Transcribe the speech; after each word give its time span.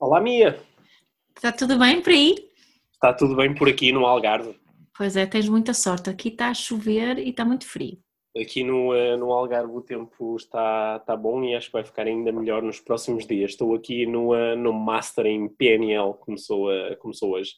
Olá, 0.00 0.20
Mia. 0.20 0.56
Está 1.36 1.50
tudo 1.50 1.76
bem 1.76 2.00
por 2.00 2.10
aí? 2.10 2.36
Está 2.92 3.12
tudo 3.12 3.34
bem 3.34 3.52
por 3.52 3.68
aqui 3.68 3.90
no 3.90 4.06
Algarve? 4.06 4.56
Pois 4.96 5.16
é, 5.16 5.26
tens 5.26 5.48
muita 5.48 5.74
sorte. 5.74 6.08
Aqui 6.08 6.28
está 6.28 6.50
a 6.50 6.54
chover 6.54 7.18
e 7.18 7.30
está 7.30 7.44
muito 7.44 7.66
frio. 7.66 7.98
Aqui 8.40 8.62
no, 8.62 8.94
eh, 8.94 9.16
no 9.16 9.32
Algarve 9.32 9.72
o 9.72 9.80
tempo 9.80 10.36
está, 10.36 10.98
está 11.00 11.16
bom 11.16 11.42
e 11.42 11.56
acho 11.56 11.66
que 11.66 11.72
vai 11.72 11.84
ficar 11.84 12.06
ainda 12.06 12.30
melhor 12.30 12.62
nos 12.62 12.78
próximos 12.78 13.26
dias. 13.26 13.50
Estou 13.50 13.74
aqui 13.74 14.06
no, 14.06 14.32
eh, 14.36 14.54
no 14.54 14.72
Master 14.72 15.26
em 15.26 15.48
PNL, 15.48 16.14
começou, 16.14 16.68
começou 17.00 17.32
hoje. 17.32 17.54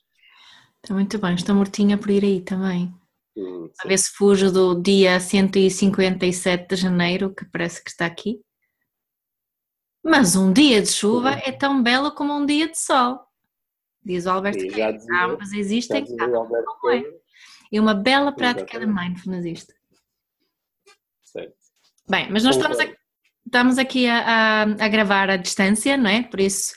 Está 0.82 0.94
muito 0.94 1.18
bem, 1.18 1.34
estou 1.34 1.54
mortinha 1.54 1.98
por 1.98 2.08
ir 2.08 2.24
aí 2.24 2.40
também. 2.40 2.90
Hum, 3.36 3.68
a 3.84 3.86
ver 3.86 3.98
se 3.98 4.12
fujo 4.16 4.50
do 4.50 4.80
dia 4.80 5.20
157 5.20 6.68
de 6.70 6.76
janeiro, 6.76 7.34
que 7.34 7.44
parece 7.44 7.84
que 7.84 7.90
está 7.90 8.06
aqui. 8.06 8.40
Mas 10.02 10.34
um 10.34 10.52
dia 10.52 10.80
de 10.80 10.88
chuva 10.88 11.30
é 11.44 11.52
tão 11.52 11.82
belo 11.82 12.12
como 12.12 12.34
um 12.34 12.46
dia 12.46 12.68
de 12.68 12.78
sol. 12.78 13.20
Diz 14.02 14.24
o 14.26 14.30
Alberto 14.30 14.66
Queiro. 14.66 14.98
Ambas 15.22 15.52
existem, 15.52 16.04
cada 16.16 16.40
um 16.40 16.90
é. 16.90 17.02
E 17.70 17.78
uma 17.78 17.94
bela 17.94 18.32
prática 18.32 18.76
Exatamente. 18.76 18.98
de 18.98 19.08
mindfulness 19.08 19.44
isto. 19.44 19.74
Certo. 21.22 21.54
Bem, 22.08 22.28
mas 22.30 22.42
nós 22.42 22.56
estamos 22.56 22.80
aqui, 22.80 22.96
estamos 23.46 23.78
aqui 23.78 24.08
a, 24.08 24.18
a, 24.18 24.62
a, 24.62 24.88
gravar 24.88 25.30
à 25.30 25.36
distância, 25.36 25.96
não 25.96 26.10
é? 26.10 26.22
Por 26.22 26.40
isso 26.40 26.72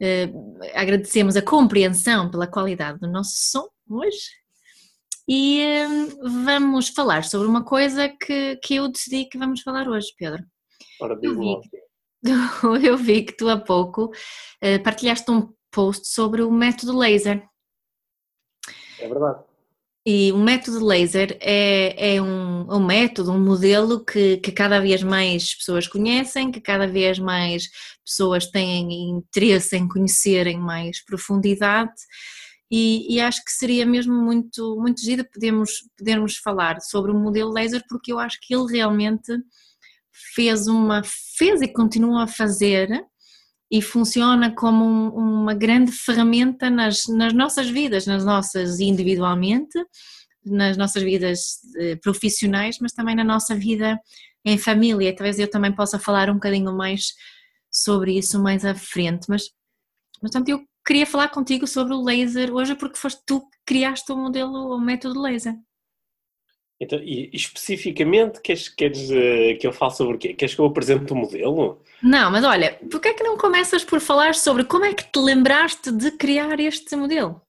eh, 0.00 0.28
agradecemos 0.74 1.36
a 1.36 1.42
compreensão 1.42 2.30
pela 2.30 2.48
qualidade 2.48 2.98
do 2.98 3.06
nosso 3.06 3.34
som 3.36 3.68
hoje. 3.88 4.26
E 5.28 5.60
eh, 5.60 5.86
vamos 6.44 6.88
falar 6.88 7.24
sobre 7.24 7.46
uma 7.46 7.64
coisa 7.64 8.08
que, 8.08 8.56
que 8.56 8.76
eu 8.76 8.88
decidi 8.88 9.26
que 9.26 9.38
vamos 9.38 9.60
falar 9.62 9.86
hoje, 9.86 10.08
Pedro. 10.18 10.42
Ora, 11.00 11.16
diz 11.20 11.32
eu 12.82 12.96
vi 12.96 13.22
que 13.22 13.36
tu 13.36 13.48
há 13.48 13.56
pouco 13.56 14.06
uh, 14.06 14.82
partilhaste 14.82 15.30
um 15.30 15.52
post 15.70 16.08
sobre 16.08 16.42
o 16.42 16.50
método 16.50 16.96
laser. 16.96 17.46
É 18.98 19.08
verdade. 19.08 19.42
E 20.06 20.30
o 20.32 20.38
método 20.38 20.84
laser 20.84 21.36
é, 21.40 22.16
é 22.16 22.22
um, 22.22 22.70
um, 22.70 22.84
método, 22.84 23.32
um 23.32 23.42
modelo 23.42 24.04
que, 24.04 24.36
que 24.36 24.52
cada 24.52 24.78
vez 24.78 25.02
mais 25.02 25.54
pessoas 25.54 25.88
conhecem, 25.88 26.52
que 26.52 26.60
cada 26.60 26.86
vez 26.86 27.18
mais 27.18 27.70
pessoas 28.04 28.46
têm 28.46 29.10
interesse 29.10 29.76
em 29.76 29.88
conhecer 29.88 30.46
em 30.46 30.58
mais 30.58 31.02
profundidade. 31.02 31.94
E, 32.70 33.14
e, 33.14 33.20
acho 33.20 33.42
que 33.44 33.52
seria 33.52 33.86
mesmo 33.86 34.14
muito, 34.14 34.76
muito 34.76 35.00
giro 35.00 35.24
podermos, 35.32 35.70
podermos 35.96 36.36
falar 36.36 36.80
sobre 36.80 37.10
o 37.10 37.18
modelo 37.18 37.52
laser, 37.52 37.82
porque 37.88 38.12
eu 38.12 38.18
acho 38.18 38.38
que 38.42 38.54
ele 38.54 38.72
realmente 38.72 39.32
fez 40.34 40.66
uma 40.66 41.02
fez 41.36 41.60
e 41.60 41.68
continua 41.68 42.24
a 42.24 42.26
fazer 42.26 42.88
e 43.70 43.82
funciona 43.82 44.54
como 44.54 44.84
um, 44.84 45.42
uma 45.42 45.54
grande 45.54 45.90
ferramenta 45.90 46.70
nas, 46.70 47.06
nas 47.08 47.32
nossas 47.32 47.68
vidas, 47.68 48.06
nas 48.06 48.24
nossas 48.24 48.78
individualmente, 48.78 49.78
nas 50.44 50.76
nossas 50.76 51.02
vidas 51.02 51.58
eh, 51.78 51.96
profissionais, 51.96 52.78
mas 52.80 52.92
também 52.92 53.16
na 53.16 53.24
nossa 53.24 53.54
vida 53.54 53.98
em 54.44 54.58
família. 54.58 55.14
Talvez 55.14 55.38
eu 55.38 55.50
também 55.50 55.72
possa 55.72 55.98
falar 55.98 56.30
um 56.30 56.34
bocadinho 56.34 56.72
mais 56.72 57.14
sobre 57.70 58.16
isso 58.18 58.40
mais 58.40 58.64
à 58.64 58.74
frente, 58.74 59.26
mas, 59.28 59.50
portanto 60.20 60.48
eu 60.48 60.60
queria 60.86 61.06
falar 61.06 61.28
contigo 61.28 61.66
sobre 61.66 61.94
o 61.94 62.02
laser 62.02 62.54
hoje 62.54 62.76
porque 62.76 62.98
foste 62.98 63.20
tu 63.26 63.40
que 63.40 63.58
criaste 63.66 64.12
o 64.12 64.16
modelo, 64.16 64.76
o 64.76 64.80
método 64.80 65.20
laser. 65.20 65.54
Então, 66.80 66.98
e 66.98 67.30
especificamente, 67.32 68.40
queres, 68.40 68.68
queres 68.68 69.10
uh, 69.10 69.58
que 69.58 69.66
eu 69.66 69.72
fale 69.72 69.92
sobre 69.92 70.16
o 70.16 70.18
quê? 70.18 70.34
Queres 70.34 70.54
que 70.54 70.60
eu 70.60 70.66
apresente 70.66 71.12
o 71.12 71.16
modelo? 71.16 71.80
Não, 72.02 72.30
mas 72.30 72.44
olha, 72.44 72.78
porquê 72.90 73.08
é 73.08 73.14
que 73.14 73.22
não 73.22 73.36
começas 73.36 73.84
por 73.84 74.00
falar 74.00 74.34
sobre 74.34 74.64
como 74.64 74.84
é 74.84 74.92
que 74.92 75.04
te 75.04 75.18
lembraste 75.18 75.92
de 75.92 76.10
criar 76.12 76.58
este 76.58 76.96
modelo? 76.96 77.40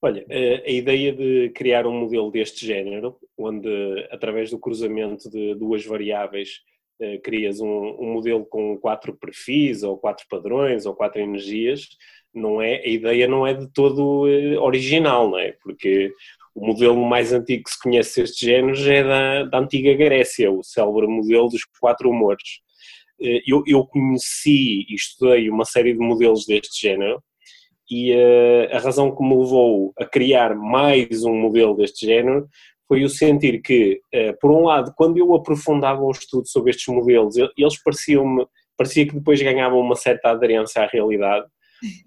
Olha, 0.00 0.22
uh, 0.22 0.64
a 0.64 0.70
ideia 0.70 1.12
de 1.12 1.50
criar 1.50 1.84
um 1.86 2.00
modelo 2.00 2.30
deste 2.30 2.64
género, 2.64 3.16
onde 3.36 3.68
através 4.10 4.50
do 4.50 4.58
cruzamento 4.58 5.28
de 5.28 5.56
duas 5.56 5.84
variáveis 5.84 6.60
uh, 7.02 7.20
crias 7.20 7.60
um, 7.60 7.96
um, 7.98 8.12
modelo 8.12 8.46
com 8.46 8.78
quatro 8.78 9.16
perfis, 9.16 9.82
ou 9.82 9.98
quatro 9.98 10.24
padrões, 10.30 10.86
ou 10.86 10.94
quatro 10.94 11.20
energias, 11.20 11.88
não 12.32 12.62
é, 12.62 12.76
a 12.76 12.86
ideia 12.86 13.26
não 13.26 13.44
é 13.44 13.52
de 13.52 13.66
todo 13.72 14.28
original, 14.62 15.28
não 15.28 15.38
é? 15.38 15.52
Porque 15.60 16.12
o 16.54 16.66
modelo 16.66 16.96
mais 17.04 17.32
antigo 17.32 17.64
que 17.64 17.70
se 17.70 17.82
conhece 17.82 18.20
deste 18.20 18.46
género 18.46 18.90
é 18.90 19.02
da, 19.04 19.44
da 19.44 19.58
antiga 19.58 19.94
Grécia, 19.94 20.50
o 20.50 20.62
célebre 20.62 21.06
modelo 21.06 21.48
dos 21.48 21.64
quatro 21.80 22.10
humores. 22.10 22.60
Eh, 23.20 23.42
eu, 23.46 23.62
eu 23.66 23.84
conheci 23.86 24.86
e 24.88 24.94
estudei 24.94 25.50
uma 25.50 25.64
série 25.64 25.92
de 25.92 25.98
modelos 25.98 26.46
deste 26.46 26.80
género 26.88 27.22
e 27.90 28.12
uh, 28.12 28.76
a 28.76 28.78
razão 28.78 29.14
que 29.14 29.22
me 29.22 29.34
levou 29.36 29.94
a 29.98 30.04
criar 30.04 30.54
mais 30.54 31.24
um 31.24 31.34
modelo 31.34 31.74
deste 31.74 32.06
género 32.06 32.46
foi 32.86 33.02
o 33.02 33.08
sentir 33.08 33.60
que, 33.62 34.00
uh, 34.14 34.38
por 34.40 34.50
um 34.50 34.64
lado, 34.64 34.92
quando 34.96 35.16
eu 35.18 35.34
aprofundava 35.34 36.02
o 36.02 36.10
estudo 36.10 36.46
sobre 36.46 36.70
estes 36.70 36.86
modelos, 36.88 37.36
eles 37.36 37.82
pareciam-me, 37.82 38.46
parecia 38.76 39.06
que 39.06 39.14
depois 39.14 39.40
ganhavam 39.40 39.80
uma 39.80 39.96
certa 39.96 40.30
aderência 40.30 40.82
à 40.82 40.86
realidade, 40.86 41.46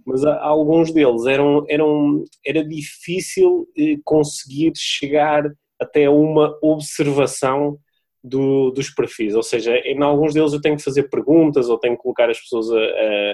mas 0.06 0.24
alguns 0.24 0.92
deles 0.92 1.26
eram, 1.26 1.66
eram 1.68 2.24
era 2.46 2.64
difícil 2.64 3.68
eh, 3.78 3.98
conseguir 4.04 4.74
chegar 4.76 5.44
até 5.80 6.10
uma 6.10 6.58
observação 6.62 7.78
do, 8.24 8.70
dos 8.72 8.90
perfis, 8.92 9.34
ou 9.34 9.42
seja, 9.42 9.76
em 9.78 10.02
alguns 10.02 10.34
deles 10.34 10.54
eu 10.54 10.62
tenho 10.62 10.78
que 10.78 10.84
fazer 10.84 11.10
perguntas 11.10 11.70
ou 11.70 11.80
tenho 11.80 11.96
que 11.96 12.04
colocar 12.04 12.30
as 12.30 12.40
pessoas 12.40 12.70
a, 12.72 12.78
a, 12.78 13.34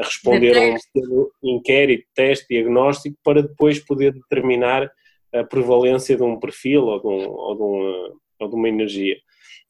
a 0.00 0.02
responder 0.04 0.56
a 0.56 0.60
um 0.62 1.28
inquérito, 1.42 2.06
teste, 2.14 2.46
diagnóstico 2.48 3.16
para 3.24 3.42
depois 3.42 3.80
poder 3.80 4.12
determinar 4.12 4.88
a 5.34 5.44
prevalência 5.44 6.16
de 6.16 6.22
um 6.22 6.38
perfil 6.38 6.84
ou 6.84 7.00
de, 7.00 7.06
um, 7.06 7.28
ou 7.30 7.56
de, 7.56 7.62
uma, 7.62 8.14
ou 8.40 8.48
de 8.48 8.54
uma 8.54 8.68
energia. 8.68 9.16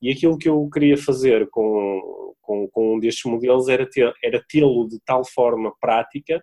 E 0.01 0.11
aquilo 0.11 0.39
que 0.39 0.49
eu 0.49 0.69
queria 0.71 0.97
fazer 0.97 1.49
com, 1.51 2.35
com, 2.41 2.69
com 2.69 2.95
um 2.95 3.01
destes 3.01 3.31
modelos 3.31 3.69
era, 3.69 3.89
ter, 3.89 4.13
era 4.23 4.43
tê-lo 4.49 4.87
de 4.89 4.99
tal 5.05 5.25
forma 5.25 5.73
prática 5.81 6.43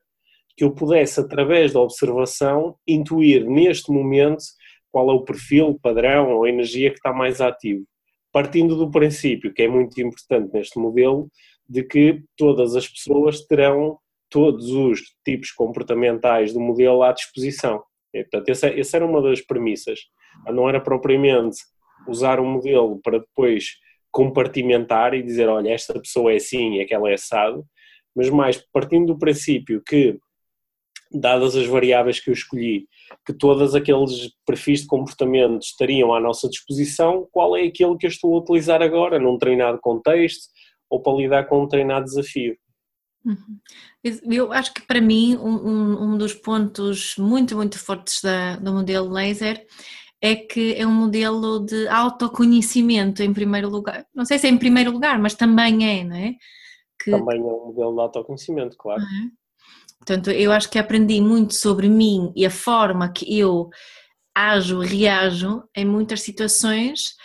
que 0.56 0.64
eu 0.64 0.72
pudesse, 0.72 1.20
através 1.20 1.74
da 1.74 1.80
observação, 1.80 2.76
intuir 2.88 3.50
neste 3.50 3.92
momento 3.92 4.44
qual 4.92 5.10
é 5.10 5.14
o 5.14 5.24
perfil, 5.24 5.80
padrão 5.82 6.36
ou 6.36 6.48
energia 6.48 6.92
que 6.92 6.98
está 6.98 7.12
mais 7.12 7.42
ativo. 7.42 7.84
Partindo 8.32 8.76
do 8.76 8.92
princípio, 8.92 9.54
que 9.54 9.64
é 9.64 9.68
muito 9.68 10.00
importante 10.00 10.54
neste 10.54 10.78
modelo, 10.78 11.28
de 11.68 11.84
que 11.84 12.24
todas 12.38 12.76
as 12.76 12.88
pessoas 12.88 13.46
terão 13.46 13.98
todos 14.30 14.70
os 14.72 15.02
tipos 15.24 15.52
comportamentais 15.52 16.54
do 16.54 16.60
modelo 16.60 17.04
à 17.04 17.12
disposição. 17.12 17.84
E, 18.14 18.22
portanto, 18.24 18.50
essa, 18.50 18.68
essa 18.68 18.98
era 18.98 19.06
uma 19.06 19.22
das 19.22 19.42
premissas. 19.42 20.00
Não 20.48 20.68
era 20.68 20.80
propriamente 20.80 21.58
usar 22.08 22.40
um 22.40 22.52
modelo 22.52 23.00
para 23.02 23.20
depois 23.20 23.78
compartimentar 24.12 25.14
e 25.14 25.24
dizer, 25.24 25.50
olha, 25.50 25.70
esta 25.70 26.00
pessoa 26.00 26.32
é 26.32 26.36
assim 26.36 26.76
e 26.76 26.82
aquela 26.82 27.10
é 27.10 27.16
assado, 27.16 27.66
mas 28.16 28.30
mais 28.30 28.58
partindo 28.72 29.08
do 29.08 29.18
princípio 29.18 29.82
que, 29.86 30.20
dadas 31.12 31.56
as 31.56 31.66
variáveis 31.66 32.20
que 32.20 32.30
eu 32.30 32.34
escolhi, 32.34 32.88
que 33.26 33.34
todos 33.34 33.76
aqueles 33.76 34.32
perfis 34.46 34.82
de 34.82 34.88
comportamento 34.88 35.62
estariam 35.62 36.14
à 36.14 36.20
nossa 36.20 36.50
disposição, 36.50 37.28
qual 37.32 37.56
é 37.56 37.64
aquele 37.64 37.98
que 37.98 38.06
eu 38.06 38.10
estou 38.10 38.36
a 38.36 38.40
utilizar 38.40 38.82
agora, 38.82 39.20
num 39.20 39.38
treinado 39.38 39.80
contexto 39.80 40.48
ou 40.90 41.02
para 41.02 41.14
lidar 41.14 41.44
com 41.46 41.64
um 41.64 41.68
treinado 41.68 42.06
desafio. 42.06 42.56
Uhum. 43.26 43.58
Eu 44.30 44.52
acho 44.52 44.74
que 44.74 44.82
para 44.82 45.00
mim 45.00 45.38
um, 45.38 46.14
um, 46.14 46.18
dos 46.18 46.34
pontos 46.34 47.16
muito, 47.18 47.56
muito 47.56 47.80
fortes 47.80 48.22
da, 48.22 48.58
do 48.58 48.74
modelo 48.74 49.10
laser 49.10 49.66
é 50.24 50.38
que 50.38 50.74
é 50.76 50.88
um 50.88 50.94
modelo 50.94 51.60
de 51.60 51.86
autoconhecimento 51.90 53.22
em 53.22 53.34
primeiro 53.34 53.68
lugar. 53.68 54.08
Não 54.16 54.24
sei 54.24 54.40
se 54.40 54.48
é 54.48 54.50
em 54.50 54.58
primeiro 54.58 54.90
lugar, 54.90 55.20
mas 55.20 55.34
também 55.34 55.86
é, 55.86 56.06
não 56.06 56.16
é? 56.16 56.36
Que... 57.04 57.12
Também 57.12 57.42
é 57.42 57.44
um 57.44 57.66
modelo 57.66 57.94
de 57.94 58.00
autoconhecimento, 58.00 58.78
claro. 58.78 59.02
É? 59.02 59.06
Portanto, 59.98 60.32
eu 60.32 60.54
acho 60.54 60.70
que 60.70 60.80
aprendi 60.80 61.20
muito 61.20 61.54
sobre 61.54 61.90
mim 61.90 62.32
e 62.38 62.46
a 62.46 62.50
forma 62.50 63.12
que 63.12 63.38
eu 63.38 63.70
ajo, 64.34 64.80
reajo 64.80 65.62
em 65.76 65.84
muitas 65.84 66.22
situações, 66.22 67.16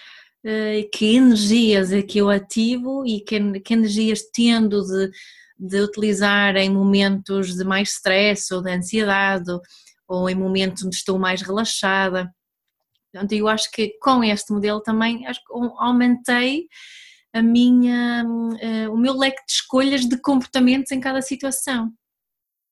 eh, 0.45 0.89
que 0.93 1.15
energias 1.15 1.93
é 1.93 2.03
que 2.03 2.19
eu 2.19 2.29
ativo 2.29 3.07
e 3.07 3.21
que, 3.21 3.61
que 3.61 3.75
energias 3.75 4.23
tendo 4.35 4.83
de, 4.83 5.11
de 5.57 5.81
utilizar 5.81 6.57
em 6.57 6.69
momentos 6.69 7.55
de 7.55 7.63
mais 7.63 7.91
stress 7.91 8.53
ou 8.53 8.61
de 8.61 8.73
ansiedade 8.73 9.53
ou 10.09 10.29
em 10.29 10.35
momentos 10.35 10.85
onde 10.85 10.97
estou 10.97 11.17
mais 11.17 11.43
relaxada. 11.43 12.29
Portanto, 13.13 13.33
eu 13.33 13.49
acho 13.49 13.71
que 13.71 13.97
com 14.01 14.23
este 14.23 14.53
modelo 14.53 14.81
também 14.81 15.27
acho 15.27 15.41
que 15.41 15.53
aumentei 15.79 16.67
a 17.33 17.43
minha, 17.43 18.25
uh, 18.27 18.93
o 18.93 18.97
meu 18.97 19.15
leque 19.17 19.45
de 19.47 19.53
escolhas 19.53 20.07
de 20.07 20.21
comportamentos 20.21 20.93
em 20.93 21.01
cada 21.01 21.23
situação. 21.23 21.91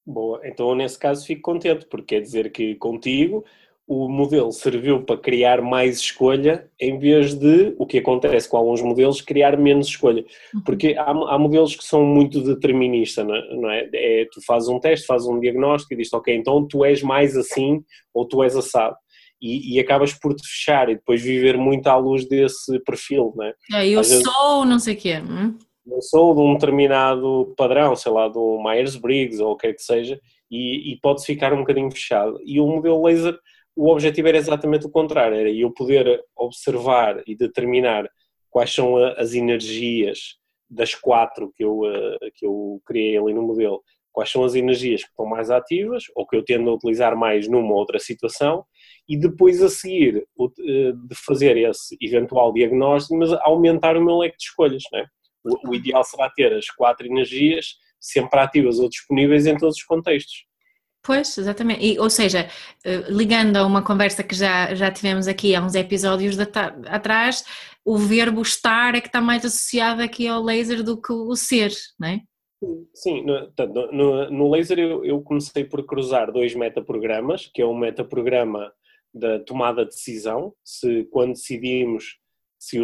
Boa, 0.07 0.41
então 0.45 0.75
nesse 0.75 0.99
caso 0.99 1.27
fico 1.27 1.43
contente, 1.43 1.87
porque 1.87 2.15
quer 2.15 2.21
dizer 2.21 2.53
que 2.53 2.77
contigo 2.77 3.45
o 3.87 4.09
modelo 4.09 4.51
serviu 4.51 5.05
para 5.05 5.17
criar 5.17 5.63
mais 5.63 5.99
escolha 5.99 6.69
em 6.81 6.99
vez 6.99 7.35
de, 7.35 7.75
o 7.79 7.87
que 7.87 7.99
acontece 7.99 8.49
com 8.49 8.57
alguns 8.57 8.83
modelos, 8.83 9.21
criar 9.21 9.57
menos 9.57 9.87
escolha. 9.87 10.25
Uhum. 10.53 10.63
Porque 10.63 10.97
há, 10.99 11.11
há 11.11 11.39
modelos 11.39 11.77
que 11.77 11.85
são 11.85 12.05
muito 12.05 12.43
deterministas, 12.43 13.25
não 13.25 13.71
é? 13.71 13.89
é? 13.95 14.25
Tu 14.33 14.45
fazes 14.45 14.69
um 14.69 14.81
teste, 14.81 15.07
fazes 15.07 15.29
um 15.29 15.39
diagnóstico 15.39 15.95
e 15.95 15.97
dizes, 15.99 16.13
ok, 16.13 16.35
então 16.35 16.67
tu 16.67 16.85
és 16.85 17.01
mais 17.01 17.37
assim 17.37 17.85
ou 18.13 18.27
tu 18.27 18.43
és 18.43 18.57
assado. 18.57 18.97
E, 19.41 19.75
e, 19.75 19.81
acabas 19.81 20.15
por 20.15 20.35
te 20.35 20.47
fechar 20.47 20.89
e 20.89 20.95
depois 20.95 21.23
viver 21.23 21.59
muito 21.59 21.87
à 21.89 21.97
luz 21.97 22.27
desse 22.27 22.81
perfil, 22.81 23.35
não 23.37 23.45
é? 23.45 23.55
eu 23.87 24.01
Às 24.01 24.09
sou 24.09 24.61
vezes, 24.63 24.71
não 24.71 24.79
sei 24.79 24.95
o 24.95 24.97
quê. 24.97 25.19
Hum? 25.19 25.59
Eu 25.87 26.01
sou 26.01 26.35
de 26.35 26.41
um 26.41 26.55
determinado 26.55 27.55
padrão, 27.57 27.95
sei 27.95 28.11
lá, 28.11 28.29
do 28.29 28.59
Myers-Briggs 28.63 29.43
ou 29.43 29.53
o 29.53 29.57
que 29.57 29.69
é 29.69 29.73
que 29.75 29.83
seja, 29.83 30.19
e, 30.51 30.93
e 30.93 31.01
pode 31.01 31.25
ficar 31.25 31.53
um 31.53 31.59
bocadinho 31.59 31.91
fechado. 31.91 32.39
E 32.45 32.59
o 32.61 32.67
modelo 32.67 33.05
laser 33.05 33.39
o 33.77 33.91
objetivo 33.91 34.29
era 34.29 34.39
exatamente 34.39 34.87
o 34.87 34.91
contrário, 34.91 35.37
era 35.37 35.51
eu 35.51 35.71
poder 35.71 36.25
observar 36.35 37.23
e 37.27 37.37
determinar 37.37 38.09
quais 38.49 38.73
são 38.73 38.97
as 38.97 39.35
energias 39.35 40.37
das 40.69 40.95
quatro 40.95 41.53
que 41.55 41.63
eu, 41.63 41.83
eh, 41.85 42.31
que 42.35 42.47
eu 42.47 42.81
criei 42.87 43.19
ali 43.19 43.35
no 43.35 43.43
modelo, 43.43 43.83
quais 44.17 44.31
são 44.31 44.43
as 44.45 44.55
energias 44.55 45.05
que 45.05 45.11
estão 45.11 45.27
mais 45.27 45.51
ativas 45.51 46.05
ou 46.15 46.27
que 46.27 46.35
eu 46.35 46.43
tendo 46.43 46.71
a 46.71 46.73
utilizar 46.73 47.15
mais 47.15 47.47
numa 47.47 47.75
outra 47.75 47.99
situação 47.99 48.65
e 49.07 49.15
depois 49.15 49.63
a 49.63 49.69
seguir 49.69 50.27
eh, 50.41 50.93
de 50.95 51.15
fazer 51.15 51.59
esse 51.59 51.95
eventual 52.01 52.51
diagnóstico, 52.51 53.19
mas 53.19 53.31
aumentar 53.43 53.95
o 53.95 54.03
meu 54.03 54.17
leque 54.17 54.39
de 54.39 54.45
escolhas. 54.45 54.83
Não 54.91 55.01
é? 55.01 55.05
o, 55.45 55.69
o 55.69 55.75
ideal 55.75 56.03
será 56.03 56.31
ter 56.31 56.51
as 56.55 56.71
quatro 56.71 57.07
energias 57.07 57.75
sempre 58.01 58.41
ativas 58.41 58.79
ou 58.79 58.89
disponíveis 58.89 59.47
em 59.47 59.59
todos 59.59 59.77
os 59.77 59.83
contextos. 59.83 60.47
Pois, 61.03 61.37
exatamente. 61.37 61.85
E, 61.85 61.99
ou 61.99 62.09
seja, 62.09 62.49
eh, 62.87 63.05
ligando 63.11 63.59
a 63.59 63.67
uma 63.67 63.83
conversa 63.83 64.23
que 64.23 64.35
já, 64.35 64.75
já 64.75 64.91
tivemos 64.91 65.29
aqui 65.29 65.55
há 65.55 65.63
uns 65.63 65.75
episódios 65.75 66.39
de, 66.39 66.43
atrás, 66.89 67.45
o 67.85 67.99
verbo 67.99 68.41
estar 68.41 68.95
é 68.95 69.01
que 69.03 69.09
está 69.09 69.21
mais 69.21 69.45
associado 69.45 70.01
aqui 70.01 70.27
ao 70.27 70.43
laser 70.43 70.83
do 70.83 70.99
que 70.99 71.13
o 71.13 71.37
ser, 71.37 71.71
não 72.01 72.09
é? 72.09 72.21
Sim, 72.95 73.25
no, 73.25 73.93
no, 73.93 74.31
no 74.31 74.51
laser 74.51 74.79
eu, 74.79 75.05
eu, 75.05 75.21
comecei 75.21 75.65
por 75.65 75.85
cruzar 75.85 76.33
dois 76.33 76.55
metaprogramas, 76.55 77.51
que 77.53 77.61
é 77.61 77.67
um 77.67 77.77
metaprograma 77.77 78.73
da 79.13 79.39
tomada 79.41 79.85
de 79.85 79.91
decisão, 79.91 80.55
se 80.65 81.05
quando 81.11 81.35
decidimos 81.35 82.19
se, 82.59 82.79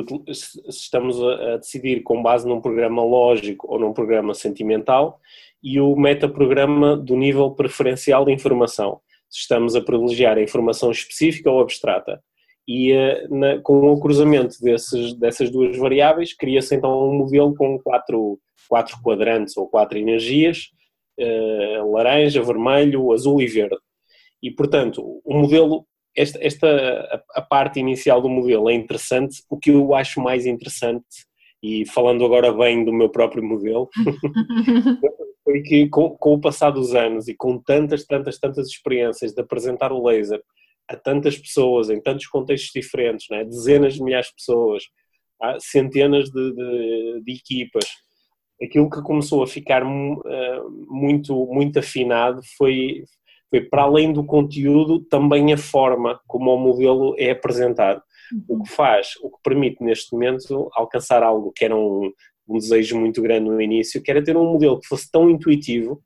estamos 0.69 1.23
a, 1.23 1.57
decidir 1.57 2.03
com 2.03 2.23
base 2.23 2.47
num 2.47 2.61
programa 2.61 3.03
lógico 3.03 3.67
ou 3.71 3.79
num 3.79 3.93
programa 3.93 4.35
sentimental, 4.35 5.21
e 5.63 5.81
o 5.81 5.95
metaprograma 5.97 6.97
do 6.97 7.17
nível 7.17 7.51
preferencial 7.53 8.25
de 8.25 8.33
informação, 8.33 9.01
se 9.31 9.41
estamos 9.41 9.75
a 9.75 9.81
privilegiar 9.81 10.37
a 10.37 10.43
informação 10.43 10.91
específica 10.91 11.51
ou 11.51 11.61
abstrata. 11.61 12.23
E 12.67 12.93
uh, 12.93 13.35
na, 13.35 13.59
com 13.59 13.93
o 13.93 14.01
cruzamento 14.01 14.61
desses, 14.61 15.15
dessas 15.15 15.51
duas 15.51 15.77
variáveis, 15.77 16.33
cria-se 16.33 16.75
então 16.75 17.09
um 17.09 17.15
modelo 17.15 17.55
com 17.55 17.79
quatro, 17.79 18.39
quatro 18.69 18.97
quadrantes 19.03 19.57
ou 19.57 19.69
quatro 19.69 19.99
energias, 19.99 20.69
uh, 21.21 21.93
laranja, 21.93 22.43
vermelho, 22.43 23.13
azul 23.13 23.41
e 23.41 23.47
verde. 23.47 23.77
E, 24.43 24.51
portanto, 24.51 25.21
o 25.25 25.35
modelo, 25.35 25.87
esta, 26.17 26.39
esta 26.45 26.67
a, 26.67 27.41
a 27.41 27.43
parte 27.43 27.79
inicial 27.79 28.21
do 28.21 28.29
modelo 28.29 28.69
é 28.69 28.75
interessante, 28.75 29.43
o 29.49 29.59
que 29.59 29.71
eu 29.71 29.95
acho 29.95 30.21
mais 30.21 30.47
interessante 30.47 31.05
e 31.63 31.87
falando 31.87 32.25
agora 32.25 32.53
bem 32.53 32.85
do 32.85 32.93
meu 32.93 33.09
próprio 33.09 33.43
modelo, 33.43 33.89
foi 35.45 35.63
que 35.63 35.89
com, 35.89 36.11
com, 36.11 36.35
o 36.35 36.41
passar 36.41 36.71
dos 36.71 36.95
anos 36.95 37.29
e 37.29 37.35
com 37.35 37.57
tantas, 37.57 38.05
tantas, 38.05 38.39
tantas 38.39 38.67
experiências 38.69 39.33
de 39.33 39.41
apresentar 39.41 39.93
o 39.93 40.05
laser 40.05 40.43
a 40.89 40.97
tantas 40.97 41.39
pessoas, 41.39 41.89
em 41.89 42.01
tantos 42.01 42.27
contextos 42.27 42.73
diferentes, 42.75 43.27
né? 43.31 43.45
dezenas 43.45 43.95
de 43.95 44.03
milhares 44.03 44.27
de 44.29 44.35
pessoas, 44.35 44.83
centenas 45.61 46.31
de, 46.31 46.53
de, 46.53 47.23
de, 47.25 47.33
equipas, 47.33 47.85
aquilo 48.63 48.91
que 48.91 49.03
começou 49.03 49.43
a 49.43 49.47
ficar 49.47 49.85
uh, 49.85 50.87
muito, 50.89 51.47
muito 51.47 51.79
afinado 51.79 52.41
foi, 52.57 53.05
foi, 53.51 53.61
para 53.61 53.83
além 53.83 54.13
do 54.13 54.25
conteúdo, 54.25 55.01
também 55.01 55.53
a 55.53 55.59
forma 55.59 56.21
como 56.27 56.55
o 56.55 56.59
modelo 56.59 57.15
é 57.19 57.31
apresentado. 57.31 58.03
O 58.49 58.63
que 58.63 58.71
faz, 58.71 59.15
o 59.23 59.29
que 59.31 59.37
permite 59.43 59.83
neste 59.83 60.13
momento 60.13 60.71
alcançar 60.75 61.23
algo 61.23 61.53
que 61.53 61.65
era 61.65 61.77
um, 61.77 62.11
um 62.49 62.59
desejo 62.59 62.99
muito 62.99 63.21
grande 63.21 63.51
no 63.51 63.61
início, 63.61 64.03
que 64.03 64.11
era 64.11 64.25
ter 64.25 64.37
um 64.37 64.53
modelo 64.53 64.81
que 64.81 64.87
fosse 64.87 65.11
tão 65.11 65.29
intuitivo 65.29 66.03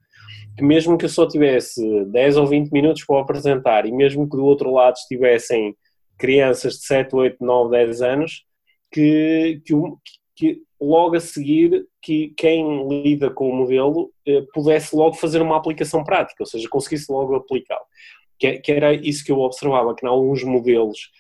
que 0.57 0.65
mesmo 0.65 0.97
que 0.97 1.05
eu 1.05 1.09
só 1.09 1.29
tivesse 1.29 2.05
10 2.07 2.37
ou 2.39 2.47
20 2.47 2.71
minutos 2.71 3.05
para 3.05 3.21
apresentar 3.21 3.85
e 3.85 3.93
mesmo 3.93 4.29
que 4.29 4.37
do 4.37 4.45
outro 4.45 4.73
lado 4.73 4.95
estivessem 4.95 5.77
crianças 6.19 6.75
de 6.75 6.87
7, 6.87 7.15
8, 7.15 7.37
9, 7.45 7.71
10 7.71 8.03
anos, 8.03 8.45
que, 8.91 9.61
que, 9.67 9.75
que 10.37 10.63
logo 10.81 11.17
a 11.17 11.21
seguir 11.21 11.87
que 12.03 12.35
quem 12.37 12.87
lida 12.87 13.31
com 13.31 13.49
o 13.49 13.57
modelo 13.57 14.13
eh, 14.27 14.45
pudesse 14.53 14.95
logo 14.95 15.15
fazer 15.15 15.41
uma 15.41 15.57
aplicação 15.57 16.05
prática, 16.05 16.43
ou 16.43 16.47
seja, 16.47 16.69
conseguisse 16.69 17.11
logo 17.11 17.35
aplicá-lo. 17.35 17.85
Que, 18.39 18.59
que, 18.59 18.71
era 18.71 18.93
isso 18.93 19.25
que 19.25 19.33
eu 19.33 19.41
observava, 19.41 19.95
que 19.95 20.05
em 20.05 20.09
alguns 20.09 20.45
modelos 20.45 21.11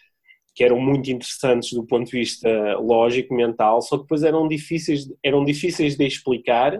que 0.54 0.62
eram 0.62 0.78
muito 0.78 1.10
interessantes 1.10 1.72
do 1.72 1.86
ponto 1.86 2.10
de 2.10 2.18
vista 2.18 2.76
lógico, 2.78 3.34
mental, 3.34 3.80
só 3.80 3.96
que 3.96 4.02
depois 4.02 4.22
eram 4.22 4.46
difíceis, 4.46 5.06
eram 5.22 5.44
difíceis 5.44 5.96
de 5.96 6.06
explicar 6.06 6.78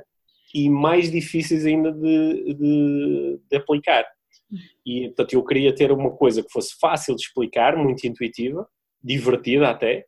e 0.54 0.68
mais 0.68 1.10
difíceis 1.10 1.64
ainda 1.64 1.90
de, 1.90 2.54
de, 2.54 3.40
de 3.50 3.56
aplicar. 3.56 4.04
E, 4.84 5.06
portanto, 5.08 5.32
eu 5.32 5.44
queria 5.44 5.74
ter 5.74 5.90
uma 5.90 6.10
coisa 6.10 6.42
que 6.42 6.50
fosse 6.50 6.76
fácil 6.78 7.16
de 7.16 7.22
explicar, 7.22 7.76
muito 7.76 8.06
intuitiva, 8.06 8.66
divertida 9.02 9.68
até, 9.68 10.04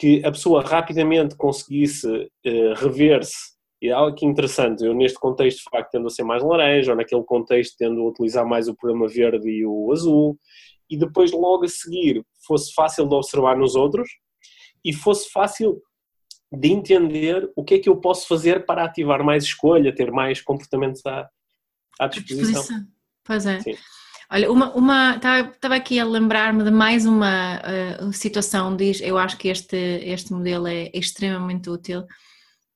que 0.00 0.24
a 0.24 0.32
pessoa 0.32 0.62
rapidamente 0.62 1.36
conseguisse 1.36 2.06
uh, 2.08 2.74
rever-se. 2.74 3.52
E 3.82 3.88
é 3.88 3.92
algo 3.92 4.16
que 4.16 4.24
interessante, 4.24 4.82
eu 4.82 4.94
neste 4.94 5.18
contexto, 5.18 5.58
de 5.58 5.70
facto, 5.70 5.90
tendo 5.90 6.06
a 6.06 6.10
ser 6.10 6.22
mais 6.22 6.42
laranja, 6.42 6.92
ou 6.92 6.96
naquele 6.96 7.22
contexto, 7.22 7.76
tendo 7.78 8.00
a 8.00 8.08
utilizar 8.08 8.46
mais 8.46 8.66
o 8.66 8.74
programa 8.74 9.06
verde 9.06 9.50
e 9.50 9.64
o 9.66 9.92
azul, 9.92 10.38
e 10.88 10.96
depois 10.96 11.32
logo 11.32 11.64
a 11.64 11.68
seguir 11.68 12.24
fosse 12.46 12.72
fácil 12.72 13.06
de 13.06 13.14
observar 13.14 13.58
nos 13.58 13.74
outros 13.74 14.08
e 14.82 14.92
fosse 14.92 15.30
fácil 15.30 15.82
de 16.50 16.72
entender 16.72 17.50
o 17.54 17.62
que 17.62 17.74
é 17.74 17.78
que 17.78 17.88
eu 17.88 17.96
posso 17.96 18.26
fazer 18.26 18.64
para 18.64 18.84
ativar 18.84 19.22
mais 19.22 19.44
escolha, 19.44 19.94
ter 19.94 20.10
mais 20.10 20.40
comportamentos 20.40 21.04
à, 21.04 21.28
à 21.98 22.06
disposição. 22.06 22.64
Pois 23.22 23.44
é. 23.44 23.60
Sim. 23.60 23.76
Olha, 24.32 24.50
uma, 24.50 24.72
uma 24.74 25.16
estava 25.16 25.74
aqui 25.74 25.98
a 25.98 26.04
lembrar-me 26.04 26.62
de 26.62 26.70
mais 26.70 27.04
uma 27.04 27.60
uh, 28.00 28.12
situação, 28.12 28.76
diz, 28.76 29.00
eu 29.00 29.18
acho 29.18 29.36
que 29.36 29.48
este, 29.48 29.76
este 29.76 30.32
modelo 30.32 30.68
é 30.68 30.88
extremamente 30.94 31.68
útil, 31.68 32.04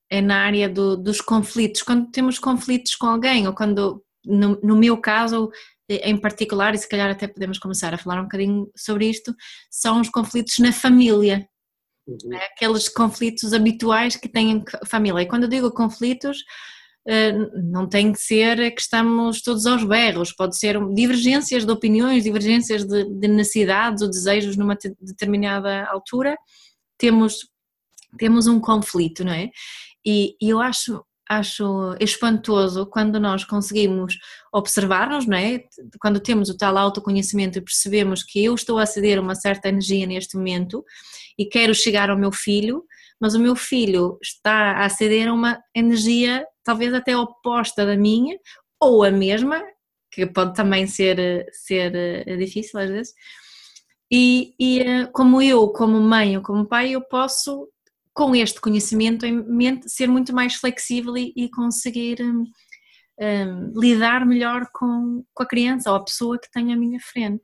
é 0.09 0.21
na 0.21 0.43
área 0.43 0.67
do, 0.67 0.97
dos 0.97 1.21
conflitos, 1.21 1.81
quando 1.81 2.11
temos 2.11 2.39
conflitos 2.39 2.95
com 2.95 3.07
alguém, 3.07 3.47
ou 3.47 3.53
quando, 3.53 4.03
no, 4.25 4.59
no 4.61 4.75
meu 4.75 4.97
caso, 4.97 5.49
em 5.87 6.17
particular, 6.17 6.75
e 6.75 6.77
se 6.77 6.89
calhar 6.89 7.09
até 7.09 7.25
podemos 7.25 7.57
começar 7.57 7.93
a 7.93 7.97
falar 7.97 8.19
um 8.19 8.23
bocadinho 8.23 8.69
sobre 8.75 9.09
isto, 9.09 9.33
são 9.71 10.01
os 10.01 10.09
conflitos 10.09 10.59
na 10.59 10.73
família. 10.73 11.47
Uhum. 12.05 12.33
É 12.33 12.47
aqueles 12.47 12.89
conflitos 12.89 13.53
habituais 13.53 14.17
que 14.17 14.27
têm 14.27 14.61
família. 14.85 15.21
E 15.21 15.25
quando 15.25 15.43
eu 15.43 15.49
digo 15.49 15.71
conflitos, 15.71 16.37
eh, 16.39 16.43
não 17.71 17.87
tem 17.87 18.11
que 18.11 18.19
ser 18.19 18.73
que 18.73 18.81
estamos 18.81 19.41
todos 19.41 19.65
aos 19.65 19.83
berros, 19.83 20.33
pode 20.33 20.57
ser 20.57 20.79
divergências 20.93 21.63
de 21.63 21.71
opiniões, 21.71 22.23
divergências 22.23 22.83
de, 22.83 23.03
de 23.05 23.27
necessidades 23.27 24.01
ou 24.01 24.09
desejos 24.09 24.57
numa 24.57 24.75
determinada 24.99 25.85
altura, 25.85 26.35
temos, 26.97 27.47
temos 28.17 28.47
um 28.47 28.59
conflito, 28.59 29.23
não 29.23 29.33
é? 29.33 29.51
E, 30.05 30.35
e 30.41 30.49
eu 30.49 30.59
acho 30.59 31.03
acho 31.27 31.95
espantoso 31.99 32.85
quando 32.85 33.19
nós 33.19 33.43
conseguimos 33.43 34.15
observar-nos, 34.53 35.25
não 35.25 35.37
é? 35.37 35.63
Quando 35.99 36.19
temos 36.19 36.49
o 36.49 36.57
tal 36.57 36.77
autoconhecimento 36.77 37.57
e 37.57 37.61
percebemos 37.61 38.23
que 38.23 38.43
eu 38.43 38.53
estou 38.53 38.77
a 38.77 38.85
ceder 38.85 39.19
uma 39.19 39.33
certa 39.33 39.69
energia 39.69 40.05
neste 40.05 40.37
momento 40.37 40.85
e 41.37 41.45
quero 41.45 41.73
chegar 41.73 42.09
ao 42.09 42.17
meu 42.17 42.31
filho, 42.31 42.83
mas 43.19 43.35
o 43.35 43.39
meu 43.39 43.55
filho 43.55 44.17
está 44.21 44.83
a 44.83 44.89
ceder 44.89 45.31
uma 45.33 45.61
energia 45.73 46.45
talvez 46.63 46.93
até 46.93 47.15
oposta 47.15 47.85
da 47.85 47.95
minha 47.95 48.37
ou 48.79 49.03
a 49.03 49.11
mesma, 49.11 49.63
que 50.11 50.25
pode 50.25 50.53
também 50.55 50.87
ser, 50.87 51.45
ser 51.51 51.95
eh, 51.95 52.37
difícil 52.37 52.79
às 52.79 52.89
vezes. 52.89 53.13
E, 54.11 54.53
e 54.59 54.79
eh, 54.81 55.05
como 55.07 55.41
eu, 55.41 55.69
como 55.69 55.99
mãe 55.99 56.37
ou 56.37 56.43
como 56.43 56.67
pai, 56.67 56.91
eu 56.91 57.01
posso 57.01 57.69
com 58.13 58.33
este 58.33 58.61
conhecimento 58.61 59.25
em 59.25 59.43
mente, 59.43 59.89
ser 59.89 60.07
muito 60.07 60.33
mais 60.33 60.55
flexível 60.55 61.17
e, 61.17 61.33
e 61.35 61.49
conseguir 61.49 62.21
um, 62.21 62.45
um, 63.19 63.79
lidar 63.79 64.25
melhor 64.25 64.67
com, 64.73 65.23
com 65.33 65.43
a 65.43 65.47
criança 65.47 65.91
ou 65.91 65.97
a 65.97 66.03
pessoa 66.03 66.39
que 66.39 66.49
tenho 66.49 66.71
à 66.71 66.77
minha 66.77 66.99
frente. 67.01 67.43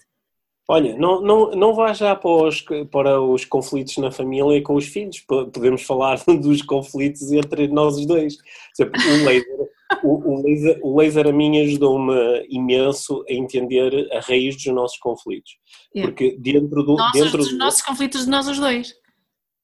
Olha, 0.71 0.97
não, 0.97 1.21
não, 1.21 1.51
não 1.51 1.73
vá 1.73 1.91
já 1.91 2.15
para 2.15 2.47
os, 2.47 2.63
para 2.89 3.21
os 3.21 3.43
conflitos 3.43 3.97
na 3.97 4.09
família 4.09 4.55
e 4.55 4.61
com 4.61 4.75
os 4.75 4.87
filhos. 4.87 5.19
Podemos 5.19 5.81
falar 5.81 6.17
dos 6.39 6.61
conflitos 6.61 7.29
entre 7.33 7.67
nós 7.67 7.97
os 7.97 8.05
dois. 8.05 8.37
O 8.79 9.25
laser, 9.25 9.69
o, 10.01 10.31
o 10.31 10.41
laser, 10.41 10.79
o 10.81 10.97
laser 10.97 11.27
a 11.27 11.33
mim 11.33 11.59
ajudou-me 11.59 12.47
imenso 12.49 13.21
a 13.29 13.33
entender 13.33 14.09
a 14.13 14.21
raiz 14.21 14.55
dos 14.55 14.73
nossos 14.73 14.97
conflitos. 14.99 15.57
Yeah. 15.93 16.09
Porque 16.09 16.37
dentro 16.39 16.83
do. 16.83 16.95
Nossos, 16.95 17.21
dentro 17.21 17.37
dos 17.39 17.49
do, 17.49 17.57
nossos 17.57 17.81
conflitos 17.81 18.23
de 18.23 18.31
nós 18.31 18.47
os 18.47 18.57
dois. 18.57 18.93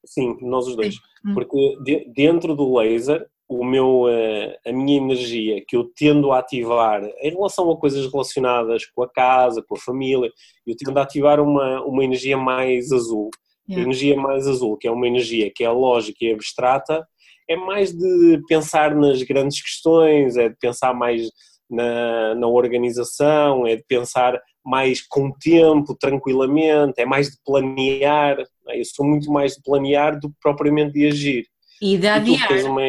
Sim, 0.06 0.36
nós 0.42 0.68
os 0.68 0.76
dois. 0.76 0.96
Sim. 0.96 1.02
Hum. 1.26 1.34
Porque 1.36 1.78
de, 1.86 2.12
dentro 2.14 2.54
do 2.54 2.78
laser 2.78 3.26
o 3.48 3.64
meu, 3.64 4.10
eh, 4.10 4.60
a 4.66 4.72
minha 4.74 4.98
energia 4.98 5.64
que 5.66 5.76
eu 5.76 5.90
tendo 5.96 6.32
a 6.32 6.40
ativar 6.40 7.04
em 7.22 7.30
relação 7.30 7.72
a 7.72 7.78
coisas 7.78 8.12
relacionadas 8.12 8.86
com 8.86 9.04
a 9.04 9.10
casa, 9.10 9.64
com 9.66 9.76
a 9.76 9.80
família, 9.80 10.30
eu 10.66 10.76
tendo 10.76 10.98
a 10.98 11.04
ativar 11.04 11.40
uma, 11.40 11.82
uma 11.84 12.04
energia 12.04 12.38
mais 12.38 12.92
azul. 12.92 13.30
Yeah. 13.70 13.82
A 13.82 13.86
energia 13.86 14.18
mais 14.18 14.48
azul, 14.48 14.78
que 14.78 14.88
é 14.88 14.92
uma 14.92 15.08
energia 15.08 15.52
que 15.54 15.64
é 15.64 15.70
lógica 15.70 16.18
e 16.22 16.32
abstrata, 16.32 17.06
é 17.50 17.56
mais 17.56 17.94
de 17.94 18.42
pensar 18.48 18.94
nas 18.94 19.24
grandes 19.24 19.62
questões, 19.62 20.36
é 20.36 20.50
de 20.50 20.56
pensar 20.60 20.94
mais 20.94 21.30
na, 21.70 22.36
na 22.36 22.48
organização, 22.48 23.66
é 23.66 23.76
de 23.76 23.84
pensar 23.88 24.40
mais 24.66 25.02
com 25.02 25.32
tempo, 25.32 25.96
tranquilamente, 25.98 27.00
é 27.00 27.06
mais 27.06 27.30
de 27.30 27.38
planear. 27.46 28.38
É? 28.68 28.80
Eu 28.80 28.86
sou 28.86 29.06
muito 29.06 29.32
mais 29.32 29.54
de 29.54 29.62
planear 29.64 30.20
do 30.20 30.30
que 30.30 30.36
propriamente 30.42 30.94
de 30.94 31.08
agir. 31.08 31.46
E 31.82 31.98
de 31.98 32.08
adiar. 32.08 32.52
E 32.52 32.60
é 32.60 32.64
uma, 32.66 32.82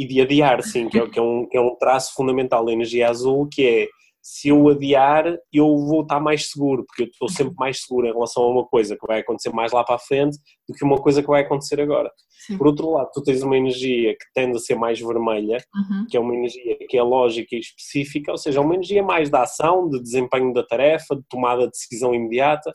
e 0.00 0.06
de 0.06 0.18
adiar, 0.18 0.62
sim, 0.62 0.88
que 0.88 0.98
é, 0.98 1.06
que, 1.06 1.18
é 1.18 1.22
um, 1.22 1.46
que 1.46 1.58
é 1.58 1.60
um 1.60 1.76
traço 1.76 2.14
fundamental 2.14 2.64
da 2.64 2.72
energia 2.72 3.10
azul, 3.10 3.46
que 3.46 3.66
é 3.66 3.88
se 4.22 4.48
eu 4.48 4.66
adiar, 4.70 5.26
eu 5.52 5.76
vou 5.76 6.00
estar 6.00 6.20
mais 6.20 6.50
seguro, 6.50 6.86
porque 6.86 7.02
eu 7.02 7.06
estou 7.06 7.28
sempre 7.28 7.54
mais 7.58 7.82
seguro 7.82 8.06
em 8.06 8.12
relação 8.12 8.44
a 8.44 8.50
uma 8.50 8.66
coisa 8.66 8.96
que 8.96 9.06
vai 9.06 9.20
acontecer 9.20 9.50
mais 9.50 9.72
lá 9.72 9.84
para 9.84 9.96
a 9.96 9.98
frente 9.98 10.38
do 10.66 10.74
que 10.74 10.84
uma 10.84 10.96
coisa 10.96 11.20
que 11.20 11.28
vai 11.28 11.42
acontecer 11.42 11.78
agora. 11.82 12.10
Sim. 12.46 12.56
Por 12.56 12.66
outro 12.66 12.90
lado, 12.90 13.10
tu 13.12 13.22
tens 13.22 13.42
uma 13.42 13.58
energia 13.58 14.12
que 14.12 14.24
tende 14.34 14.56
a 14.56 14.60
ser 14.60 14.74
mais 14.74 14.98
vermelha, 14.98 15.58
uhum. 15.74 16.06
que 16.08 16.16
é 16.16 16.20
uma 16.20 16.34
energia 16.34 16.78
que 16.88 16.96
é 16.96 17.02
lógica 17.02 17.54
e 17.54 17.58
específica, 17.58 18.32
ou 18.32 18.38
seja, 18.38 18.58
é 18.58 18.62
uma 18.62 18.74
energia 18.74 19.02
mais 19.02 19.28
da 19.28 19.42
ação, 19.42 19.86
de 19.86 20.02
desempenho 20.02 20.54
da 20.54 20.62
tarefa, 20.62 21.14
de 21.14 21.22
tomada 21.28 21.64
de 21.64 21.70
decisão 21.70 22.14
imediata. 22.14 22.72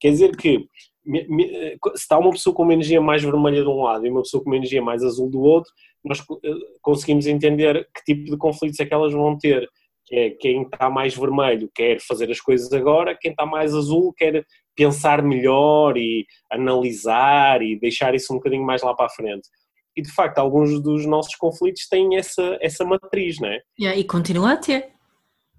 Quer 0.00 0.10
dizer 0.10 0.36
que 0.36 0.66
se 1.06 1.78
está 1.94 2.18
uma 2.18 2.30
pessoa 2.30 2.54
com 2.54 2.62
uma 2.62 2.72
energia 2.72 3.00
mais 3.00 3.22
vermelha 3.22 3.62
de 3.62 3.68
um 3.68 3.82
lado 3.82 4.06
e 4.06 4.10
uma 4.10 4.22
pessoa 4.22 4.42
com 4.42 4.50
uma 4.50 4.56
energia 4.56 4.82
mais 4.82 5.04
azul 5.04 5.30
do 5.30 5.40
outro, 5.40 5.70
nós 6.04 6.20
eh, 6.20 6.50
conseguimos 6.82 7.26
entender 7.26 7.88
que 7.94 8.14
tipo 8.14 8.30
de 8.30 8.36
conflitos 8.36 8.78
é 8.80 8.86
que 8.86 8.94
elas 8.94 9.12
vão 9.12 9.36
ter. 9.38 9.68
Que 10.06 10.16
é 10.16 10.30
quem 10.30 10.62
está 10.62 10.90
mais 10.90 11.16
vermelho 11.16 11.70
quer 11.74 11.98
fazer 11.98 12.30
as 12.30 12.38
coisas 12.38 12.70
agora, 12.74 13.16
quem 13.18 13.30
está 13.30 13.46
mais 13.46 13.74
azul 13.74 14.12
quer 14.12 14.44
pensar 14.76 15.22
melhor 15.22 15.96
e 15.96 16.26
analisar 16.52 17.62
e 17.62 17.78
deixar 17.80 18.14
isso 18.14 18.32
um 18.32 18.36
bocadinho 18.36 18.64
mais 18.64 18.82
lá 18.82 18.94
para 18.94 19.06
a 19.06 19.10
frente. 19.10 19.48
E 19.96 20.02
de 20.02 20.12
facto, 20.12 20.38
alguns 20.38 20.82
dos 20.82 21.06
nossos 21.06 21.34
conflitos 21.36 21.88
têm 21.88 22.16
essa, 22.16 22.58
essa 22.60 22.84
matriz, 22.84 23.40
não 23.40 23.48
é? 23.48 23.60
Yeah, 23.80 23.98
e 23.98 24.04
continua 24.04 24.52
a 24.52 24.56
ter 24.58 24.94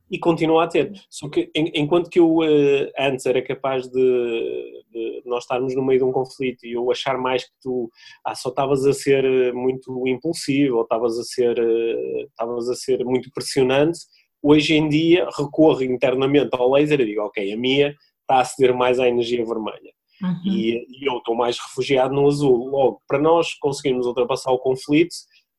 e 0.10 0.20
continua 0.20 0.66
a 0.66 0.68
ter. 0.68 0.92
Só 1.10 1.30
que 1.30 1.52
enquanto 1.56 2.10
que 2.10 2.20
eu 2.20 2.38
uh, 2.38 2.92
antes 2.98 3.26
era 3.26 3.42
capaz 3.42 3.88
de, 3.88 4.84
de, 4.96 5.22
nós 5.26 5.44
estarmos 5.44 5.76
no 5.76 5.84
meio 5.84 6.00
de 6.00 6.06
um 6.06 6.12
conflito 6.12 6.66
e 6.66 6.74
eu 6.74 6.90
achar 6.92 7.18
mais 7.18 7.44
que 7.44 7.52
tu 7.62 7.90
ah, 8.24 8.36
só 8.36 8.50
estavas 8.50 8.86
a 8.86 8.94
ser 8.94 9.26
eh, 9.26 9.52
muito 9.52 10.08
impulsivo 10.08 10.78
ou 10.78 10.84
estavas 10.84 11.20
a 11.20 11.24
ser 11.24 11.60
uh, 11.60 12.26
estavas 12.28 12.70
a 12.70 12.76
ser 12.76 13.04
muito 13.04 13.30
pressionante, 13.32 14.00
hoje 14.42 14.76
em 14.76 14.88
dia 14.88 15.28
recorro 15.38 15.84
internamente 15.84 16.50
ao 16.54 16.72
laser 16.72 17.02
e 17.02 17.06
digo, 17.06 17.22
ok, 17.22 17.52
a 17.52 17.58
minha 17.58 17.96
está 18.22 18.42
a 18.42 18.46
ceder 18.46 18.76
mais 18.76 19.00
à 19.00 19.08
energia 19.08 19.46
vermelha. 19.46 19.94
Uhum. 20.22 20.42
E, 20.46 20.86
e, 20.90 21.08
eu 21.10 21.18
estou 21.18 21.36
mais 21.36 21.60
refugiado 21.60 22.14
no 22.14 22.28
azul. 22.28 22.70
Logo, 22.70 23.02
para 23.08 23.20
nós 23.20 23.54
conseguirmos 23.56 24.06
ultrapassar 24.08 24.52
o 24.52 24.60
conflito, 24.60 25.14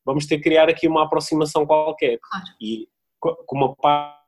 vamos 0.04 0.26
ter 0.26 0.38
que 0.38 0.44
criar 0.44 0.68
aqui 0.68 0.88
uma 0.88 1.04
aproximação 1.04 1.66
qualquer. 1.66 2.18
Claro. 2.22 2.46
E 2.60 2.88
com 3.20 3.56
uma 3.56 3.74
parte 3.74 4.25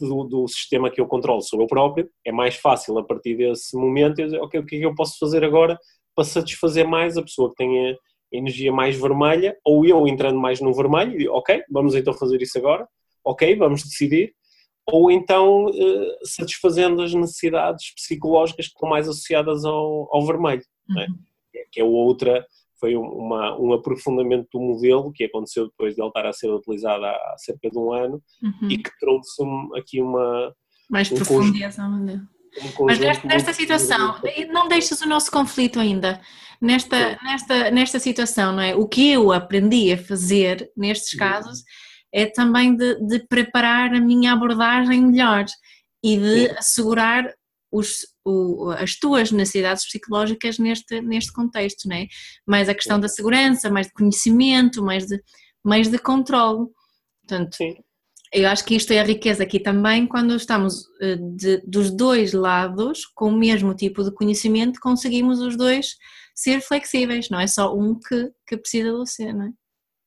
do, 0.00 0.24
do, 0.24 0.48
sistema 0.48 0.90
que 0.90 1.00
eu 1.00 1.06
controlo 1.06 1.42
sou 1.42 1.60
eu 1.60 1.66
próprio, 1.66 2.08
é 2.24 2.32
mais 2.32 2.56
fácil 2.56 2.98
a 2.98 3.04
partir 3.04 3.36
desse 3.36 3.76
momento 3.76 4.18
eu 4.18 4.26
dizer, 4.26 4.40
ok, 4.40 4.60
o 4.60 4.66
que 4.66 4.76
é 4.76 4.78
que 4.80 4.86
eu 4.86 4.94
posso 4.94 5.18
fazer 5.18 5.44
agora 5.44 5.78
para 6.14 6.24
satisfazer 6.24 6.86
mais 6.86 7.16
a 7.16 7.22
pessoa 7.22 7.50
que 7.50 7.56
tem 7.56 7.90
a 7.90 7.96
energia 8.32 8.72
mais 8.72 8.96
vermelha, 8.96 9.56
ou 9.64 9.84
eu 9.84 10.06
entrando 10.06 10.38
mais 10.38 10.60
no 10.60 10.72
vermelho, 10.74 11.14
e 11.14 11.18
digo, 11.18 11.32
ok, 11.32 11.62
vamos 11.70 11.94
então 11.94 12.12
fazer 12.12 12.40
isso 12.42 12.58
agora, 12.58 12.86
ok, 13.24 13.56
vamos 13.56 13.82
decidir, 13.82 14.34
ou 14.86 15.10
então 15.10 15.66
uh, 15.66 16.18
satisfazendo 16.24 17.02
as 17.02 17.14
necessidades 17.14 17.94
psicológicas 17.94 18.66
que 18.66 18.74
estão 18.74 18.88
mais 18.88 19.08
associadas 19.08 19.64
ao, 19.64 20.08
ao 20.14 20.26
vermelho, 20.26 20.62
é? 20.96 21.00
uhum. 21.00 21.18
é? 21.54 21.64
que 21.70 21.80
é 21.80 21.84
outra 21.84 22.44
foi 22.80 22.96
uma, 22.96 23.56
um 23.60 23.72
aprofundamento 23.74 24.48
do 24.52 24.60
modelo 24.60 25.12
que 25.12 25.24
aconteceu 25.24 25.66
depois 25.68 25.94
de 25.94 26.00
ele 26.00 26.08
estar 26.08 26.26
a 26.26 26.32
ser 26.32 26.50
utilizado 26.50 27.04
há 27.04 27.34
cerca 27.36 27.70
de 27.70 27.78
um 27.78 27.92
ano 27.92 28.22
uhum. 28.42 28.70
e 28.70 28.78
que 28.78 28.90
trouxe 28.98 29.42
aqui 29.76 30.00
uma 30.00 30.52
mais 30.90 31.12
um 31.12 31.16
profundeza 31.16 31.84
um 31.84 32.24
mas 32.80 32.98
nesta, 32.98 33.28
nesta 33.28 33.52
situação 33.52 34.16
não 34.48 34.66
deixas 34.66 35.00
o 35.02 35.08
nosso 35.08 35.30
conflito 35.30 35.78
ainda. 35.78 36.20
Nesta, 36.60 37.16
nesta, 37.22 37.70
nesta 37.70 37.98
situação 38.00 38.52
não 38.52 38.60
é? 38.60 38.74
O 38.74 38.88
que 38.88 39.12
eu 39.12 39.32
aprendi 39.32 39.92
a 39.92 39.98
fazer 39.98 40.70
nestes 40.76 41.14
casos 41.14 41.62
é 42.12 42.26
também 42.26 42.76
de, 42.76 42.96
de 43.06 43.20
preparar 43.20 43.94
a 43.94 44.00
minha 44.00 44.32
abordagem 44.32 45.00
melhor 45.00 45.44
e 46.02 46.16
de 46.16 46.48
Sim. 46.48 46.54
assegurar 46.58 47.32
os, 47.70 48.00
o, 48.30 48.70
as 48.70 48.96
tuas 48.96 49.30
necessidades 49.30 49.84
psicológicas 49.84 50.58
neste, 50.58 51.00
neste 51.00 51.32
contexto, 51.32 51.88
não 51.88 51.96
é? 51.96 52.06
Mais 52.46 52.68
a 52.68 52.74
questão 52.74 52.98
da 52.98 53.08
segurança, 53.08 53.70
mais 53.70 53.88
de 53.88 53.92
conhecimento, 53.92 54.82
mais 54.82 55.06
de, 55.06 55.20
mais 55.64 55.88
de 55.88 55.98
controle. 55.98 56.68
Portanto, 57.26 57.56
Sim. 57.56 57.74
eu 58.32 58.48
acho 58.48 58.64
que 58.64 58.76
isto 58.76 58.92
é 58.92 59.00
a 59.00 59.04
riqueza 59.04 59.42
aqui 59.42 59.60
também 59.60 60.06
quando 60.06 60.34
estamos 60.34 60.84
eh, 61.00 61.16
de, 61.16 61.58
dos 61.66 61.90
dois 61.90 62.32
lados 62.32 63.06
com 63.14 63.28
o 63.28 63.36
mesmo 63.36 63.74
tipo 63.74 64.02
de 64.02 64.12
conhecimento, 64.12 64.80
conseguimos 64.80 65.40
os 65.40 65.56
dois 65.56 65.96
ser 66.34 66.60
flexíveis, 66.60 67.28
não 67.28 67.40
é 67.40 67.46
só 67.46 67.74
um 67.74 67.94
que, 67.98 68.30
que 68.46 68.56
precisa 68.56 68.92
do 68.92 69.06
ser, 69.06 69.32
não 69.32 69.46
é? 69.46 69.50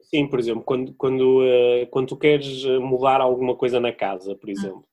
Sim, 0.01 0.27
por 0.27 0.39
exemplo, 0.39 0.63
quando, 0.63 0.93
quando, 0.93 1.41
uh, 1.41 1.87
quando 1.89 2.07
tu 2.07 2.17
queres 2.17 2.63
mudar 2.79 3.19
alguma 3.19 3.55
coisa 3.55 3.79
na 3.79 3.91
casa, 3.91 4.35
por 4.35 4.47
ah. 4.49 4.51
exemplo, 4.51 4.85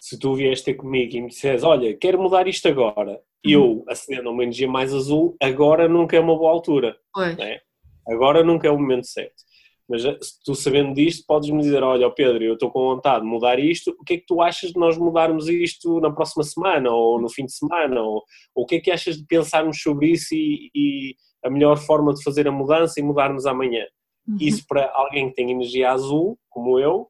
se 0.00 0.18
tu 0.18 0.34
vieste 0.34 0.64
ter 0.64 0.74
comigo 0.74 1.14
e 1.14 1.20
me 1.20 1.28
disseres, 1.28 1.62
olha, 1.62 1.94
quero 1.94 2.20
mudar 2.20 2.48
isto 2.48 2.66
agora, 2.66 3.20
e 3.44 3.54
uhum. 3.54 3.62
eu 3.62 3.84
acendo 3.86 4.30
uma 4.30 4.42
energia 4.42 4.66
mais 4.66 4.94
azul, 4.94 5.36
agora 5.40 5.86
nunca 5.86 6.16
é 6.16 6.20
uma 6.20 6.36
boa 6.36 6.50
altura. 6.50 6.96
Né? 7.36 7.60
Agora 8.08 8.42
nunca 8.42 8.66
é 8.66 8.70
o 8.70 8.78
momento 8.78 9.06
certo. 9.06 9.42
Mas 9.86 10.04
eh, 10.04 10.16
tu 10.44 10.54
sabendo 10.54 10.94
disto, 10.94 11.24
podes-me 11.26 11.60
dizer, 11.60 11.82
olha 11.82 12.08
Pedro, 12.10 12.42
eu 12.42 12.54
estou 12.54 12.70
com 12.70 12.94
vontade 12.94 13.24
de 13.24 13.30
mudar 13.30 13.58
isto, 13.58 13.94
o 13.98 14.04
que 14.04 14.14
é 14.14 14.16
que 14.18 14.26
tu 14.26 14.40
achas 14.40 14.70
de 14.70 14.78
nós 14.78 14.96
mudarmos 14.96 15.48
isto 15.48 16.00
na 16.00 16.10
próxima 16.10 16.44
semana, 16.44 16.90
ou 16.90 17.20
no 17.20 17.28
fim 17.28 17.44
de 17.44 17.52
semana, 17.52 18.00
ou, 18.00 18.22
ou 18.54 18.64
o 18.64 18.66
que 18.66 18.76
é 18.76 18.80
que 18.80 18.90
achas 18.90 19.16
de 19.16 19.26
pensarmos 19.26 19.82
sobre 19.82 20.12
isso 20.12 20.34
e, 20.34 20.70
e 20.74 21.14
a 21.44 21.50
melhor 21.50 21.76
forma 21.76 22.14
de 22.14 22.22
fazer 22.22 22.48
a 22.48 22.52
mudança 22.52 23.00
e 23.00 23.02
mudarmos 23.02 23.46
amanhã? 23.46 23.84
Uhum. 24.26 24.36
Isso 24.40 24.64
para 24.66 24.90
alguém 24.94 25.28
que 25.28 25.34
tem 25.34 25.50
energia 25.50 25.90
azul, 25.90 26.38
como 26.48 26.78
eu, 26.78 27.08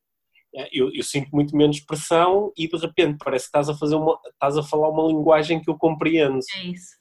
eu, 0.73 0.91
eu, 0.93 1.03
sinto 1.03 1.29
muito 1.33 1.57
menos 1.57 1.81
pressão 1.81 2.53
e 2.57 2.69
de 2.69 2.77
repente 2.77 3.19
parece 3.23 3.45
que 3.45 3.49
estás 3.49 3.69
a 3.69 3.75
fazer 3.75 3.95
uma, 3.95 4.19
estás 4.33 4.57
a 4.57 4.63
falar 4.63 4.89
uma 4.89 5.07
linguagem 5.07 5.61
que 5.61 5.71
eu 5.71 5.77
compreendo. 5.77 6.41
É 6.57 6.65
isso. 6.65 7.01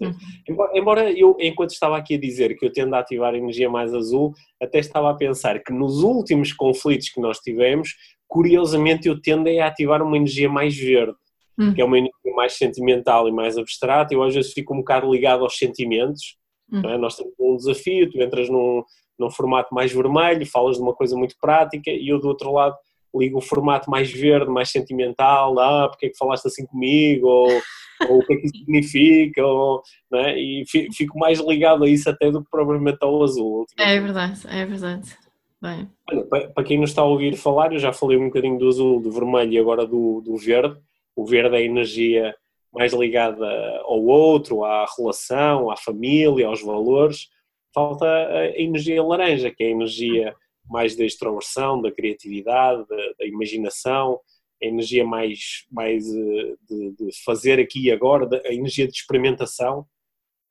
Uhum. 0.00 0.14
Embora, 0.48 0.78
embora, 0.78 1.12
eu, 1.12 1.36
enquanto 1.40 1.70
estava 1.70 1.96
aqui 1.96 2.14
a 2.14 2.20
dizer 2.20 2.56
que 2.56 2.66
eu 2.66 2.72
tendo 2.72 2.94
a 2.94 2.98
ativar 2.98 3.34
a 3.34 3.38
energia 3.38 3.70
mais 3.70 3.94
azul, 3.94 4.34
até 4.60 4.78
estava 4.78 5.10
a 5.10 5.14
pensar 5.14 5.62
que 5.62 5.72
nos 5.72 6.02
últimos 6.02 6.52
conflitos 6.52 7.08
que 7.08 7.20
nós 7.20 7.38
tivemos, 7.38 7.94
curiosamente 8.28 9.08
eu 9.08 9.20
tendo 9.20 9.48
a 9.48 9.66
ativar 9.66 10.02
uma 10.02 10.16
energia 10.16 10.48
mais 10.48 10.76
verde, 10.76 11.16
uhum. 11.58 11.72
que 11.72 11.80
é 11.80 11.84
uma 11.84 11.98
energia 11.98 12.34
mais 12.34 12.52
sentimental 12.54 13.28
e 13.28 13.32
mais 13.32 13.56
abstrata. 13.56 14.12
Eu 14.12 14.22
às 14.22 14.34
vezes 14.34 14.52
fico 14.52 14.74
um 14.74 14.78
bocado 14.78 15.10
ligado 15.10 15.42
aos 15.42 15.56
sentimentos. 15.56 16.36
Uhum. 16.70 16.90
É? 16.90 16.98
Nós 16.98 17.16
temos 17.16 17.32
um 17.38 17.56
desafio, 17.56 18.10
tu 18.10 18.20
entras 18.20 18.48
num, 18.50 18.82
num 19.18 19.30
formato 19.30 19.74
mais 19.74 19.92
vermelho, 19.92 20.46
falas 20.46 20.76
de 20.76 20.82
uma 20.82 20.94
coisa 20.94 21.16
muito 21.16 21.36
prática, 21.40 21.90
e 21.90 22.08
eu 22.08 22.18
do 22.18 22.28
outro 22.28 22.52
lado 22.52 22.76
ligo 23.14 23.38
o 23.38 23.42
formato 23.42 23.90
mais 23.90 24.10
verde, 24.10 24.50
mais 24.50 24.70
sentimental, 24.70 25.58
ah, 25.58 25.88
porque 25.88 26.06
é 26.06 26.08
que 26.10 26.18
falaste 26.18 26.46
assim 26.46 26.66
comigo, 26.66 27.26
ou, 27.26 27.48
ou 28.10 28.18
o 28.18 28.26
que 28.26 28.34
é 28.34 28.36
que 28.36 28.46
isso 28.46 28.58
significa, 28.58 29.44
ou, 29.44 29.82
é? 30.14 30.38
e 30.38 30.64
fico 30.66 31.18
mais 31.18 31.40
ligado 31.40 31.84
a 31.84 31.88
isso 31.88 32.08
até 32.10 32.30
do 32.30 32.42
que 32.42 32.50
propriamente 32.50 32.98
ao 33.00 33.22
azul. 33.22 33.64
É 33.78 33.98
verdade, 33.98 34.40
é 34.48 34.64
verdade. 34.66 35.16
Bem. 35.60 35.88
Olha, 36.10 36.24
para 36.50 36.64
quem 36.64 36.78
nos 36.78 36.90
está 36.90 37.02
a 37.02 37.06
ouvir 37.06 37.34
falar, 37.36 37.72
eu 37.72 37.78
já 37.78 37.92
falei 37.92 38.18
um 38.18 38.26
bocadinho 38.26 38.58
do 38.58 38.68
azul, 38.68 39.00
do 39.00 39.10
vermelho 39.10 39.52
e 39.52 39.58
agora 39.58 39.86
do, 39.86 40.20
do 40.20 40.36
verde. 40.36 40.76
O 41.14 41.24
verde 41.24 41.56
é 41.56 41.58
a 41.58 41.62
energia 41.62 42.34
mais 42.72 42.92
ligada 42.92 43.46
ao 43.84 44.04
outro, 44.04 44.64
à 44.64 44.84
relação, 44.98 45.70
à 45.70 45.76
família, 45.76 46.46
aos 46.46 46.62
valores. 46.62 47.28
Falta 47.76 48.06
a 48.06 48.58
energia 48.58 49.02
laranja, 49.02 49.50
que 49.50 49.62
é 49.62 49.66
a 49.66 49.70
energia 49.70 50.34
mais 50.64 50.96
da 50.96 51.04
extroversão, 51.04 51.82
da 51.82 51.92
criatividade, 51.92 52.88
da, 52.88 52.96
da 53.18 53.26
imaginação, 53.26 54.18
a 54.62 54.66
energia 54.66 55.04
mais, 55.04 55.66
mais 55.70 56.08
eh, 56.08 56.54
de, 56.66 56.92
de, 56.92 57.22
fazer 57.22 57.60
aqui 57.60 57.84
e 57.84 57.92
agora, 57.92 58.26
a 58.46 58.54
energia 58.54 58.88
de 58.88 58.94
experimentação, 58.94 59.86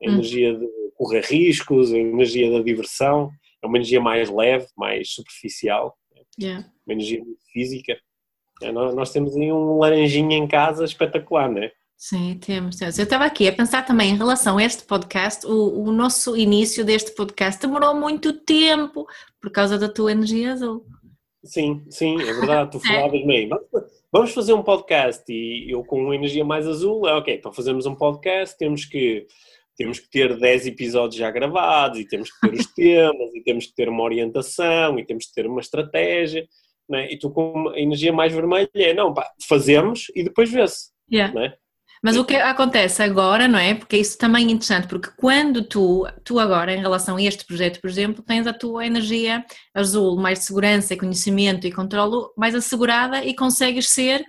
a 0.00 0.08
hum. 0.08 0.12
energia 0.12 0.54
de 0.54 0.66
correr 0.94 1.24
riscos, 1.24 1.92
a 1.92 1.98
energia 1.98 2.48
da 2.48 2.62
diversão, 2.62 3.32
é 3.60 3.66
uma 3.66 3.76
energia 3.76 4.00
mais 4.00 4.30
leve, 4.30 4.68
mais 4.76 5.10
superficial, 5.10 5.98
yeah. 6.40 6.64
uma 6.86 6.94
energia 6.94 7.24
física. 7.52 7.98
É, 8.62 8.70
nós, 8.70 8.94
nós, 8.94 9.10
temos 9.10 9.36
aí 9.36 9.52
um 9.52 9.78
laranjinha 9.78 10.36
em 10.36 10.46
casa 10.46 10.84
espetacular, 10.84 11.50
não 11.50 11.60
é? 11.60 11.72
Sim, 11.96 12.38
temos, 12.38 12.76
temos. 12.76 12.98
Eu 12.98 13.04
estava 13.04 13.24
aqui 13.24 13.48
a 13.48 13.52
pensar 13.52 13.84
também 13.84 14.10
em 14.10 14.16
relação 14.16 14.58
a 14.58 14.64
este 14.64 14.84
podcast, 14.84 15.46
o, 15.46 15.82
o 15.82 15.90
nosso 15.90 16.36
início 16.36 16.84
deste 16.84 17.14
podcast 17.14 17.60
demorou 17.60 17.94
muito 17.94 18.34
tempo 18.44 19.06
por 19.40 19.50
causa 19.50 19.78
da 19.78 19.88
tua 19.88 20.12
energia 20.12 20.52
azul. 20.52 20.84
Sim, 21.42 21.84
sim, 21.88 22.20
é 22.20 22.32
verdade, 22.34 22.72
tu 22.72 22.78
é. 22.84 22.86
falavas 22.86 23.24
bem. 23.24 23.48
Vamos 24.12 24.32
fazer 24.32 24.52
um 24.52 24.62
podcast 24.62 25.24
e 25.32 25.70
eu 25.70 25.82
com 25.84 26.02
uma 26.02 26.14
energia 26.14 26.44
mais 26.44 26.66
azul, 26.66 27.08
é 27.08 27.14
ok, 27.14 27.34
então 27.34 27.52
fazemos 27.52 27.86
um 27.86 27.94
podcast, 27.94 28.56
temos 28.58 28.84
que 28.84 29.26
temos 29.76 29.98
que 29.98 30.08
ter 30.08 30.38
10 30.38 30.68
episódios 30.68 31.16
já 31.16 31.30
gravados 31.30 32.00
e 32.00 32.08
temos 32.08 32.30
que 32.30 32.40
ter 32.40 32.54
os 32.54 32.66
temas 32.72 33.34
e 33.34 33.42
temos 33.42 33.66
que 33.66 33.74
ter 33.74 33.88
uma 33.88 34.02
orientação 34.02 34.98
e 34.98 35.04
temos 35.04 35.26
que 35.26 35.34
ter 35.34 35.46
uma 35.46 35.60
estratégia, 35.60 36.46
né? 36.88 37.10
e 37.12 37.18
tu 37.18 37.30
com 37.30 37.68
a 37.68 37.78
energia 37.78 38.12
mais 38.12 38.32
vermelha 38.32 38.70
é, 38.74 38.94
não, 38.94 39.12
pá, 39.12 39.30
fazemos 39.46 40.06
e 40.14 40.22
depois 40.22 40.50
vê-se. 40.50 40.90
Yeah. 41.12 41.34
Né? 41.34 41.54
Mas 42.06 42.16
o 42.16 42.24
que 42.24 42.36
acontece 42.36 43.02
agora, 43.02 43.48
não 43.48 43.58
é? 43.58 43.74
Porque 43.74 43.96
isso 43.96 44.16
também 44.16 44.46
é 44.46 44.52
interessante, 44.52 44.86
porque 44.86 45.10
quando 45.16 45.64
tu, 45.64 46.06
tu 46.22 46.38
agora, 46.38 46.72
em 46.72 46.78
relação 46.78 47.16
a 47.16 47.22
este 47.22 47.44
projeto, 47.44 47.80
por 47.80 47.90
exemplo, 47.90 48.22
tens 48.22 48.46
a 48.46 48.52
tua 48.52 48.86
energia 48.86 49.44
azul, 49.74 50.14
mais 50.14 50.38
de 50.38 50.44
segurança, 50.44 50.96
conhecimento 50.96 51.66
e 51.66 51.72
controlo 51.72 52.32
mais 52.36 52.54
assegurada 52.54 53.24
e 53.24 53.34
consegues 53.34 53.88
ser 53.88 54.24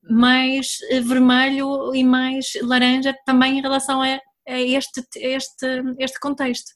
mais 0.00 0.78
vermelho 1.02 1.92
e 1.92 2.04
mais 2.04 2.52
laranja 2.62 3.12
também 3.26 3.58
em 3.58 3.62
relação 3.62 4.00
a, 4.00 4.20
a 4.46 4.60
este, 4.60 5.02
este, 5.16 5.66
este 5.98 6.20
contexto. 6.20 6.70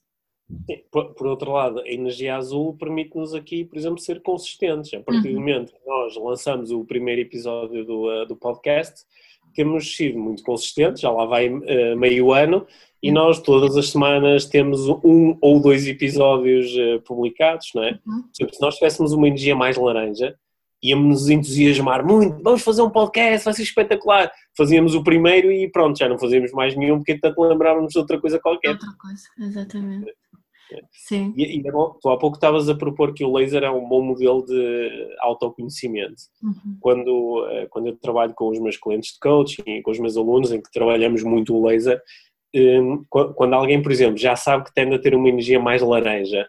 Por, 0.90 1.14
por, 1.14 1.28
outro 1.28 1.52
lado, 1.52 1.78
a 1.82 1.88
energia 1.88 2.34
azul 2.34 2.76
permite-nos 2.76 3.32
aqui, 3.32 3.64
por 3.64 3.78
exemplo, 3.78 4.00
ser 4.00 4.20
consistentes. 4.20 4.92
A 4.92 5.00
partir 5.00 5.28
uhum. 5.28 5.34
do 5.34 5.38
momento 5.38 5.72
que 5.72 5.86
nós 5.86 6.16
lançamos 6.16 6.72
o 6.72 6.84
primeiro 6.84 7.20
episódio 7.20 7.84
do, 7.84 8.22
uh, 8.22 8.26
do 8.26 8.34
podcast, 8.34 9.04
temos 9.52 9.96
sido 9.96 10.18
muito 10.18 10.42
consistentes, 10.42 11.00
já 11.00 11.10
lá 11.10 11.24
vai 11.24 11.48
uh, 11.48 11.96
meio 11.96 12.32
ano, 12.32 12.66
e 13.02 13.08
uhum. 13.08 13.14
nós 13.14 13.40
todas 13.40 13.76
as 13.76 13.90
semanas 13.90 14.46
temos 14.46 14.88
um 14.88 15.36
ou 15.40 15.60
dois 15.60 15.86
episódios 15.86 16.72
uh, 16.74 17.00
publicados, 17.02 17.70
não 17.74 17.82
é? 17.82 17.98
Uhum. 18.06 18.24
se 18.32 18.60
nós 18.60 18.76
tivéssemos 18.76 19.12
uma 19.12 19.26
energia 19.26 19.56
mais 19.56 19.76
laranja, 19.76 20.36
íamos 20.82 21.06
nos 21.06 21.28
entusiasmar 21.28 22.04
muito, 22.04 22.42
vamos 22.42 22.62
fazer 22.62 22.82
um 22.82 22.90
podcast, 22.90 23.44
vai 23.44 23.54
ser 23.54 23.62
espetacular. 23.62 24.32
Fazíamos 24.56 24.94
o 24.94 25.04
primeiro 25.04 25.50
e 25.50 25.70
pronto, 25.70 25.98
já 25.98 26.08
não 26.08 26.18
fazíamos 26.18 26.50
mais 26.52 26.74
nenhum, 26.76 26.98
porque 26.98 27.18
tanto 27.18 27.40
lembrávamos 27.40 27.92
de 27.92 27.98
outra 27.98 28.20
coisa 28.20 28.40
qualquer. 28.40 28.70
Outra 28.70 28.92
coisa, 29.00 29.22
exatamente. 29.38 30.12
Sim. 30.92 31.32
E, 31.36 31.60
e 31.60 31.68
é 31.68 31.72
tu 31.72 32.08
há 32.08 32.18
pouco 32.18 32.36
estavas 32.36 32.68
a 32.68 32.74
propor 32.74 33.12
que 33.12 33.24
o 33.24 33.32
laser 33.32 33.62
é 33.62 33.70
um 33.70 33.86
bom 33.88 34.02
modelo 34.02 34.44
de 34.44 35.16
autoconhecimento. 35.20 36.22
Uhum. 36.42 36.76
Quando, 36.80 37.46
eh, 37.50 37.66
quando 37.70 37.86
eu 37.88 37.96
trabalho 37.96 38.34
com 38.34 38.48
os 38.48 38.58
meus 38.58 38.76
clientes 38.76 39.14
de 39.14 39.18
coaching 39.20 39.62
e 39.66 39.82
com 39.82 39.90
os 39.90 39.98
meus 39.98 40.16
alunos, 40.16 40.52
em 40.52 40.60
que 40.60 40.70
trabalhamos 40.70 41.22
muito 41.22 41.54
o 41.54 41.66
laser, 41.66 42.00
hum, 42.54 43.02
quando 43.08 43.54
alguém, 43.54 43.82
por 43.82 43.92
exemplo, 43.92 44.16
já 44.16 44.36
sabe 44.36 44.64
que 44.64 44.74
tende 44.74 44.94
a 44.94 44.98
ter 45.00 45.14
uma 45.14 45.28
energia 45.28 45.60
mais 45.60 45.82
laranja 45.82 46.48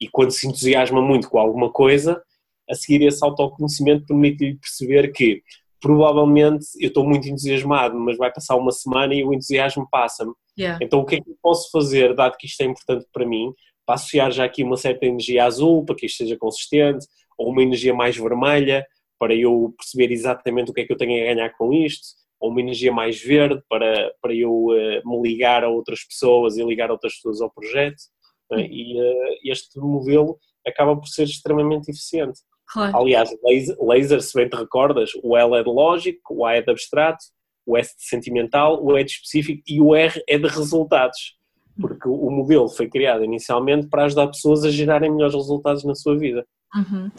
e 0.00 0.08
quando 0.08 0.30
se 0.30 0.46
entusiasma 0.46 1.02
muito 1.02 1.28
com 1.28 1.38
alguma 1.38 1.70
coisa, 1.70 2.22
a 2.68 2.74
seguir 2.74 3.04
esse 3.04 3.22
autoconhecimento 3.24 4.06
permite-lhe 4.06 4.56
perceber 4.56 5.12
que 5.12 5.42
provavelmente 5.80 6.66
eu 6.78 6.88
estou 6.88 7.04
muito 7.04 7.28
entusiasmado, 7.28 7.98
mas 7.98 8.16
vai 8.16 8.32
passar 8.32 8.56
uma 8.56 8.70
semana 8.70 9.14
e 9.14 9.24
o 9.24 9.32
entusiasmo 9.32 9.88
passa-me. 9.90 10.32
Yeah. 10.58 10.78
Então, 10.82 11.00
o 11.00 11.06
que 11.06 11.16
é 11.16 11.20
que 11.20 11.30
eu 11.30 11.36
posso 11.42 11.70
fazer, 11.70 12.14
dado 12.14 12.36
que 12.36 12.46
isto 12.46 12.60
é 12.60 12.66
importante 12.66 13.06
para 13.12 13.26
mim, 13.26 13.52
para 13.90 13.96
associar 13.96 14.30
já 14.30 14.44
aqui 14.44 14.62
uma 14.62 14.76
certa 14.76 15.04
energia 15.04 15.44
azul, 15.44 15.84
para 15.84 15.96
que 15.96 16.06
isto 16.06 16.18
seja 16.18 16.36
consistente, 16.36 17.06
ou 17.36 17.50
uma 17.50 17.60
energia 17.60 17.92
mais 17.92 18.16
vermelha, 18.16 18.86
para 19.18 19.34
eu 19.34 19.74
perceber 19.76 20.12
exatamente 20.12 20.70
o 20.70 20.74
que 20.74 20.82
é 20.82 20.84
que 20.84 20.92
eu 20.92 20.96
tenho 20.96 21.20
a 21.20 21.34
ganhar 21.34 21.50
com 21.56 21.72
isto, 21.72 22.06
ou 22.38 22.50
uma 22.50 22.60
energia 22.60 22.92
mais 22.92 23.20
verde, 23.20 23.60
para, 23.68 24.14
para 24.22 24.32
eu 24.32 24.52
uh, 24.52 25.02
me 25.04 25.20
ligar 25.28 25.64
a 25.64 25.68
outras 25.68 26.04
pessoas 26.04 26.56
e 26.56 26.62
ligar 26.62 26.88
outras 26.88 27.16
pessoas 27.16 27.40
ao 27.40 27.50
projeto. 27.50 28.00
Né? 28.48 28.68
E 28.70 28.96
uh, 28.96 29.38
este 29.44 29.76
modelo 29.80 30.38
acaba 30.64 30.94
por 30.94 31.08
ser 31.08 31.24
extremamente 31.24 31.90
eficiente. 31.90 32.38
Claro. 32.72 32.96
Aliás, 32.96 33.28
laser, 33.42 33.76
laser, 33.80 34.22
se 34.22 34.38
bem 34.38 34.48
te 34.48 34.54
recordas, 34.56 35.10
o 35.24 35.36
L 35.36 35.56
é 35.56 35.64
de 35.64 35.68
lógico, 35.68 36.34
o 36.34 36.46
A 36.46 36.54
é 36.54 36.62
de 36.62 36.70
abstrato, 36.70 37.24
o 37.66 37.76
S 37.76 37.96
de 37.96 38.04
sentimental, 38.04 38.84
o 38.84 38.96
E 38.96 39.02
de 39.02 39.10
específico 39.10 39.62
e 39.66 39.80
o 39.80 39.96
R 39.96 40.22
é 40.28 40.38
de 40.38 40.46
resultados. 40.46 41.39
Porque 41.78 42.08
o 42.08 42.30
modelo 42.30 42.68
foi 42.68 42.88
criado 42.88 43.24
inicialmente 43.24 43.88
para 43.88 44.04
ajudar 44.04 44.28
pessoas 44.28 44.64
a 44.64 44.70
gerarem 44.70 45.10
melhores 45.10 45.34
resultados 45.34 45.84
na 45.84 45.94
sua 45.94 46.16
vida. 46.18 46.44
Uhum. 46.74 47.10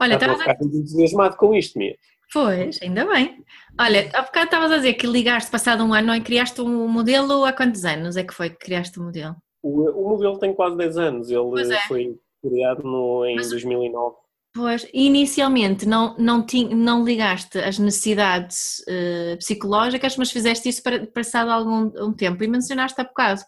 Olha, 0.00 0.14
estava 0.14 0.32
a 0.34 0.38
ficar 0.38 0.56
entusiasmado 0.62 1.36
com 1.36 1.54
isto, 1.54 1.78
Mia. 1.78 1.94
Pois, 2.32 2.80
ainda 2.82 3.06
bem. 3.06 3.44
Olha, 3.80 4.10
há 4.12 4.22
bocado 4.22 4.46
estavas 4.46 4.72
a 4.72 4.76
dizer 4.76 4.94
que 4.94 5.06
ligaste 5.06 5.50
passado 5.50 5.84
um 5.84 5.94
ano 5.94 6.14
e 6.14 6.20
criaste 6.20 6.60
um 6.60 6.88
modelo 6.88 7.44
há 7.44 7.52
quantos 7.52 7.84
anos 7.84 8.16
é 8.16 8.24
que 8.24 8.34
foi 8.34 8.50
que 8.50 8.58
criaste 8.58 8.98
o 8.98 9.02
modelo? 9.02 9.36
O, 9.62 9.90
o 9.90 10.08
modelo 10.10 10.38
tem 10.38 10.54
quase 10.54 10.76
10 10.76 10.98
anos, 10.98 11.30
ele 11.30 11.74
é. 11.74 11.80
foi 11.88 12.16
criado 12.42 12.82
no, 12.82 13.24
em 13.24 13.36
Mas, 13.36 13.50
2009. 13.50 14.16
Pois, 14.54 14.88
inicialmente 14.92 15.86
não, 15.86 16.16
não, 16.18 16.44
ti, 16.44 16.64
não 16.64 17.04
ligaste 17.04 17.58
as 17.58 17.78
necessidades 17.78 18.78
uh, 18.88 19.36
psicológicas, 19.36 20.16
mas 20.16 20.30
fizeste 20.30 20.68
isso 20.68 20.82
para, 20.82 21.06
passado 21.06 21.50
algum 21.50 21.92
um 22.02 22.12
tempo 22.12 22.42
e 22.42 22.48
mencionaste 22.48 22.98
há 23.00 23.04
bocado. 23.04 23.42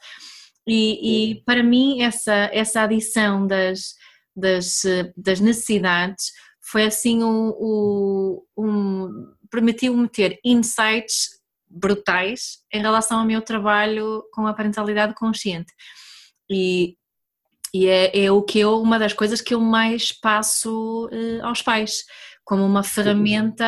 E, 0.68 1.32
e, 1.32 1.42
para 1.44 1.62
mim 1.62 2.02
essa, 2.02 2.50
essa 2.52 2.82
adição 2.82 3.46
das, 3.46 3.94
das, 4.36 4.82
das 5.16 5.40
necessidades 5.40 6.32
foi 6.60 6.84
assim 6.84 7.24
um, 7.24 7.48
um, 7.58 8.42
um 8.56 9.34
permitiu-me 9.50 10.06
ter 10.08 10.38
insights 10.44 11.40
brutais 11.70 12.58
em 12.72 12.82
relação 12.82 13.20
ao 13.20 13.24
meu 13.24 13.40
trabalho 13.40 14.22
com 14.32 14.46
a 14.46 14.52
parentalidade 14.52 15.14
consciente. 15.14 15.72
E 16.50 16.98
e 17.72 17.86
é, 17.86 18.24
é 18.24 18.32
o 18.32 18.42
que 18.42 18.58
eu, 18.58 18.80
uma 18.80 18.98
das 18.98 19.12
coisas 19.12 19.40
que 19.40 19.54
eu 19.54 19.60
mais 19.60 20.12
passo 20.12 21.08
uh, 21.12 21.44
aos 21.44 21.62
pais, 21.62 22.04
como 22.48 22.64
uma 22.64 22.82
ferramenta 22.82 23.66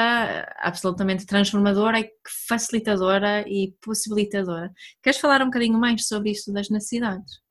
absolutamente 0.56 1.26
transformadora 1.26 2.00
e 2.00 2.10
facilitadora 2.48 3.46
e 3.46 3.74
possibilitadora. 3.84 4.72
Queres 5.02 5.20
falar 5.20 5.42
um 5.42 5.46
bocadinho 5.46 5.78
mais 5.78 6.08
sobre 6.08 6.30
isso 6.30 6.50
das 6.50 6.70
necessidades? 6.70 7.42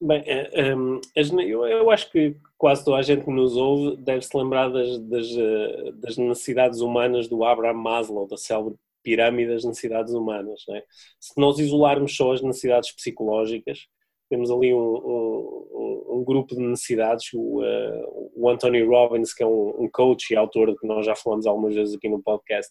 Bem, 0.00 0.22
eh, 0.24 0.48
ehm, 0.52 1.00
eu, 1.16 1.90
acho 1.90 2.08
que 2.12 2.36
quase 2.56 2.84
toda 2.84 2.98
a 2.98 3.02
gente 3.02 3.24
que 3.24 3.32
nos 3.32 3.56
ouve 3.56 3.96
deve 3.96 4.22
se 4.22 4.36
lembrar 4.36 4.68
das, 4.68 4.96
das, 5.00 5.26
eh, 5.36 5.92
das 5.94 6.16
necessidades 6.16 6.80
humanas 6.80 7.26
do 7.26 7.42
Abraham 7.42 7.74
Maslow, 7.74 8.28
da 8.28 8.36
célebre 8.36 8.76
pirâmide 9.02 9.52
das 9.52 9.64
necessidades 9.64 10.14
humanas. 10.14 10.64
É? 10.70 10.84
Se 11.18 11.32
nós 11.36 11.58
isolarmos 11.58 12.16
só 12.16 12.32
as 12.32 12.42
necessidades 12.42 12.92
psicológicas, 12.92 13.88
temos 14.30 14.48
ali 14.52 14.72
um, 14.72 14.78
um, 14.78 15.99
um 16.20 16.24
grupo 16.24 16.54
de 16.54 16.60
necessidades, 16.60 17.32
o, 17.32 17.60
uh, 17.60 18.32
o 18.36 18.48
Anthony 18.48 18.82
Robbins, 18.82 19.32
que 19.32 19.42
é 19.42 19.46
um, 19.46 19.84
um, 19.84 19.88
coach 19.90 20.30
e 20.30 20.36
autor 20.36 20.76
que 20.78 20.86
nós 20.86 21.06
já 21.06 21.14
falamos 21.14 21.46
algumas 21.46 21.74
vezes 21.74 21.94
aqui 21.94 22.08
no 22.08 22.22
podcast, 22.22 22.70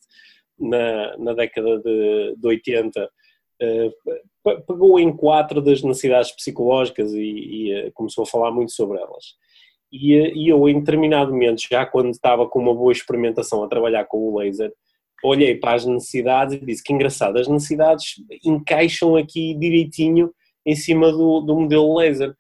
na, 0.60 1.18
na 1.18 1.34
década 1.34 1.80
de, 1.80 2.36
de 2.38 2.48
80, 2.48 3.10
uh, 3.64 4.62
pegou 4.68 5.00
em 5.00 5.16
quatro 5.16 5.62
das 5.62 5.82
necessidades 5.82 6.32
psicológicas 6.32 7.12
e, 7.14 7.22
e 7.22 7.88
uh, 7.88 7.92
começou 7.94 8.24
a 8.24 8.28
falar 8.28 8.52
muito 8.52 8.72
sobre 8.72 9.00
elas. 9.00 9.36
E, 9.92 10.14
e, 10.14 10.50
eu, 10.50 10.70
em 10.70 10.80
determinado 10.80 11.32
momento, 11.32 11.62
já 11.70 11.86
quando 11.86 12.12
estava 12.12 12.48
com 12.48 12.60
uma 12.60 12.76
boa 12.76 12.92
experimentação 12.92 13.64
a 13.64 13.68
trabalhar 13.68 14.06
com 14.06 14.18
o 14.18 14.38
laser, 14.38 14.72
olhei 15.24 15.56
para 15.56 15.74
as 15.74 15.86
necessidades 15.86 16.56
e 16.56 16.66
disse 16.66 16.84
que 16.84 16.94
engraçado, 16.94 17.38
as 17.38 17.48
necessidades 17.48 18.16
encaixam 18.46 19.16
aqui 19.16 19.56
direitinho 19.56 20.32
em 20.66 20.76
cima 20.76 21.12
do, 21.12 21.42
do 21.42 21.60
modelo 21.60 21.98
laser. 21.98 22.34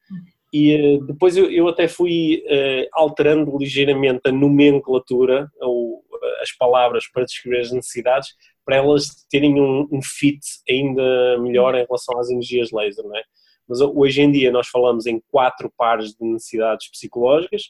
E 0.51 0.97
uh, 0.97 1.05
depois 1.05 1.37
eu, 1.37 1.49
eu, 1.51 1.67
até 1.67 1.87
fui 1.87 2.43
uh, 2.45 2.89
alterando 2.93 3.55
ligeiramente 3.57 4.21
a 4.25 4.31
nomenclatura, 4.31 5.49
ou 5.61 5.99
uh, 5.99 6.41
as 6.41 6.51
palavras 6.51 7.07
para 7.07 7.25
descrever 7.25 7.61
as 7.61 7.71
necessidades, 7.71 8.29
para 8.65 8.77
elas 8.77 9.25
terem 9.29 9.59
um, 9.59 9.87
um, 9.91 10.01
fit 10.01 10.39
ainda 10.67 11.37
melhor 11.39 11.75
em 11.75 11.85
relação 11.85 12.19
às 12.19 12.29
energias 12.29 12.71
laser, 12.71 13.03
não 13.03 13.15
é? 13.15 13.23
Mas 13.67 13.81
hoje 13.81 14.21
em 14.21 14.31
dia 14.31 14.51
nós 14.51 14.67
falamos 14.67 15.05
em 15.05 15.21
quatro 15.31 15.71
pares 15.77 16.09
de 16.09 16.25
necessidades 16.25 16.89
psicológicas, 16.89 17.63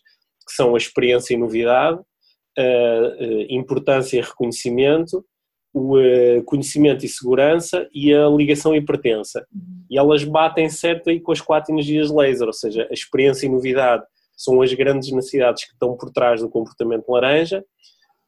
que 0.48 0.54
são 0.54 0.74
a 0.74 0.78
experiência 0.78 1.34
e 1.34 1.38
novidade, 1.38 2.00
a 2.58 3.54
importância 3.54 4.18
e 4.18 4.22
reconhecimento, 4.22 5.26
o 5.74 5.98
uh, 5.98 6.44
conhecimento 6.46 7.06
e 7.06 7.10
segurança 7.10 7.88
e 7.94 8.14
a 8.14 8.28
ligação 8.28 8.76
e 8.76 8.82
pertença. 8.82 9.46
E 9.90 9.98
elas 9.98 10.24
batem 10.24 10.70
certo 10.70 11.10
aí 11.10 11.20
com 11.20 11.32
as 11.32 11.42
quatro 11.42 11.74
energias 11.74 12.10
laser, 12.10 12.48
ou 12.48 12.54
seja, 12.54 12.88
a 12.90 12.94
experiência 12.94 13.46
e 13.46 13.50
novidade 13.50 14.04
são 14.36 14.62
as 14.62 14.74
grandes 14.74 15.12
necessidades 15.12 15.66
que 15.66 15.74
estão 15.74 15.96
por 15.96 16.12
trás 16.12 16.42
do 16.42 16.50
comportamento 16.50 17.10
laranja, 17.10 17.64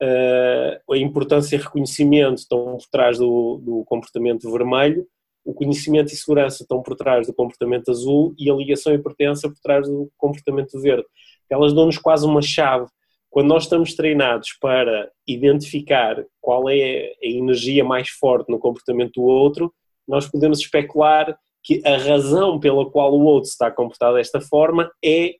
uh, 0.01 0.93
a 0.93 0.97
importância 0.97 1.55
e 1.55 1.59
reconhecimento 1.59 2.39
estão 2.39 2.77
por 2.77 2.87
trás 2.91 3.17
do, 3.17 3.61
do 3.63 3.83
comportamento 3.85 4.51
vermelho, 4.51 5.07
o 5.43 5.53
conhecimento 5.53 6.13
e 6.13 6.15
segurança 6.15 6.63
estão 6.63 6.83
por 6.83 6.95
trás 6.95 7.25
do 7.25 7.33
comportamento 7.33 7.89
azul 7.89 8.35
e 8.37 8.51
a 8.51 8.53
ligação 8.53 8.93
e 8.93 8.99
pertença 9.01 9.49
por 9.49 9.59
trás 9.59 9.87
do 9.87 10.11
comportamento 10.15 10.79
verde. 10.79 11.05
Elas 11.49 11.73
dão-nos 11.73 11.97
quase 11.97 12.25
uma 12.25 12.41
chave 12.41 12.87
quando 13.31 13.47
nós 13.47 13.63
estamos 13.63 13.95
treinados 13.95 14.49
para 14.59 15.09
identificar 15.25 16.21
qual 16.41 16.69
é 16.69 17.13
a 17.23 17.27
energia 17.27 17.83
mais 17.83 18.09
forte 18.09 18.51
no 18.51 18.59
comportamento 18.59 19.13
do 19.21 19.23
outro, 19.23 19.73
nós 20.05 20.29
podemos 20.29 20.59
especular 20.59 21.37
que 21.63 21.81
a 21.85 21.95
razão 21.97 22.59
pela 22.59 22.89
qual 22.91 23.13
o 23.13 23.23
outro 23.23 23.49
está 23.49 23.71
comportado 23.71 24.17
desta 24.17 24.41
forma 24.41 24.91
é 25.03 25.35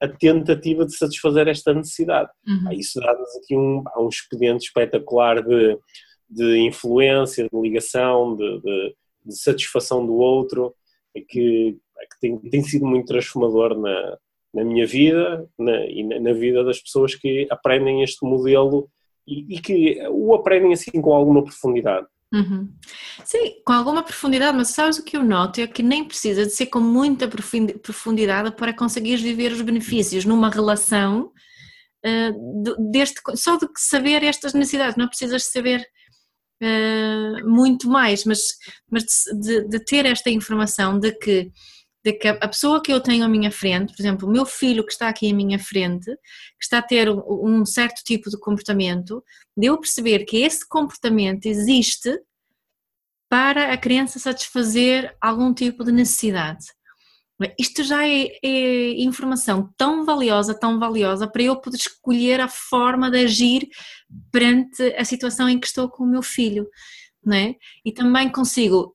a 0.00 0.08
tentativa 0.08 0.86
de 0.86 0.96
satisfazer 0.96 1.46
esta 1.46 1.74
necessidade. 1.74 2.30
Uhum. 2.46 2.72
Isso 2.72 2.98
dá-nos 2.98 3.36
aqui 3.36 3.54
um, 3.54 3.84
um 3.98 4.08
expediente 4.08 4.64
espetacular 4.64 5.42
de, 5.42 5.78
de 6.30 6.58
influência, 6.60 7.46
de 7.46 7.60
ligação, 7.60 8.36
de, 8.36 8.60
de, 8.62 8.96
de 9.26 9.36
satisfação 9.36 10.06
do 10.06 10.14
outro, 10.14 10.74
que, 11.14 11.76
que 11.76 12.20
tem, 12.20 12.38
tem 12.38 12.62
sido 12.62 12.86
muito 12.86 13.06
transformador 13.06 13.78
na, 13.78 14.18
na 14.54 14.64
minha 14.64 14.86
vida 14.86 15.46
na, 15.58 15.84
e 15.86 16.04
na, 16.04 16.20
na, 16.20 16.32
vida 16.32 16.62
das 16.62 16.80
pessoas 16.80 17.14
que 17.14 17.46
aprendem 17.50 18.02
este 18.02 18.24
modelo 18.24 18.88
e, 19.26 19.56
e, 19.56 19.60
que 19.60 19.98
o 20.10 20.34
aprendem 20.34 20.72
assim 20.72 21.00
com 21.00 21.12
alguma 21.12 21.42
profundidade. 21.42 22.06
Uhum. 22.32 22.68
Sim, 23.24 23.54
com 23.64 23.72
alguma 23.72 24.02
profundidade, 24.02 24.56
mas 24.56 24.68
sabes 24.68 24.98
o 24.98 25.04
que 25.04 25.16
eu 25.16 25.22
noto 25.22 25.60
é 25.60 25.66
que 25.66 25.82
nem 25.82 26.04
precisa 26.04 26.44
de 26.44 26.50
ser 26.50 26.66
com 26.66 26.80
muita 26.80 27.28
profundidade 27.28 28.56
para 28.56 28.74
conseguir 28.74 29.16
viver 29.16 29.52
os 29.52 29.60
benefícios 29.60 30.24
numa 30.24 30.50
relação 30.50 31.30
uh, 32.04 32.90
deste, 32.90 33.20
só 33.36 33.56
de 33.56 33.68
saber 33.76 34.24
estas 34.24 34.52
necessidades, 34.52 34.96
não 34.96 35.06
precisas 35.06 35.44
saber 35.44 35.86
uh, 36.62 37.48
muito 37.48 37.88
mais, 37.88 38.24
mas, 38.24 38.40
mas 38.90 39.04
de, 39.40 39.68
de, 39.68 39.84
ter 39.84 40.04
esta 40.04 40.28
informação 40.28 40.98
de 40.98 41.12
que 41.12 41.52
de 42.04 42.12
que 42.12 42.28
a 42.28 42.48
pessoa 42.48 42.82
que 42.82 42.92
eu 42.92 43.00
tenho 43.00 43.24
à 43.24 43.28
minha 43.28 43.50
frente, 43.50 43.94
por 43.94 44.02
exemplo, 44.02 44.28
o 44.28 44.30
meu 44.30 44.44
filho 44.44 44.84
que 44.84 44.92
está 44.92 45.08
aqui 45.08 45.30
à 45.30 45.34
minha 45.34 45.58
frente, 45.58 46.04
que 46.04 46.64
está 46.64 46.78
a 46.78 46.82
ter 46.82 47.08
um 47.08 47.64
certo 47.64 48.02
tipo 48.04 48.28
de 48.28 48.38
comportamento, 48.38 49.24
de 49.56 49.68
eu 49.68 49.78
perceber 49.78 50.26
que 50.26 50.36
esse 50.36 50.68
comportamento 50.68 51.46
existe 51.46 52.20
para 53.28 53.72
a 53.72 53.78
criança 53.78 54.18
satisfazer 54.18 55.16
algum 55.18 55.54
tipo 55.54 55.82
de 55.82 55.92
necessidade. 55.92 56.66
Isto 57.58 57.82
já 57.82 58.06
é, 58.06 58.28
é, 58.44 59.02
informação 59.02 59.72
tão 59.76 60.04
valiosa, 60.04 60.54
tão 60.54 60.78
valiosa, 60.78 61.26
para 61.26 61.42
eu 61.42 61.56
poder 61.56 61.78
escolher 61.78 62.40
a 62.40 62.48
forma 62.48 63.10
de 63.10 63.24
agir 63.24 63.68
perante 64.30 64.82
a 64.96 65.04
situação 65.04 65.48
em 65.48 65.58
que 65.58 65.66
estou 65.66 65.88
com 65.88 66.04
o 66.04 66.06
meu 66.06 66.22
filho. 66.22 66.68
Não 67.24 67.36
é? 67.36 67.56
E 67.84 67.90
também 67.90 68.30
consigo 68.30 68.94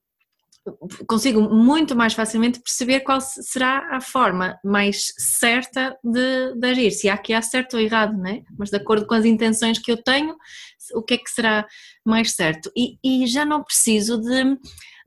consigo 1.07 1.41
muito 1.41 1.95
mais 1.95 2.13
facilmente 2.13 2.59
perceber 2.59 3.01
qual 3.01 3.19
será 3.21 3.95
a 3.95 4.01
forma 4.01 4.57
mais 4.63 5.13
certa 5.17 5.97
de, 6.03 6.55
de 6.55 6.67
agir, 6.67 6.91
se 6.91 7.09
há 7.09 7.17
que 7.17 7.33
há 7.33 7.41
certo 7.41 7.75
ou 7.75 7.79
errado, 7.79 8.17
né? 8.17 8.41
mas 8.57 8.69
de 8.69 8.77
acordo 8.77 9.05
com 9.05 9.13
as 9.13 9.25
intenções 9.25 9.79
que 9.79 9.91
eu 9.91 10.01
tenho, 10.01 10.35
o 10.93 11.03
que 11.03 11.15
é 11.15 11.17
que 11.17 11.29
será 11.29 11.65
mais 12.05 12.31
certo. 12.33 12.71
E, 12.75 12.97
e 13.03 13.27
já 13.27 13.45
não 13.45 13.63
preciso 13.63 14.19
de, 14.19 14.57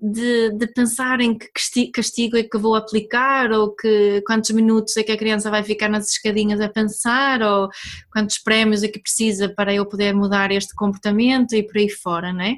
de, 0.00 0.50
de, 0.56 0.66
pensar 0.68 1.20
em 1.20 1.36
que 1.36 1.90
castigo 1.92 2.36
é 2.36 2.42
que 2.42 2.58
vou 2.58 2.74
aplicar, 2.74 3.52
ou 3.52 3.74
que 3.74 4.22
quantos 4.26 4.50
minutos 4.50 4.96
é 4.96 5.02
que 5.02 5.12
a 5.12 5.16
criança 5.16 5.50
vai 5.50 5.62
ficar 5.62 5.88
nas 5.88 6.08
escadinhas 6.08 6.60
a 6.60 6.68
pensar, 6.68 7.42
ou 7.42 7.68
quantos 8.12 8.38
prémios 8.38 8.82
é 8.82 8.88
que 8.88 9.00
precisa 9.00 9.48
para 9.48 9.72
eu 9.74 9.86
poder 9.86 10.14
mudar 10.14 10.50
este 10.50 10.74
comportamento 10.74 11.54
e 11.54 11.62
por 11.62 11.78
aí 11.78 11.88
fora, 11.88 12.32
né? 12.32 12.56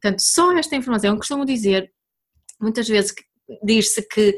Portanto, 0.00 0.20
só 0.20 0.56
esta 0.56 0.74
informação, 0.74 1.10
eu 1.12 1.16
costumo 1.18 1.44
dizer, 1.44 1.90
muitas 2.60 2.88
vezes 2.88 3.14
diz-se 3.62 4.06
que, 4.08 4.36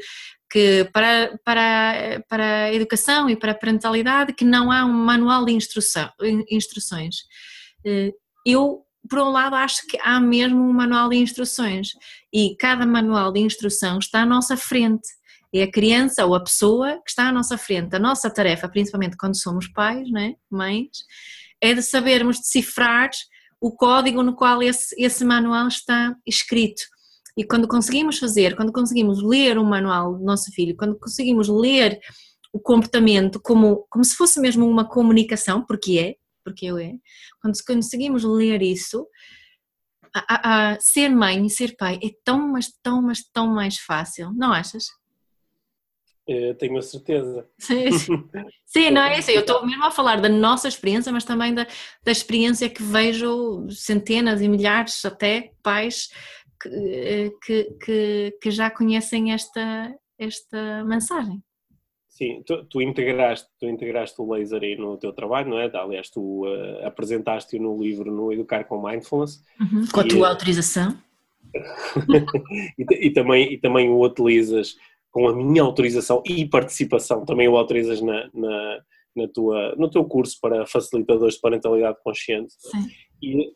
que 0.49 0.89
para, 0.93 1.37
para, 1.43 2.23
para 2.27 2.63
a 2.65 2.73
educação 2.73 3.29
e 3.29 3.35
para 3.35 3.51
a 3.51 3.55
parentalidade 3.55 4.33
que 4.33 4.45
não 4.45 4.71
há 4.71 4.85
um 4.85 4.93
manual 4.93 5.45
de 5.45 5.51
instrução, 5.51 6.09
instruções. 6.49 7.17
Eh, 7.85 8.11
eu, 8.45 8.83
por 9.09 9.19
um 9.19 9.29
lado, 9.29 9.55
acho 9.55 9.85
que 9.87 9.97
há 10.01 10.19
mesmo 10.19 10.61
um 10.61 10.73
manual 10.73 11.09
de 11.09 11.17
instruções 11.17 11.89
e 12.33 12.55
cada 12.57 12.85
manual 12.85 13.31
de 13.31 13.39
instrução 13.39 13.99
está 13.99 14.21
à 14.21 14.25
nossa 14.25 14.57
frente. 14.57 15.07
É 15.53 15.63
a 15.63 15.71
criança 15.71 16.25
ou 16.25 16.33
a 16.33 16.43
pessoa 16.43 16.93
que 17.03 17.09
está 17.09 17.27
à 17.27 17.31
nossa 17.31 17.57
frente. 17.57 17.95
A 17.95 17.99
nossa 17.99 18.29
tarefa, 18.29 18.67
principalmente 18.67 19.17
quando 19.17 19.39
somos 19.39 19.67
pais, 19.67 20.09
né, 20.11 20.33
mães, 20.49 20.89
é 21.61 21.73
de 21.73 21.81
sabermos 21.81 22.39
decifrar 22.39 23.11
o 23.61 23.71
código 23.71 24.23
no 24.23 24.35
qual 24.35 24.61
esse, 24.61 24.93
esse 24.97 25.23
manual 25.23 25.67
está 25.67 26.15
escrito 26.25 26.83
e 27.35 27.43
quando 27.43 27.67
conseguimos 27.67 28.19
fazer, 28.19 28.55
quando 28.55 28.71
conseguimos 28.71 29.21
ler 29.21 29.57
o 29.57 29.65
manual 29.65 30.15
do 30.15 30.23
nosso 30.23 30.51
filho, 30.51 30.75
quando 30.77 30.97
conseguimos 30.97 31.47
ler 31.47 31.99
o 32.53 32.59
comportamento 32.59 33.41
como, 33.41 33.87
como 33.89 34.03
se 34.03 34.15
fosse 34.15 34.39
mesmo 34.39 34.67
uma 34.67 34.87
comunicação, 34.87 35.65
porque 35.65 35.97
é, 35.97 36.15
porque 36.43 36.67
eu 36.67 36.77
é, 36.77 36.93
quando 37.41 37.57
conseguimos 37.65 38.23
ler 38.23 38.61
isso, 38.61 39.07
a, 40.15 40.35
a, 40.35 40.71
a 40.73 40.79
ser 40.79 41.09
mãe 41.09 41.43
e 41.43 41.49
ser 41.49 41.75
pai 41.75 41.99
é 42.03 42.09
tão, 42.23 42.47
mas 42.49 42.71
tão, 42.83 43.01
mas 43.01 43.23
tão 43.33 43.47
mais 43.47 43.77
fácil, 43.77 44.31
não 44.35 44.53
achas? 44.53 44.85
Eu 46.25 46.55
tenho 46.55 46.77
a 46.77 46.81
certeza. 46.81 47.45
Sim, 47.59 47.85
sim. 48.65 48.91
não 48.91 49.01
é 49.01 49.19
isso. 49.19 49.29
Eu 49.29 49.41
estou 49.41 49.65
mesmo 49.65 49.83
a 49.83 49.91
falar 49.91 50.21
da 50.21 50.29
nossa 50.29 50.69
experiência, 50.69 51.11
mas 51.11 51.25
também 51.25 51.53
da, 51.53 51.67
da 52.01 52.11
experiência 52.11 52.69
que 52.69 52.81
vejo 52.81 53.67
centenas 53.69 54.41
e 54.41 54.47
milhares 54.47 55.03
até 55.03 55.51
pais 55.61 56.09
que, 56.61 57.77
que, 57.83 58.37
que 58.41 58.51
já 58.51 58.69
conhecem 58.69 59.31
esta, 59.31 59.95
esta 60.17 60.83
mensagem. 60.85 61.41
Sim, 62.13 62.43
tu, 62.45 62.63
tu, 62.65 62.79
integraste, 62.79 63.47
tu 63.59 63.67
integraste 63.67 64.21
o 64.21 64.31
laser 64.31 64.61
aí 64.61 64.77
no 64.77 64.97
teu 64.97 65.11
trabalho, 65.11 65.49
não 65.49 65.59
é? 65.59 65.69
Aliás, 65.75 66.11
tu 66.11 66.45
uh, 66.45 66.85
apresentaste-o 66.85 67.59
no 67.59 67.81
livro 67.81 68.11
no 68.11 68.31
Educar 68.31 68.65
com 68.65 68.81
Mindfulness. 68.81 69.43
Uhum, 69.59 69.87
com 69.91 69.99
a 69.99 70.07
tua 70.07 70.29
autorização. 70.29 70.95
e, 72.77 73.07
e, 73.07 73.09
também, 73.11 73.53
e 73.53 73.57
também 73.57 73.89
o 73.89 73.99
utilizas 73.99 74.75
com 75.09 75.27
a 75.27 75.35
minha 75.35 75.63
autorização 75.63 76.21
e 76.25 76.45
participação, 76.45 77.25
também 77.25 77.47
o 77.47 77.57
autorizas 77.57 77.99
na, 77.99 78.29
na, 78.31 78.79
na 79.15 79.27
tua, 79.27 79.75
no 79.75 79.89
teu 79.89 80.05
curso 80.05 80.37
para 80.39 80.67
facilitadores 80.67 81.35
de 81.35 81.41
parentalidade 81.41 81.97
consciente. 82.03 82.53
Sim. 82.57 82.89
E 83.23 83.53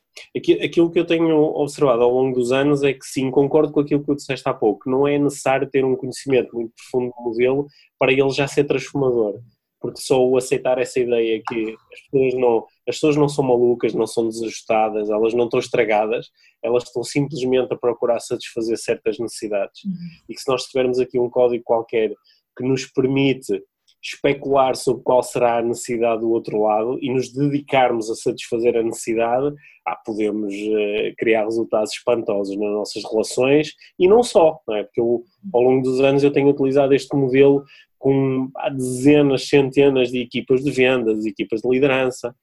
aquilo 0.63 0.91
que 0.91 0.99
eu 0.99 1.05
tenho 1.05 1.37
observado 1.37 2.01
ao 2.01 2.11
longo 2.11 2.39
dos 2.39 2.51
anos 2.51 2.83
é 2.83 2.93
que 2.93 3.05
sim, 3.05 3.29
concordo 3.29 3.71
com 3.71 3.81
aquilo 3.81 3.99
que 3.99 4.07
tu 4.07 4.15
disseste 4.15 4.47
há 4.47 4.53
pouco, 4.53 4.89
não 4.89 5.07
é 5.07 5.17
necessário 5.17 5.69
ter 5.69 5.85
um 5.85 5.95
conhecimento 5.95 6.55
muito 6.55 6.73
profundo 6.73 7.13
do 7.15 7.23
modelo 7.23 7.67
para 7.99 8.11
ele 8.11 8.29
já 8.31 8.47
ser 8.47 8.63
transformador, 8.63 9.39
porque 9.79 10.01
só 10.01 10.25
o 10.25 10.37
aceitar 10.37 10.79
essa 10.79 10.99
ideia 10.99 11.41
que 11.47 11.75
as 11.93 12.01
pessoas 12.09 12.33
não, 12.33 12.57
as 12.87 12.95
pessoas 12.95 13.15
não 13.15 13.29
são 13.29 13.43
malucas, 13.43 13.93
não 13.93 14.07
são 14.07 14.27
desajustadas, 14.27 15.09
elas 15.09 15.33
não 15.33 15.45
estão 15.45 15.59
estragadas, 15.59 16.27
elas 16.63 16.83
estão 16.83 17.03
simplesmente 17.03 17.73
a 17.73 17.77
procurar 17.77 18.19
satisfazer 18.19 18.77
certas 18.77 19.19
necessidades. 19.19 19.83
Uhum. 19.83 19.93
E 20.29 20.33
que 20.33 20.41
se 20.41 20.49
nós 20.49 20.63
tivermos 20.63 20.99
aqui 20.99 21.19
um 21.19 21.29
código 21.29 21.63
qualquer 21.63 22.13
que 22.57 22.63
nos 22.63 22.85
permite 22.85 23.61
especular 24.07 24.75
sobre 24.75 25.03
qual 25.03 25.21
será 25.21 25.57
a 25.57 25.61
necessidade 25.61 26.21
do 26.21 26.31
outro 26.31 26.61
lado 26.63 26.97
e 27.01 27.13
nos 27.13 27.31
dedicarmos 27.31 28.09
a 28.09 28.15
satisfazer 28.15 28.77
a 28.77 28.83
necessidade, 28.83 29.53
ah, 29.85 29.97
podemos 30.05 30.53
uh, 30.53 31.15
criar 31.17 31.43
resultados 31.43 31.91
espantosos 31.91 32.57
nas 32.57 32.71
nossas 32.71 33.03
relações 33.03 33.73
e 33.99 34.07
não 34.07 34.23
só, 34.23 34.59
não 34.67 34.75
é? 34.75 34.83
porque 34.83 35.01
eu, 35.01 35.23
ao 35.53 35.61
longo 35.61 35.81
dos 35.81 35.99
anos 35.99 36.23
eu 36.23 36.31
tenho 36.31 36.49
utilizado 36.49 36.93
este 36.93 37.15
modelo 37.15 37.63
com 37.99 38.49
há 38.55 38.69
dezenas, 38.69 39.49
centenas 39.49 40.09
de 40.11 40.19
equipas 40.19 40.63
de 40.63 40.71
vendas, 40.71 41.25
equipas 41.25 41.61
de 41.61 41.69
liderança. 41.69 42.33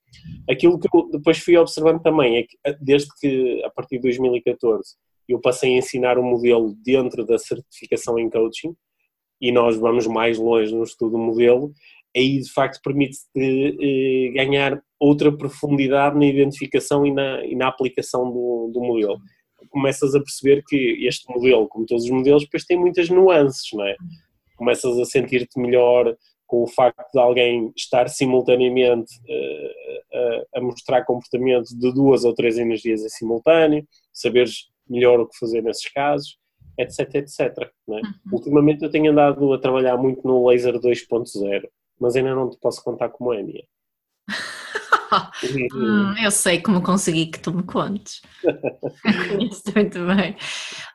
Aquilo 0.51 0.79
que 0.79 0.89
eu 0.93 1.09
depois 1.11 1.39
fui 1.39 1.57
observando 1.57 2.03
também 2.03 2.39
é 2.39 2.43
que 2.43 2.57
desde 2.81 3.09
que 3.21 3.63
a 3.65 3.71
partir 3.71 3.97
de 3.97 4.03
2014 4.03 4.97
eu 5.29 5.41
passei 5.41 5.75
a 5.75 5.79
ensinar 5.79 6.19
o 6.19 6.23
modelo 6.23 6.75
dentro 6.85 7.25
da 7.25 7.39
certificação 7.39 8.19
em 8.19 8.29
coaching, 8.29 8.75
e 9.45 9.53
nós 9.53 9.77
vamos 9.77 10.07
mais 10.07 10.39
longe 10.39 10.75
no 10.75 10.85
estudo 10.85 11.13
do 11.13 11.19
modelo, 11.19 11.71
aí 12.17 12.41
de 12.41 12.51
facto 12.51 12.81
permite-te 12.83 13.77
eh, 13.79 14.33
ganhar 14.33 14.83
outra 14.99 15.31
profundidade 15.31 16.19
na 16.19 16.25
identificação 16.25 17.05
e 17.05 17.13
na, 17.13 17.45
e 17.45 17.55
na 17.55 17.69
aplicação 17.69 18.25
do, 18.33 18.71
do, 18.73 18.81
modelo. 18.81 19.19
Começas 19.69 20.15
a 20.15 20.19
perceber 20.19 20.65
que 20.67 21.07
este 21.07 21.31
modelo, 21.31 21.69
como 21.69 21.85
todos 21.85 22.05
os 22.05 22.11
modelos, 22.11 22.45
depois 22.45 22.65
tem 22.65 22.79
muitas 22.79 23.11
nuances, 23.11 23.69
não 23.75 23.85
é? 23.85 23.95
Começas 24.57 24.99
a 24.99 25.05
sentir-te 25.05 25.61
melhor 25.61 26.17
com 26.47 26.63
o 26.63 26.67
facto 26.67 27.13
de 27.13 27.21
alguém 27.21 27.71
estar 27.77 28.09
simultaneamente 28.09 29.13
uh, 29.29 30.47
a, 30.55 30.59
a, 30.59 30.63
mostrar 30.63 31.05
comportamento 31.05 31.69
de 31.79 31.93
duas 31.93 32.25
ou 32.25 32.33
três 32.33 32.57
energias 32.57 33.03
em 33.03 33.09
simultâneo, 33.11 33.87
saberes 34.11 34.71
melhor 34.89 35.21
o 35.21 35.29
que 35.29 35.37
fazer 35.39 35.63
nesses 35.63 35.91
casos, 35.93 36.39
etc, 36.79 37.15
etc. 37.15 37.41
É? 37.41 37.71
Uhum. 37.89 38.03
Ultimamente 38.33 38.85
eu 38.85 38.91
tenho 38.91 39.13
andado 39.13 39.53
a 39.53 39.59
trabalhar 39.59 39.97
muito 39.97 40.27
no 40.27 40.49
laser 40.49 40.75
2.0, 40.75 41.69
mas 42.01 42.17
ainda 42.17 42.35
não 42.35 42.51
te 42.51 42.59
posso 42.59 42.83
contar 42.83 43.09
como 43.09 43.33
é, 43.33 43.43
Mia. 43.43 43.65
hum, 45.75 46.15
eu 46.23 46.31
sei 46.31 46.61
como 46.61 46.83
consegui 46.83 47.27
que 47.27 47.39
tu 47.39 47.53
me 47.53 47.63
contes. 47.63 48.21
muito 49.75 50.07
bem. 50.07 50.37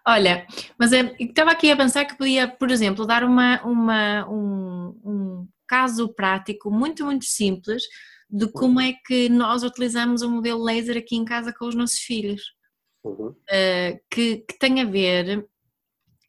Olha, 0.07 0.45
mas 0.77 0.91
é, 0.91 1.15
estava 1.19 1.51
aqui 1.51 1.71
a 1.71 1.77
pensar 1.77 2.05
que 2.05 2.17
podia, 2.17 2.47
por 2.47 2.71
exemplo, 2.71 3.05
dar 3.05 3.23
uma, 3.23 3.61
uma, 3.63 4.27
um, 4.29 4.99
um 5.05 5.47
caso 5.67 6.09
prático 6.13 6.71
muito, 6.71 7.05
muito 7.05 7.25
simples 7.25 7.83
de 8.29 8.51
como 8.51 8.79
é 8.79 8.93
que 9.05 9.27
nós 9.29 9.63
utilizamos 9.63 10.21
o 10.21 10.29
modelo 10.29 10.63
laser 10.63 10.97
aqui 10.97 11.15
em 11.15 11.25
casa 11.25 11.53
com 11.53 11.65
os 11.65 11.75
nossos 11.75 11.99
filhos. 11.99 12.41
Uhum. 13.03 13.29
Uh, 13.29 13.99
que, 14.11 14.37
que 14.39 14.59
tem 14.59 14.81
a 14.81 14.85
ver, 14.85 15.47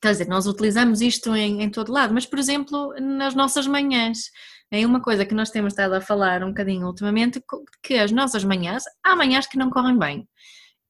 quer 0.01 0.13
dizer, 0.13 0.29
nós 0.29 0.47
utilizamos 0.47 1.01
isto 1.01 1.35
em, 1.35 1.63
em 1.63 1.71
todo 1.71 1.93
lado, 1.93 2.15
mas 2.15 2.27
por 2.27 2.39
exemplo, 2.39 2.95
nas 3.01 3.35
nossas 3.35 3.67
manhãs. 3.67 4.31
É 4.73 4.87
uma 4.87 5.01
coisa 5.03 5.27
que 5.27 5.35
nós 5.35 5.51
temos 5.51 5.73
estado 5.73 5.95
a 5.95 6.01
falar 6.01 6.45
um 6.45 6.49
bocadinho 6.49 6.87
ultimamente, 6.87 7.43
que 7.83 7.95
as 7.95 8.13
nossas 8.13 8.45
manhãs, 8.45 8.85
há 9.05 9.17
manhãs 9.17 9.47
que 9.47 9.59
não 9.59 9.69
correm 9.69 9.99
bem. 9.99 10.29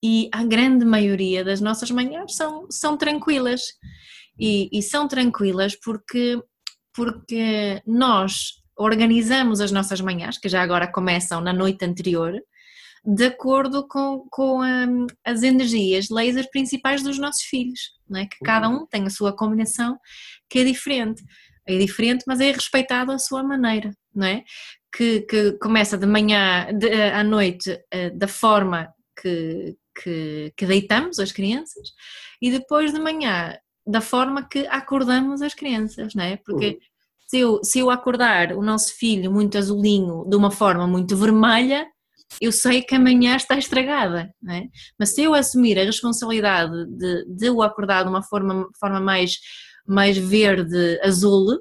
E 0.03 0.29
a 0.33 0.45
grande 0.45 0.85
maioria 0.85 1.45
das 1.45 1.61
nossas 1.61 1.91
manhãs 1.91 2.35
são, 2.35 2.67
são 2.71 2.97
tranquilas. 2.97 3.63
E, 4.39 4.69
e 4.73 4.83
são 4.83 5.07
tranquilas 5.09 5.77
porque, 5.77 6.43
porque 6.95 7.83
nós 7.87 8.61
organizamos 8.77 9.61
as 9.61 9.71
nossas 9.71 10.01
manhãs, 10.01 10.39
que 10.39 10.49
já 10.49 10.63
agora 10.63 10.91
começam 10.91 11.41
na 11.41 11.53
noite 11.53 11.85
anterior, 11.85 12.35
de 13.05 13.27
acordo 13.27 13.87
com, 13.89 14.27
com 14.31 14.63
um, 14.63 15.07
as 15.25 15.43
energias 15.43 16.09
laser 16.11 16.49
principais 16.51 17.03
dos 17.03 17.19
nossos 17.19 17.43
filhos, 17.43 17.81
não 18.09 18.21
é? 18.21 18.27
que 18.27 18.39
cada 18.45 18.69
uhum. 18.69 18.83
um 18.83 18.87
tem 18.87 19.07
a 19.07 19.11
sua 19.11 19.35
combinação 19.35 19.99
que 20.49 20.59
é 20.59 20.65
diferente. 20.65 21.23
É 21.67 21.79
diferente, 21.79 22.25
mas 22.27 22.41
é 22.41 22.51
respeitado 22.51 23.13
à 23.13 23.19
sua 23.19 23.43
maneira, 23.43 23.93
não 24.15 24.27
é? 24.27 24.43
Que, 24.93 25.21
que 25.21 25.53
começa 25.53 25.97
de 25.97 26.07
manhã 26.07 26.67
de, 26.77 26.89
eh, 26.89 27.15
à 27.15 27.23
noite 27.23 27.79
eh, 27.93 28.11
da 28.11 28.27
forma 28.27 28.93
que, 29.21 29.77
que, 30.03 30.53
que 30.57 30.67
deitamos 30.67 31.21
as 31.21 31.31
crianças 31.31 31.91
e 32.43 32.51
depois 32.51 32.93
de 32.93 32.99
manhã 32.99 33.57
da 33.87 34.01
forma 34.01 34.49
que 34.49 34.67
acordamos 34.67 35.43
as 35.43 35.55
crianças, 35.55 36.15
não 36.15 36.25
é? 36.25 36.37
Porque 36.39 36.67
uhum. 36.67 36.79
se, 37.27 37.39
eu, 37.39 37.61
se 37.63 37.79
eu 37.79 37.91
acordar 37.91 38.53
o 38.53 38.63
nosso 38.63 38.95
filho 38.97 39.31
muito 39.31 39.57
azulinho 39.57 40.25
de 40.29 40.37
uma 40.37 40.51
forma 40.51 40.87
muito 40.89 41.17
vermelha, 41.17 41.87
eu 42.41 42.53
sei 42.53 42.83
que 42.83 42.95
amanhã 42.95 43.37
está 43.37 43.57
estragada, 43.57 44.33
é? 44.49 44.63
Mas 44.99 45.15
se 45.15 45.23
eu 45.23 45.35
assumir 45.35 45.79
a 45.79 45.85
responsabilidade 45.85 46.87
de, 46.87 47.25
de 47.27 47.51
o 47.51 47.63
acordar 47.63 48.05
de 48.05 48.11
uma 48.11 48.23
forma, 48.23 48.69
forma 48.79 49.01
mais, 49.01 49.39
mais 49.87 50.17
verde, 50.17 51.01
azul, 51.03 51.59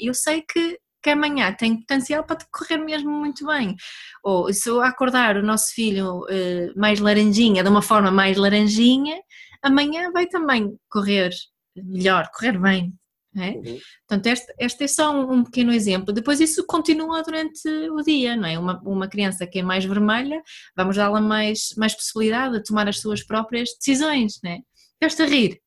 eu 0.00 0.14
sei 0.14 0.42
que 0.42 0.78
que 1.02 1.10
amanhã 1.10 1.52
tem 1.52 1.80
potencial 1.80 2.24
para 2.24 2.38
correr 2.50 2.78
mesmo 2.78 3.10
muito 3.10 3.44
bem. 3.44 3.74
Ou 4.22 4.52
se 4.52 4.68
eu 4.70 4.80
acordar 4.80 5.36
o 5.36 5.42
nosso 5.42 5.74
filho 5.74 6.20
uh, 6.20 6.72
mais 6.78 7.00
laranjinha, 7.00 7.62
de 7.62 7.68
uma 7.68 7.82
forma 7.82 8.10
mais 8.10 8.36
laranjinha, 8.36 9.20
amanhã 9.62 10.12
vai 10.12 10.26
também 10.26 10.78
correr 10.88 11.30
melhor, 11.76 12.30
correr 12.32 12.58
bem. 12.58 12.94
É? 13.34 13.50
Uhum. 13.50 13.78
Portanto, 14.06 14.26
este, 14.26 14.54
este, 14.58 14.84
é 14.84 14.86
só 14.86 15.10
um, 15.10 15.32
um, 15.32 15.44
pequeno 15.44 15.72
exemplo. 15.72 16.12
Depois 16.12 16.38
isso 16.38 16.66
continua 16.66 17.22
durante 17.22 17.66
o 17.90 18.02
dia, 18.02 18.36
não 18.36 18.46
é? 18.46 18.58
Uma, 18.58 18.80
uma 18.84 19.08
criança 19.08 19.46
que 19.46 19.60
é 19.60 19.62
mais 19.62 19.84
vermelha, 19.84 20.42
vamos 20.76 20.96
dar-la 20.96 21.20
mais, 21.20 21.68
mais 21.78 21.94
possibilidade 21.94 22.58
de 22.58 22.64
tomar 22.64 22.88
as 22.88 23.00
suas 23.00 23.24
próprias 23.24 23.70
decisões, 23.78 24.38
não 24.44 24.50
é? 24.50 24.58
A 25.02 25.24
rir? 25.24 25.58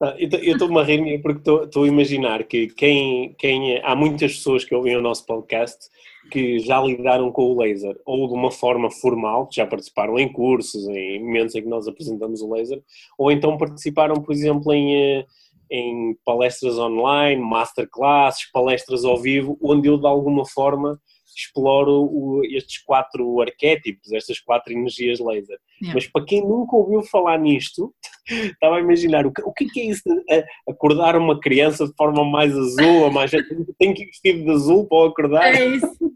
Ah, 0.00 0.14
eu 0.18 0.52
estou-me 0.52 0.78
a 0.78 0.82
rir 0.82 1.20
porque 1.22 1.48
estou 1.48 1.84
a 1.84 1.88
imaginar 1.88 2.44
que 2.44 2.68
quem, 2.68 3.34
quem 3.38 3.80
há 3.82 3.94
muitas 3.94 4.34
pessoas 4.34 4.64
que 4.64 4.74
ouvem 4.74 4.96
o 4.96 5.00
nosso 5.00 5.24
podcast 5.26 5.88
que 6.30 6.58
já 6.60 6.80
lidaram 6.80 7.30
com 7.30 7.52
o 7.52 7.60
laser 7.60 7.96
ou 8.04 8.26
de 8.26 8.34
uma 8.34 8.50
forma 8.50 8.90
formal, 8.90 9.46
que 9.46 9.56
já 9.56 9.66
participaram 9.66 10.18
em 10.18 10.32
cursos, 10.32 10.88
em 10.88 11.22
momentos 11.22 11.54
em 11.54 11.62
que 11.62 11.68
nós 11.68 11.86
apresentamos 11.86 12.40
o 12.40 12.52
laser, 12.52 12.82
ou 13.18 13.30
então 13.30 13.58
participaram, 13.58 14.14
por 14.16 14.32
exemplo, 14.32 14.72
em, 14.72 14.94
eh, 14.96 15.26
em 15.72 16.14
palestras 16.22 16.78
online, 16.78 17.40
masterclasses, 17.40 18.50
palestras 18.52 19.06
ao 19.06 19.16
vivo, 19.16 19.58
onde 19.62 19.88
eu 19.88 19.96
de 19.96 20.06
alguma 20.06 20.44
forma 20.44 21.00
exploro 21.34 22.02
o, 22.02 22.44
estes 22.44 22.82
quatro 22.84 23.40
arquétipos, 23.40 24.12
estas 24.12 24.38
quatro 24.38 24.70
energias 24.70 25.18
laser. 25.18 25.58
Yeah. 25.80 25.94
Mas 25.94 26.06
para 26.06 26.26
quem 26.26 26.42
nunca 26.42 26.76
ouviu 26.76 27.02
falar 27.04 27.38
nisto, 27.38 27.94
estava 28.28 28.76
a 28.76 28.80
imaginar 28.80 29.24
o 29.26 29.32
que, 29.32 29.40
o 29.40 29.50
que 29.50 29.80
é 29.80 29.84
isso 29.86 30.02
de 30.04 30.44
acordar 30.68 31.16
uma 31.16 31.40
criança 31.40 31.86
de 31.86 31.94
forma 31.96 32.22
mais 32.22 32.54
azul, 32.54 33.10
mais 33.10 33.30
tem 33.78 33.94
que 33.94 34.02
ir 34.02 34.06
vestido 34.06 34.44
de 34.44 34.50
azul 34.50 34.86
para 34.86 35.08
acordar. 35.08 35.54
É 35.54 35.64
isso. 35.64 36.12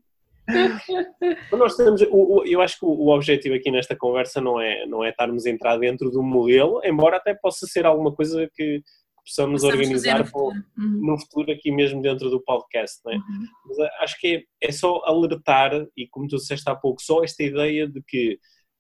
nós 1.51 1.77
temos, 1.77 2.03
eu 2.03 2.61
acho 2.61 2.79
que 2.79 2.85
o 2.85 3.09
objetivo 3.09 3.55
aqui 3.55 3.71
nesta 3.71 3.97
conversa 3.97 4.38
não 4.38 4.61
é, 4.61 4.87
não 4.87 5.03
é 5.03 5.11
estarmos 5.11 5.47
a 5.47 5.51
entrar 5.51 5.77
dentro 5.79 6.11
do 6.11 6.23
modelo, 6.23 6.81
embora 6.85 7.16
até 7.16 7.35
possa 7.35 7.66
ser 7.66 7.87
alguma 7.87 8.12
coisa 8.14 8.49
que, 8.55 8.81
possamos 9.27 9.65
organizar 9.65 10.21
no 10.21 10.25
futuro. 10.25 10.65
Uhum. 10.79 11.01
no 11.03 11.19
futuro. 11.19 11.53
aqui 11.53 11.73
mesmo 11.73 12.01
dentro 12.01 12.31
do 12.31 12.41
podcast, 12.41 13.01
não 13.05 13.12
é? 13.12 13.17
Uhum. 13.17 13.47
Mas 13.67 13.79
eh, 13.79 13.91
acho 14.01 14.21
que 14.21 14.47
é, 14.62 14.69
é, 14.69 14.73
só 14.73 15.03
alertar, 15.05 15.73
e 15.97 16.07
como 16.07 16.29
tu 16.29 16.37
disseste 16.37 16.71
há 16.71 16.77
pouco, 16.77 17.03
só 17.03 17.25
esta 17.25 17.43
ideia 17.43 17.89
de 17.89 18.01
que 18.07 18.39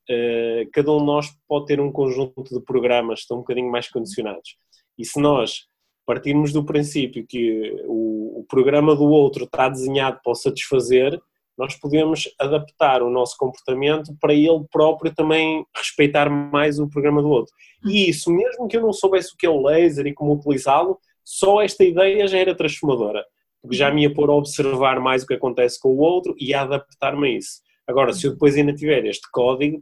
uh, 0.08 0.70
cada 0.72 0.92
um 0.92 0.98
de 0.98 1.04
nós 1.04 1.26
pode 1.48 1.66
ter 1.66 1.80
um 1.80 1.90
conjunto 1.90 2.54
de 2.54 2.64
programas 2.64 3.18
que 3.18 3.22
estão 3.22 3.38
um 3.38 3.40
bocadinho 3.40 3.70
mais 3.70 3.88
condicionados. 3.88 4.56
E 4.96 5.04
se 5.04 5.20
nós 5.20 5.66
partirmos 6.06 6.52
do 6.52 6.64
princípio 6.64 7.26
que 7.28 7.82
o, 7.86 8.40
o 8.40 8.46
programa 8.48 8.94
do 8.94 9.04
outro 9.04 9.44
está 9.44 9.68
desenhado 9.68 10.20
para 10.22 10.30
o 10.30 10.36
satisfazer, 10.36 11.20
nós 11.56 11.74
podemos 11.74 12.28
adaptar 12.38 13.02
o 13.02 13.10
nosso 13.10 13.36
comportamento 13.38 14.14
para 14.20 14.34
ele 14.34 14.64
próprio 14.70 15.14
também 15.14 15.64
respeitar 15.74 16.28
mais 16.28 16.78
o 16.78 16.88
programa 16.88 17.22
do 17.22 17.28
outro. 17.28 17.54
E 17.84 17.88
uhum. 17.88 18.10
isso, 18.10 18.30
mesmo 18.30 18.68
que 18.68 18.76
eu 18.76 18.82
não 18.82 18.92
soubesse 18.92 19.32
o 19.32 19.36
que 19.36 19.46
é 19.46 19.50
o 19.50 19.62
laser 19.62 20.06
e 20.06 20.14
como 20.14 20.34
utilizá-lo, 20.34 20.98
só 21.24 21.62
esta 21.62 21.82
ideia 21.82 22.26
já 22.28 22.38
era 22.38 22.54
transformadora, 22.54 23.24
porque 23.60 23.76
já 23.76 23.90
me 23.90 24.02
ia 24.02 24.14
pôr 24.14 24.30
a 24.30 24.34
observar 24.34 25.00
mais 25.00 25.24
o 25.24 25.26
que 25.26 25.34
acontece 25.34 25.80
com 25.80 25.88
o 25.88 25.98
outro 25.98 26.34
e 26.38 26.54
a 26.54 26.62
adaptar-me 26.62 27.26
a 27.26 27.38
isso. 27.38 27.65
Agora, 27.86 28.12
se 28.12 28.26
eu 28.26 28.32
depois 28.32 28.56
ainda 28.56 28.72
tiver 28.72 29.04
este 29.06 29.30
código, 29.30 29.80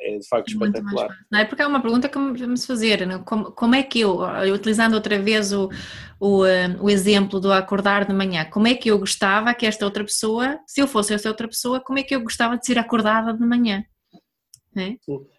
é 0.00 0.18
de 0.18 0.28
facto 0.28 0.48
espetacular. 0.48 1.08
Não 1.30 1.38
é 1.38 1.44
porque 1.44 1.62
é 1.62 1.66
uma 1.66 1.80
pergunta 1.80 2.08
que 2.08 2.18
vamos 2.18 2.66
fazer, 2.66 3.06
né? 3.06 3.18
como, 3.24 3.50
como 3.52 3.74
é 3.74 3.82
que 3.82 4.00
eu, 4.00 4.18
utilizando 4.52 4.94
outra 4.94 5.18
vez 5.18 5.52
o, 5.52 5.70
o, 6.20 6.44
eh, 6.44 6.76
o, 6.80 6.90
exemplo 6.90 7.40
do 7.40 7.50
acordar 7.52 8.04
de 8.04 8.12
manhã, 8.12 8.44
como 8.44 8.66
é 8.66 8.74
que 8.74 8.90
eu 8.90 8.98
gostava 8.98 9.54
que 9.54 9.64
esta 9.64 9.84
outra 9.84 10.04
pessoa, 10.04 10.58
se 10.66 10.80
eu 10.80 10.86
fosse 10.86 11.14
essa 11.14 11.28
outra 11.28 11.48
pessoa, 11.48 11.80
como 11.80 11.98
é 11.98 12.02
que 12.02 12.14
eu 12.14 12.20
gostava 12.20 12.58
de 12.58 12.66
ser 12.66 12.78
acordada 12.78 13.32
de 13.32 13.44
manhã? 13.44 13.84
É? 14.76 14.96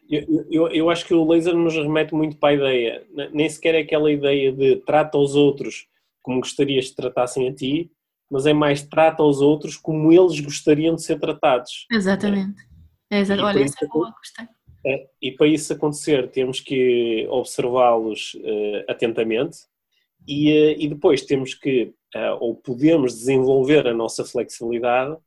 Eu, 0.09 0.47
eu, 0.49 0.67
eu 0.69 0.89
acho 0.89 1.05
que 1.05 1.13
o 1.13 1.27
laser 1.27 1.55
nos 1.55 1.75
remete 1.75 2.15
muito 2.15 2.37
para 2.37 2.49
a 2.49 2.53
ideia, 2.53 3.07
nem 3.31 3.47
sequer 3.47 3.75
é 3.75 3.79
aquela 3.79 4.11
ideia 4.11 4.51
de 4.51 4.77
trata 4.77 5.17
os 5.17 5.35
outros 5.35 5.87
como 6.23 6.39
gostarias 6.39 6.89
que 6.89 6.95
tratassem 6.95 7.47
a 7.47 7.53
ti, 7.53 7.91
mas 8.29 8.45
é 8.45 8.53
mais 8.53 8.83
trata 8.83 9.23
os 9.23 9.41
outros 9.41 9.77
como 9.77 10.11
eles 10.11 10.39
gostariam 10.39 10.95
de 10.95 11.03
ser 11.03 11.19
tratados. 11.19 11.85
Exatamente. 11.91 12.61
É? 13.09 13.21
Olha, 13.41 13.63
essa 13.63 13.85
é 13.85 13.87
boa, 13.87 14.11
gostei. 14.11 14.47
É, 14.85 15.07
e 15.21 15.31
para 15.31 15.47
isso 15.47 15.73
acontecer, 15.73 16.29
temos 16.31 16.59
que 16.59 17.27
observá-los 17.29 18.35
uh, 18.35 18.89
atentamente 18.89 19.57
e, 20.27 20.51
uh, 20.51 20.75
e, 20.77 20.87
depois 20.87 21.23
temos 21.23 21.53
que, 21.53 21.93
uh, 22.15 22.37
ou 22.39 22.55
podemos 22.55 23.13
desenvolver 23.13 23.87
a 23.87 23.93
nossa 23.93 24.23
flexibilidade 24.23 25.17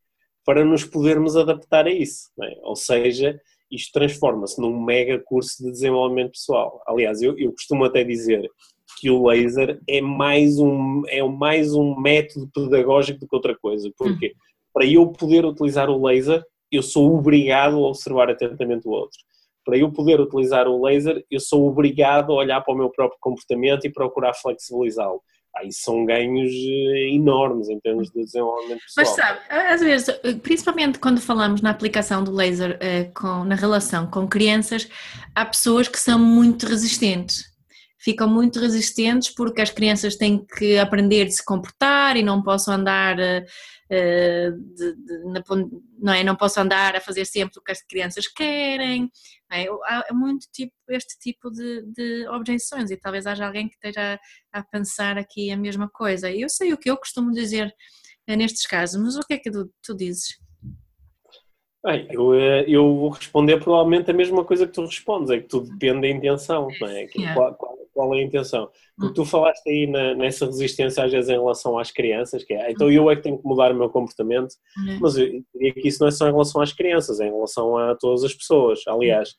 para 0.44 0.64
nos 0.64 0.84
podermos 0.84 1.36
adaptar 1.36 1.86
a 1.86 1.90
isso. 1.90 2.30
É? 2.42 2.58
Ou 2.62 2.76
seja, 2.76 3.40
isto 3.70 3.92
transforma-se 3.92 4.60
num 4.60 4.82
mega 4.82 5.18
curso 5.18 5.62
de 5.62 5.70
desenvolvimento 5.70 6.32
pessoal. 6.32 6.82
Aliás, 6.86 7.20
eu, 7.22 7.38
eu 7.38 7.52
costumo 7.52 7.84
até 7.84 8.02
dizer 8.02 8.48
que 9.00 9.08
o 9.08 9.26
laser 9.26 9.80
é 9.88 10.02
mais 10.02 10.58
um, 10.58 11.02
é 11.08 11.22
mais 11.26 11.72
um 11.72 11.98
método 11.98 12.50
pedagógico 12.52 13.20
do 13.20 13.26
que 13.26 13.34
outra 13.34 13.56
coisa. 13.56 13.90
Porque 13.96 14.26
uhum. 14.26 14.32
para 14.74 14.84
eu 14.84 15.06
poder 15.06 15.46
utilizar 15.46 15.88
o 15.88 16.06
laser, 16.06 16.44
eu 16.70 16.82
sou 16.82 17.16
obrigado 17.16 17.76
a 17.76 17.88
observar 17.88 18.28
atentamente 18.28 18.86
o 18.86 18.90
outro. 18.90 19.18
Para 19.64 19.78
eu 19.78 19.90
poder 19.90 20.20
utilizar 20.20 20.68
o 20.68 20.84
laser, 20.84 21.24
eu 21.30 21.40
sou 21.40 21.66
obrigado 21.66 22.32
a 22.32 22.36
olhar 22.36 22.60
para 22.60 22.74
o 22.74 22.76
meu 22.76 22.90
próprio 22.90 23.18
comportamento 23.20 23.86
e 23.86 23.92
procurar 23.92 24.34
flexibilizá-lo. 24.34 25.22
Aí 25.56 25.72
são 25.72 26.04
ganhos 26.04 26.52
eh, 26.52 27.08
enormes 27.10 27.68
em 27.68 27.80
termos 27.80 28.08
de 28.10 28.22
desenvolvimento 28.22 28.80
pessoal. 28.82 29.06
Mas 29.06 29.16
sabe, 29.16 29.40
às 29.48 29.80
vezes, 29.80 30.20
principalmente 30.42 30.98
quando 30.98 31.20
falamos 31.20 31.60
na 31.60 31.70
aplicação 31.70 32.22
do 32.22 32.30
laser 32.30 32.78
eh, 32.80 33.04
com, 33.14 33.44
na 33.44 33.56
relação 33.56 34.06
com 34.06 34.28
crianças, 34.28 34.88
há 35.34 35.44
pessoas 35.44 35.88
que 35.88 35.98
são 35.98 36.18
muito 36.18 36.66
resistentes 36.66 37.49
ficam 38.00 38.26
muito 38.28 38.58
resistentes 38.58 39.28
porque 39.28 39.60
as 39.60 39.70
crianças 39.70 40.16
têm 40.16 40.44
que 40.44 40.78
aprender 40.78 41.26
de 41.26 41.32
se 41.32 41.44
comportar 41.44 42.16
e 42.16 42.22
não 42.22 42.42
possam 42.42 42.74
andar 42.74 43.18
uh, 43.18 44.52
de, 44.74 44.94
de, 44.96 45.24
não 45.98 46.12
é? 46.12 46.24
Não 46.24 46.34
posso 46.34 46.58
andar 46.58 46.96
a 46.96 47.00
fazer 47.00 47.26
sempre 47.26 47.58
o 47.58 47.62
que 47.62 47.72
as 47.72 47.82
crianças 47.82 48.26
querem, 48.26 49.10
é? 49.52 49.66
Há 49.84 50.06
muito 50.12 50.46
tipo, 50.52 50.72
este 50.88 51.18
tipo 51.18 51.50
de, 51.50 51.82
de 51.92 52.26
objeções 52.28 52.90
e 52.90 52.96
talvez 52.96 53.26
haja 53.26 53.46
alguém 53.46 53.68
que 53.68 53.74
esteja 53.74 54.18
a, 54.52 54.60
a 54.60 54.62
pensar 54.62 55.18
aqui 55.18 55.50
a 55.50 55.56
mesma 55.56 55.88
coisa. 55.88 56.30
Eu 56.30 56.48
sei 56.48 56.72
o 56.72 56.78
que 56.78 56.90
eu 56.90 56.96
costumo 56.96 57.30
dizer 57.32 57.72
nestes 58.26 58.66
casos, 58.66 59.00
mas 59.02 59.16
o 59.16 59.26
que 59.26 59.34
é 59.34 59.38
que 59.38 59.50
tu, 59.50 59.70
tu 59.82 59.94
dizes? 59.94 60.38
Bem, 61.82 62.06
eu, 62.10 62.34
eh, 62.34 62.64
eu 62.68 62.94
vou 62.94 63.08
responder 63.08 63.58
provavelmente 63.58 64.10
a 64.10 64.14
mesma 64.14 64.44
coisa 64.44 64.66
que 64.66 64.72
tu 64.72 64.84
respondes, 64.84 65.30
é 65.30 65.40
que 65.40 65.48
tudo 65.48 65.70
depende 65.70 66.02
da 66.02 66.08
intenção, 66.08 66.68
não 66.78 66.88
é? 66.88 67.06
Qual, 67.34 67.54
qual, 67.54 67.79
qual, 68.00 68.14
é 68.14 68.18
a 68.18 68.22
intenção? 68.22 68.68
Porque 68.96 69.14
tu 69.14 69.24
falaste 69.24 69.68
aí 69.68 69.86
na, 69.86 70.14
nessa 70.14 70.46
resistência 70.46 71.04
às 71.04 71.12
vezes 71.12 71.28
em 71.28 71.38
relação 71.38 71.78
às 71.78 71.90
crianças, 71.90 72.44
que 72.44 72.54
é, 72.54 72.70
então 72.70 72.90
eu 72.90 73.10
é 73.10 73.16
que 73.16 73.22
tenho 73.22 73.38
que 73.38 73.46
mudar 73.46 73.72
o 73.72 73.76
meu 73.76 73.90
comportamento, 73.90 74.54
uhum. 74.78 74.98
mas 75.00 75.16
eu 75.16 75.42
diria 75.54 75.74
que 75.74 75.88
isso 75.88 76.00
não 76.00 76.08
é 76.08 76.10
só 76.10 76.28
em 76.28 76.32
relação 76.32 76.60
às 76.60 76.72
crianças, 76.72 77.20
é 77.20 77.26
em 77.26 77.32
relação 77.32 77.76
a 77.76 77.94
todas 77.94 78.24
as 78.24 78.34
pessoas. 78.34 78.80
Aliás, 78.86 79.34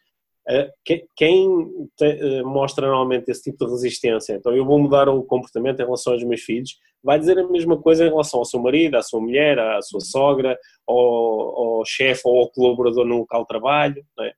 quem 1.16 1.68
eh, 2.02 2.42
mostra 2.44 2.88
normalmente 2.88 3.30
esse 3.30 3.44
tipo 3.44 3.66
de 3.66 3.72
resistência, 3.72 4.34
então 4.34 4.56
eu 4.56 4.66
vou 4.66 4.80
mudar 4.80 5.08
o 5.08 5.24
comportamento 5.24 5.80
em 5.80 5.86
relação 5.86 6.14
aos 6.14 6.24
meus 6.24 6.42
filhos, 6.42 6.78
vai 7.04 7.20
dizer 7.20 7.38
a 7.38 7.48
mesma 7.48 7.80
coisa 7.80 8.06
em 8.06 8.10
relação 8.10 8.40
ao 8.40 8.46
seu 8.46 8.60
marido, 8.60 8.96
à 8.96 9.02
sua 9.02 9.22
mulher, 9.22 9.60
à 9.60 9.82
sua 9.82 10.00
sogra, 10.00 10.58
ao, 10.88 10.98
ao 10.98 11.86
chefe 11.86 12.22
ou 12.26 12.40
ao 12.40 12.52
colaborador 12.52 13.06
no 13.06 13.20
local 13.20 13.42
de 13.42 13.48
trabalho. 13.48 14.06
É? 14.20 14.34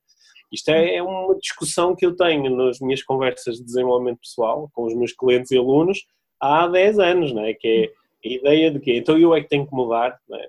Isto 0.54 0.70
é, 0.70 0.96
é, 0.96 1.02
uma 1.02 1.36
discussão 1.36 1.94
que 1.96 2.06
eu 2.06 2.16
tenho 2.16 2.54
nas 2.56 2.78
minhas 2.78 3.02
conversas 3.02 3.56
de 3.56 3.64
desenvolvimento 3.64 4.20
pessoal 4.20 4.70
com 4.72 4.84
os 4.84 4.94
meus 4.94 5.12
clientes 5.12 5.50
e 5.50 5.58
alunos 5.58 6.06
há 6.40 6.66
10 6.68 6.98
anos, 6.98 7.32
não 7.32 7.44
é? 7.44 7.54
que 7.54 7.92
é 8.24 8.28
a 8.28 8.32
ideia 8.32 8.70
de 8.70 8.80
que 8.80 8.96
então 8.96 9.18
eu 9.18 9.34
é 9.34 9.42
que 9.42 9.48
tenho 9.48 9.66
que 9.66 9.74
mudar. 9.74 10.18
Não 10.28 10.38
é? 10.38 10.46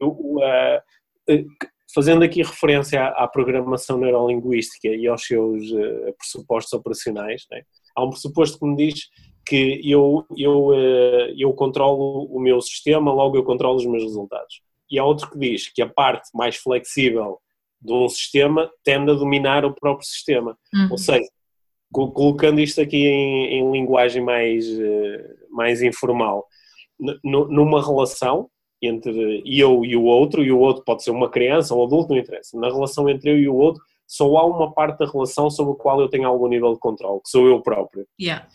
Eu, 0.00 0.08
uh, 0.08 1.46
fazendo 1.94 2.22
aqui 2.22 2.42
referência 2.42 3.02
à, 3.02 3.24
à, 3.24 3.28
programação 3.28 3.98
neurolinguística 3.98 4.88
e 4.88 5.06
aos 5.06 5.26
seus 5.26 5.70
uh, 5.70 6.14
pressupostos 6.16 6.72
operacionais, 6.72 7.46
né? 7.50 7.62
há 7.96 8.04
um 8.04 8.10
pressuposto 8.10 8.58
que 8.58 8.64
me 8.64 8.76
diz 8.76 9.08
que 9.44 9.80
eu, 9.84 10.24
eu, 10.36 10.68
uh, 10.68 11.34
eu 11.36 11.52
controlo 11.54 12.24
o 12.26 12.40
meu 12.40 12.60
sistema, 12.60 13.12
logo 13.12 13.36
eu 13.36 13.42
controlo 13.42 13.76
os 13.76 13.86
meus 13.86 14.04
resultados. 14.04 14.62
E 14.90 14.98
há 14.98 15.04
outro 15.04 15.30
que 15.30 15.38
diz 15.38 15.68
que 15.68 15.82
a 15.82 15.88
parte 15.88 16.30
mais 16.34 16.56
flexível 16.56 17.40
de 17.80 17.92
um 17.92 18.08
sistema 18.08 18.70
tende 18.84 19.10
a 19.10 19.14
dominar 19.14 19.64
o 19.64 19.74
próprio 19.74 20.06
sistema. 20.06 20.56
Uhum. 20.74 20.88
Ou 20.90 20.98
seja, 20.98 21.28
colocando 21.92 22.60
isto 22.60 22.80
aqui 22.80 23.06
em, 23.06 23.58
em 23.58 23.72
linguagem 23.72 24.22
mais, 24.22 24.68
uh, 24.68 25.46
mais 25.50 25.82
informal, 25.82 26.46
numa 27.24 27.84
relação, 27.84 28.48
entre 28.82 29.42
eu 29.44 29.84
e 29.84 29.96
o 29.96 30.04
outro, 30.04 30.42
e 30.42 30.50
o 30.50 30.58
outro 30.58 30.84
pode 30.84 31.02
ser 31.02 31.10
uma 31.10 31.28
criança, 31.28 31.74
um 31.74 31.82
adulto, 31.82 32.12
não 32.12 32.20
interessa. 32.20 32.58
Na 32.58 32.68
relação 32.68 33.08
entre 33.08 33.30
eu 33.30 33.38
e 33.38 33.48
o 33.48 33.54
outro, 33.54 33.82
só 34.06 34.24
há 34.36 34.44
uma 34.44 34.72
parte 34.72 34.98
da 34.98 35.10
relação 35.10 35.50
sobre 35.50 35.72
a 35.74 35.76
qual 35.76 36.00
eu 36.00 36.08
tenho 36.08 36.26
algum 36.26 36.48
nível 36.48 36.72
de 36.72 36.80
controle, 36.80 37.20
que 37.22 37.30
sou 37.30 37.46
eu 37.46 37.60
próprio. 37.60 38.06
Yeah. 38.20 38.46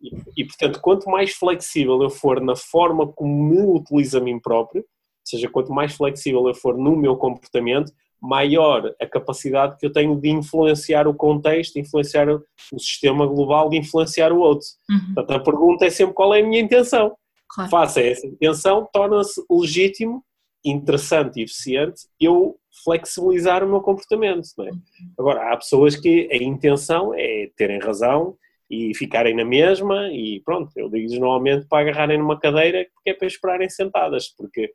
E, 0.00 0.10
e, 0.36 0.44
portanto, 0.44 0.80
quanto 0.80 1.10
mais 1.10 1.34
flexível 1.34 2.02
eu 2.02 2.10
for 2.10 2.40
na 2.40 2.56
forma 2.56 3.06
como 3.06 3.32
me 3.44 3.60
utilizo 3.60 4.18
a 4.18 4.20
mim 4.20 4.38
próprio, 4.38 4.82
ou 4.82 5.26
seja, 5.26 5.48
quanto 5.48 5.72
mais 5.72 5.94
flexível 5.94 6.46
eu 6.46 6.54
for 6.54 6.76
no 6.76 6.96
meu 6.96 7.16
comportamento, 7.16 7.92
maior 8.24 8.94
a 8.98 9.06
capacidade 9.06 9.76
que 9.78 9.84
eu 9.84 9.92
tenho 9.92 10.18
de 10.18 10.30
influenciar 10.30 11.06
o 11.06 11.14
contexto, 11.14 11.78
influenciar 11.78 12.26
o 12.28 12.78
sistema 12.78 13.26
global, 13.26 13.68
de 13.68 13.76
influenciar 13.76 14.32
o 14.32 14.38
outro. 14.38 14.66
Uhum. 14.88 15.14
Portanto, 15.14 15.36
a 15.36 15.44
pergunta 15.44 15.84
é 15.84 15.90
sempre 15.90 16.14
qual 16.14 16.34
é 16.34 16.40
a 16.40 16.46
minha 16.46 16.60
intenção. 16.60 17.14
Claro. 17.48 17.70
Faça 17.70 18.00
essa 18.00 18.26
intenção, 18.26 18.88
torna-se 18.90 19.44
legítimo, 19.50 20.24
interessante 20.64 21.38
e 21.38 21.42
eficiente 21.44 22.08
eu 22.18 22.56
flexibilizar 22.82 23.62
o 23.62 23.68
meu 23.68 23.82
comportamento. 23.82 24.48
É? 24.60 24.70
Uhum. 24.70 24.80
Agora, 25.18 25.52
há 25.52 25.56
pessoas 25.58 25.94
que 25.94 26.26
a 26.32 26.36
intenção 26.36 27.12
é 27.14 27.50
terem 27.54 27.78
razão 27.78 28.36
e 28.70 28.94
ficarem 28.94 29.36
na 29.36 29.44
mesma 29.44 30.08
e 30.08 30.40
pronto, 30.40 30.70
eu 30.74 30.88
digo-lhes 30.88 31.20
normalmente 31.20 31.66
para 31.68 31.82
agarrarem 31.82 32.18
numa 32.18 32.40
cadeira 32.40 32.86
porque 32.94 33.10
é 33.10 33.14
para 33.14 33.28
esperarem 33.28 33.68
sentadas, 33.68 34.28
porque 34.28 34.72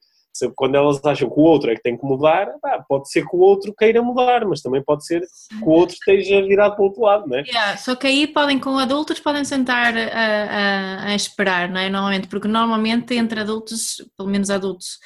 quando 0.55 0.75
elas 0.75 1.03
acham 1.03 1.29
que 1.29 1.39
o 1.39 1.43
outro 1.43 1.71
é 1.71 1.75
que 1.75 1.81
tem 1.81 1.97
que 1.97 2.05
mudar, 2.05 2.47
pode 2.87 3.09
ser 3.11 3.21
que 3.27 3.35
o 3.35 3.39
outro 3.39 3.73
queira 3.73 4.01
mudar, 4.01 4.45
mas 4.45 4.61
também 4.61 4.83
pode 4.83 5.05
ser 5.05 5.21
que 5.21 5.65
o 5.65 5.69
outro 5.69 5.95
esteja 5.95 6.41
virado 6.41 6.75
para 6.75 6.81
o 6.81 6.85
outro 6.85 7.01
lado, 7.01 7.27
não 7.27 7.37
é? 7.37 7.41
Yeah, 7.41 7.77
só 7.77 7.95
que 7.95 8.07
aí 8.07 8.27
podem, 8.27 8.59
com 8.59 8.77
adultos, 8.77 9.19
podem 9.19 9.43
sentar 9.43 9.95
a, 9.97 10.01
a, 10.01 11.05
a, 11.07 11.15
esperar, 11.15 11.69
não 11.69 11.79
é? 11.79 11.89
Normalmente, 11.89 12.27
porque 12.27 12.47
normalmente 12.47 13.15
entre 13.15 13.41
adultos, 13.41 14.03
pelo 14.17 14.29
menos 14.29 14.49
adultos 14.49 14.99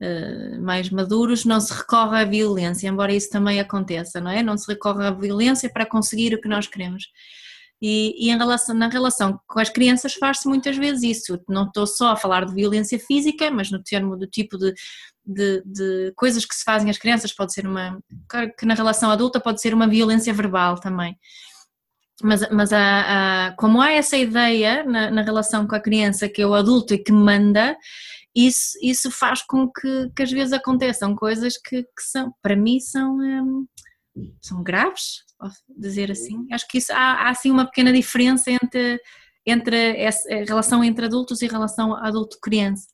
uh, 0.00 0.62
mais 0.62 0.88
maduros, 0.90 1.44
não 1.44 1.60
se 1.60 1.74
recorre 1.74 2.20
à 2.20 2.24
violência, 2.24 2.88
embora 2.88 3.12
isso 3.12 3.30
também 3.30 3.60
aconteça, 3.60 4.20
não 4.20 4.30
é? 4.30 4.42
Não 4.42 4.56
se 4.56 4.70
recorre 4.70 5.06
à 5.06 5.10
violência 5.10 5.70
para 5.70 5.86
conseguir 5.86 6.34
o 6.34 6.40
que 6.40 6.48
nós 6.48 6.66
queremos. 6.66 7.04
E, 7.82 8.28
e 8.28 8.36
relação, 8.36 8.74
na 8.74 8.88
relação 8.88 9.40
com 9.46 9.58
as 9.58 9.70
crianças 9.70 10.14
faz-se 10.14 10.46
muitas 10.46 10.76
vezes 10.76 11.02
isso. 11.02 11.40
Não 11.48 11.64
estou 11.64 11.86
só 11.86 12.10
a 12.10 12.16
falar 12.16 12.44
de 12.44 12.54
violência 12.54 12.98
física, 12.98 13.50
mas 13.50 13.70
no 13.70 13.82
termo 13.82 14.16
do 14.16 14.26
tipo 14.26 14.58
de, 14.58 14.74
de, 15.24 15.62
de, 15.64 16.12
coisas 16.14 16.44
que 16.44 16.54
se 16.54 16.62
fazem 16.62 16.90
às 16.90 16.98
crianças, 16.98 17.32
pode 17.32 17.54
ser 17.54 17.66
uma. 17.66 17.98
Claro 18.28 18.52
que 18.56 18.66
na 18.66 18.74
relação 18.74 19.10
adulta 19.10 19.40
pode 19.40 19.60
ser 19.60 19.72
uma 19.72 19.88
violência 19.88 20.32
verbal 20.32 20.78
também. 20.78 21.18
Mas, 22.22 22.46
mas 22.50 22.70
há, 22.72 23.46
há, 23.48 23.52
como 23.56 23.80
há 23.80 23.92
essa 23.92 24.16
ideia 24.16 24.84
na, 24.84 25.10
na, 25.10 25.22
relação 25.22 25.66
com 25.66 25.74
a 25.74 25.80
criança 25.80 26.28
que 26.28 26.42
é 26.42 26.46
o 26.46 26.52
adulto 26.52 26.92
e 26.92 26.98
que 26.98 27.12
manda, 27.12 27.74
isso, 28.34 28.78
isso 28.82 29.10
faz 29.10 29.42
com 29.42 29.70
que, 29.70 30.10
que 30.14 30.22
às 30.22 30.30
vezes 30.30 30.52
aconteçam 30.52 31.16
coisas 31.16 31.54
que, 31.56 31.82
que 31.82 32.02
são, 32.02 32.32
para 32.42 32.54
mim, 32.54 32.78
são. 32.78 33.16
Hum, 33.16 33.66
são 34.40 34.62
graves, 34.62 35.24
posso 35.38 35.62
dizer 35.68 36.10
assim. 36.10 36.46
Acho 36.52 36.66
que 36.68 36.78
isso, 36.78 36.92
há, 36.92 36.96
há 36.96 37.30
assim 37.30 37.50
uma 37.50 37.66
pequena 37.66 37.92
diferença 37.92 38.50
entre, 38.50 39.00
entre 39.46 39.96
essa 39.96 40.28
relação 40.28 40.82
entre 40.84 41.06
adultos 41.06 41.42
e 41.42 41.46
relação 41.46 41.94
adulto-criança. 41.94 42.88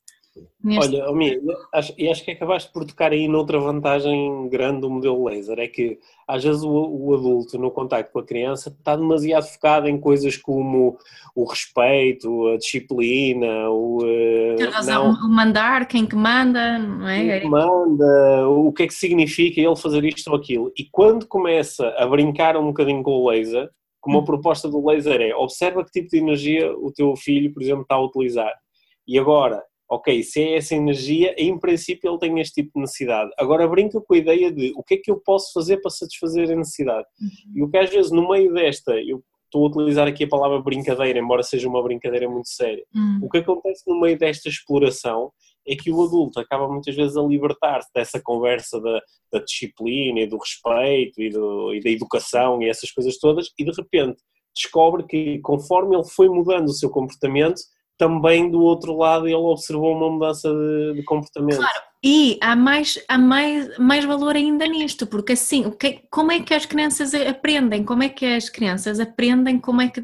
Neste... 0.62 0.96
Olha, 0.96 1.04
Almir, 1.04 1.40
acho, 1.72 1.94
e 1.96 2.08
acho 2.08 2.24
que 2.24 2.32
acabaste 2.32 2.72
por 2.72 2.84
tocar 2.84 3.12
aí 3.12 3.28
noutra 3.28 3.58
vantagem 3.58 4.48
grande 4.48 4.80
do 4.80 4.90
modelo 4.90 5.24
laser, 5.24 5.58
é 5.58 5.68
que 5.68 5.98
às 6.26 6.42
vezes 6.42 6.62
o, 6.62 6.70
o, 6.70 7.14
adulto 7.14 7.58
no 7.58 7.70
contacto 7.70 8.12
com 8.12 8.18
a 8.18 8.24
criança 8.24 8.68
está 8.68 8.96
demasiado 8.96 9.44
focado 9.44 9.88
em 9.88 9.98
coisas 9.98 10.36
como 10.36 10.98
o 11.34 11.44
respeito, 11.44 12.48
a 12.48 12.56
disciplina, 12.56 13.70
o... 13.70 13.98
Eh, 14.04 14.54
Ter 14.56 14.68
razão, 14.70 15.12
não, 15.12 15.26
o 15.26 15.30
mandar, 15.30 15.86
quem 15.86 16.04
que 16.04 16.16
manda, 16.16 16.78
não 16.78 17.08
é? 17.08 17.38
Quem 17.38 17.40
que 17.42 17.48
manda, 17.48 18.48
o 18.48 18.72
que 18.72 18.82
é 18.82 18.86
que 18.86 18.94
significa 18.94 19.60
ele 19.60 19.76
fazer 19.76 20.04
isto 20.04 20.28
ou 20.28 20.36
aquilo. 20.36 20.72
E 20.76 20.84
quando 20.90 21.26
começa 21.26 21.88
a 21.96 22.06
brincar 22.06 22.56
um 22.56 22.66
bocadinho 22.66 23.02
com 23.02 23.12
o 23.12 23.30
laser, 23.30 23.70
como 24.00 24.18
a 24.18 24.20
hum. 24.20 24.24
proposta 24.24 24.68
do 24.68 24.84
laser 24.86 25.20
é, 25.20 25.34
observa 25.34 25.84
que 25.84 25.90
tipo 25.90 26.08
de 26.08 26.18
energia 26.18 26.72
o 26.76 26.92
teu 26.92 27.14
filho, 27.16 27.52
por 27.52 27.62
exemplo, 27.62 27.82
está 27.82 27.96
a 27.96 28.04
utilizar. 28.04 28.52
E 29.06 29.18
agora, 29.18 29.62
ok, 29.88 30.22
se 30.22 30.42
é 30.42 30.56
essa 30.56 30.74
energia, 30.74 31.34
em 31.38 31.58
princípio 31.58 32.10
ele 32.10 32.18
tem 32.18 32.40
este 32.40 32.62
tipo 32.62 32.72
de 32.74 32.80
necessidade. 32.80 33.30
Agora 33.38 33.68
brinca 33.68 34.00
com 34.00 34.14
a 34.14 34.18
ideia 34.18 34.50
de 34.50 34.72
o 34.76 34.82
que 34.82 34.94
é 34.94 34.96
que 34.96 35.10
eu 35.10 35.20
posso 35.20 35.52
fazer 35.52 35.78
para 35.78 35.90
satisfazer 35.90 36.50
a 36.50 36.56
necessidade. 36.56 37.06
Uhum. 37.20 37.52
E 37.54 37.62
o 37.62 37.70
que 37.70 37.76
às 37.76 37.90
vezes 37.90 38.10
no 38.10 38.28
meio 38.28 38.52
desta, 38.52 38.92
eu 39.00 39.22
estou 39.44 39.64
a 39.64 39.68
utilizar 39.68 40.08
aqui 40.08 40.24
a 40.24 40.28
palavra 40.28 40.60
brincadeira, 40.60 41.18
embora 41.18 41.42
seja 41.42 41.68
uma 41.68 41.82
brincadeira 41.82 42.28
muito 42.28 42.48
séria, 42.48 42.84
uhum. 42.94 43.20
o 43.22 43.28
que 43.28 43.38
acontece 43.38 43.84
no 43.86 44.00
meio 44.00 44.18
desta 44.18 44.48
exploração 44.48 45.32
é 45.68 45.74
que 45.74 45.90
o 45.90 46.02
adulto 46.02 46.38
acaba 46.38 46.68
muitas 46.68 46.94
vezes 46.94 47.16
a 47.16 47.22
libertar-se 47.22 47.88
dessa 47.94 48.20
conversa 48.20 48.80
da, 48.80 49.00
da, 49.32 49.38
disciplina 49.40 50.20
e 50.20 50.26
do 50.26 50.38
respeito 50.38 51.20
e, 51.20 51.30
do, 51.30 51.74
e 51.74 51.80
da 51.80 51.90
educação 51.90 52.62
e 52.62 52.68
essas 52.68 52.90
coisas 52.92 53.18
todas 53.18 53.50
e 53.58 53.64
de 53.64 53.72
repente 53.72 54.16
descobre 54.54 55.04
que 55.04 55.38
conforme 55.40 55.96
ele 55.96 56.04
foi 56.04 56.28
mudando 56.28 56.68
o 56.68 56.72
seu 56.72 56.88
comportamento, 56.88 57.60
também 57.96 58.50
do 58.50 58.60
outro 58.60 58.96
lado 58.96 59.26
ele 59.26 59.34
observou 59.36 59.96
uma 59.96 60.10
mudança 60.10 60.52
de, 60.52 60.94
de 60.94 61.02
comportamento. 61.04 61.56
Claro, 61.56 61.82
e 62.04 62.38
há 62.40 62.54
mais, 62.54 63.02
há 63.08 63.18
mais, 63.18 63.78
mais 63.78 64.04
valor 64.04 64.36
ainda 64.36 64.66
nisto, 64.66 65.06
porque 65.06 65.32
assim, 65.32 65.70
que, 65.72 66.02
como 66.10 66.30
é 66.30 66.40
que 66.40 66.54
as 66.54 66.66
crianças 66.66 67.14
aprendem? 67.14 67.84
Como 67.84 68.02
é 68.02 68.08
que 68.08 68.24
as 68.24 68.48
crianças 68.48 69.00
aprendem 69.00 69.58
como 69.58 69.80
é 69.80 69.88
que 69.88 70.02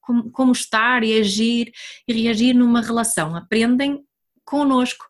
como, 0.00 0.30
como 0.30 0.52
estar 0.52 1.04
e 1.04 1.18
agir 1.18 1.72
e 2.06 2.12
reagir 2.12 2.54
numa 2.54 2.80
relação? 2.80 3.34
Aprendem 3.36 4.00
connosco 4.44 5.09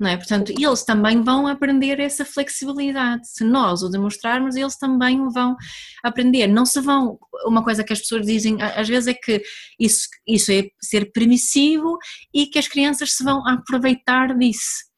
não 0.00 0.08
é? 0.08 0.16
Portanto, 0.16 0.50
eles 0.58 0.82
também 0.82 1.20
vão 1.22 1.46
aprender 1.46 2.00
essa 2.00 2.24
flexibilidade. 2.24 3.28
Se 3.28 3.44
nós 3.44 3.82
o 3.82 3.90
demonstrarmos, 3.90 4.56
eles 4.56 4.78
também 4.78 5.28
vão 5.28 5.54
aprender. 6.02 6.46
Não 6.46 6.64
se 6.64 6.80
vão. 6.80 7.18
Uma 7.44 7.62
coisa 7.62 7.84
que 7.84 7.92
as 7.92 8.00
pessoas 8.00 8.24
dizem 8.24 8.56
às 8.62 8.88
vezes 8.88 9.08
é 9.08 9.14
que 9.14 9.42
isso, 9.78 10.08
isso 10.26 10.50
é 10.50 10.68
ser 10.80 11.12
permissivo 11.12 11.98
e 12.32 12.46
que 12.46 12.58
as 12.58 12.66
crianças 12.66 13.12
se 13.12 13.22
vão 13.22 13.46
aproveitar 13.46 14.34
disso. 14.38 14.88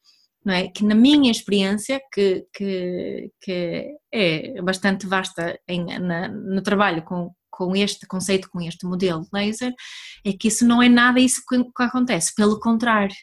Não 0.45 0.53
é? 0.53 0.69
Que 0.69 0.85
na 0.85 0.95
minha 0.95 1.31
experiência, 1.31 2.01
que, 2.13 2.45
que, 2.53 3.29
que 3.41 3.87
é 4.13 4.61
bastante 4.61 5.05
vasta 5.05 5.59
em, 5.67 5.85
na, 5.99 6.29
no 6.29 6.61
trabalho 6.61 7.03
com, 7.03 7.29
com 7.51 7.75
este 7.75 8.07
conceito, 8.07 8.49
com 8.49 8.61
este 8.61 8.85
modelo 8.85 9.27
laser, 9.33 9.73
é 10.25 10.31
que 10.31 10.47
isso 10.47 10.65
não 10.65 10.81
é 10.81 10.87
nada 10.87 11.19
isso 11.19 11.41
que, 11.47 11.61
que 11.61 11.83
acontece, 11.83 12.33
pelo 12.35 12.57
contrário 12.59 13.15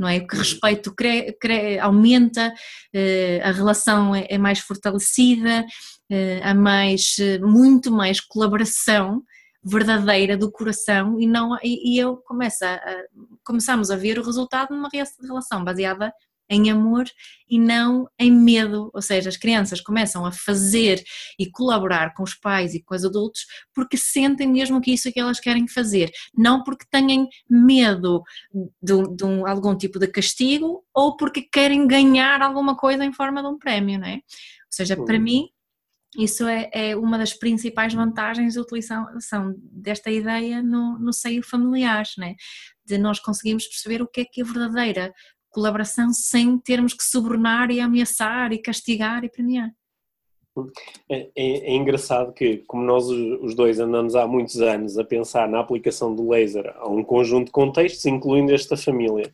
não 0.00 0.08
é? 0.08 0.16
O 0.16 0.26
que 0.26 0.36
respeito 0.36 0.94
cre, 0.94 1.36
cre, 1.38 1.78
aumenta, 1.78 2.48
uh, 2.48 3.48
a 3.48 3.50
relação 3.52 4.14
é, 4.14 4.26
é 4.30 4.38
mais 4.38 4.58
fortalecida, 4.58 5.64
uh, 6.10 6.40
há 6.42 6.54
mais, 6.54 7.16
muito 7.42 7.92
mais 7.92 8.20
colaboração 8.20 9.22
verdadeira 9.62 10.38
do 10.38 10.50
coração 10.50 11.20
e 11.20 11.26
não 11.26 11.54
e, 11.62 11.98
eu 11.98 12.16
começo 12.16 12.64
a, 12.64 12.76
a, 12.76 13.04
começamos 13.44 13.90
a 13.90 13.96
ver 13.96 14.18
o 14.18 14.24
resultado 14.24 14.74
numa 14.74 14.88
relação 15.22 15.62
baseada 15.62 16.10
em 16.50 16.68
amor 16.68 17.04
e 17.48 17.58
não 17.58 18.08
em 18.18 18.30
medo. 18.30 18.90
Ou 18.92 19.00
seja, 19.00 19.28
as 19.28 19.36
crianças 19.36 19.80
começam 19.80 20.26
a 20.26 20.32
fazer 20.32 21.02
e 21.38 21.48
colaborar 21.48 22.12
com 22.12 22.24
os 22.24 22.34
pais 22.34 22.74
e 22.74 22.82
com 22.82 22.94
os 22.94 23.04
adultos 23.04 23.46
porque 23.72 23.96
sentem 23.96 24.48
mesmo 24.48 24.80
que 24.80 24.92
isso 24.92 25.08
é 25.08 25.12
que 25.12 25.20
elas 25.20 25.38
querem 25.38 25.68
fazer, 25.68 26.10
não 26.36 26.64
porque 26.64 26.84
tenham 26.90 27.28
medo 27.48 28.22
de, 28.82 29.16
de 29.16 29.24
um, 29.24 29.46
algum 29.46 29.76
tipo 29.76 29.98
de 29.98 30.08
castigo 30.08 30.84
ou 30.92 31.16
porque 31.16 31.42
querem 31.42 31.86
ganhar 31.86 32.42
alguma 32.42 32.76
coisa 32.76 33.04
em 33.04 33.12
forma 33.12 33.40
de 33.40 33.48
um 33.48 33.58
prémio, 33.58 33.98
não 33.98 34.08
é? 34.08 34.14
Ou 34.14 34.72
seja, 34.72 34.96
para 34.96 35.18
mim, 35.18 35.48
isso 36.18 36.46
é, 36.46 36.68
é, 36.72 36.96
uma 36.96 37.16
das 37.16 37.32
principais 37.32 37.94
vantagens 37.94 38.54
da 38.54 38.62
utilização 38.62 39.54
desta 39.56 40.10
ideia 40.10 40.60
no, 40.62 40.98
no 40.98 41.12
seio 41.12 41.42
familiar, 41.42 42.04
né? 42.18 42.34
de 42.90 42.98
nós 42.98 43.20
conseguirmos 43.20 43.66
perceber 43.66 44.02
o 44.02 44.08
que 44.08 44.22
é 44.22 44.24
que 44.24 44.40
é 44.40 44.44
verdadeira 44.44 45.14
colaboração 45.50 46.12
sem 46.12 46.58
termos 46.58 46.94
que 46.94 47.02
subornar 47.02 47.70
e 47.70 47.80
ameaçar 47.80 48.52
e 48.52 48.58
castigar 48.58 49.24
e 49.24 49.28
premiar. 49.28 49.70
É, 51.08 51.30
é, 51.36 51.72
é, 51.72 51.74
engraçado 51.74 52.32
que, 52.32 52.58
como 52.66 52.82
nós 52.82 53.06
os 53.06 53.54
dois 53.54 53.78
andamos 53.78 54.14
há 54.14 54.26
muitos 54.26 54.60
anos 54.60 54.98
a 54.98 55.04
pensar 55.04 55.48
na 55.48 55.60
aplicação 55.60 56.14
do 56.14 56.28
laser 56.28 56.74
a 56.76 56.88
um 56.88 57.04
conjunto 57.04 57.46
de 57.46 57.52
contextos, 57.52 58.04
incluindo 58.06 58.52
esta 58.52 58.76
família, 58.76 59.32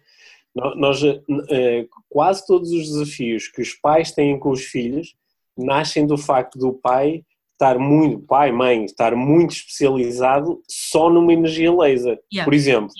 nós, 0.54 1.02
eh, 1.04 1.86
quase 2.08 2.46
todos 2.46 2.70
os 2.70 2.88
desafios 2.88 3.48
que 3.48 3.60
os 3.60 3.74
pais 3.74 4.12
têm 4.12 4.38
com 4.38 4.50
os 4.50 4.64
filhos 4.64 5.14
nascem 5.56 6.06
do 6.06 6.16
facto 6.16 6.58
do 6.58 6.72
pai 6.72 7.22
estar 7.52 7.78
muito, 7.78 8.20
pai, 8.20 8.52
mãe, 8.52 8.84
estar 8.84 9.14
muito 9.14 9.52
especializado 9.52 10.62
só 10.68 11.08
numa 11.10 11.32
energia 11.32 11.72
laser. 11.72 12.20
Yeah. 12.32 12.44
Por 12.44 12.54
exemplo, 12.54 12.90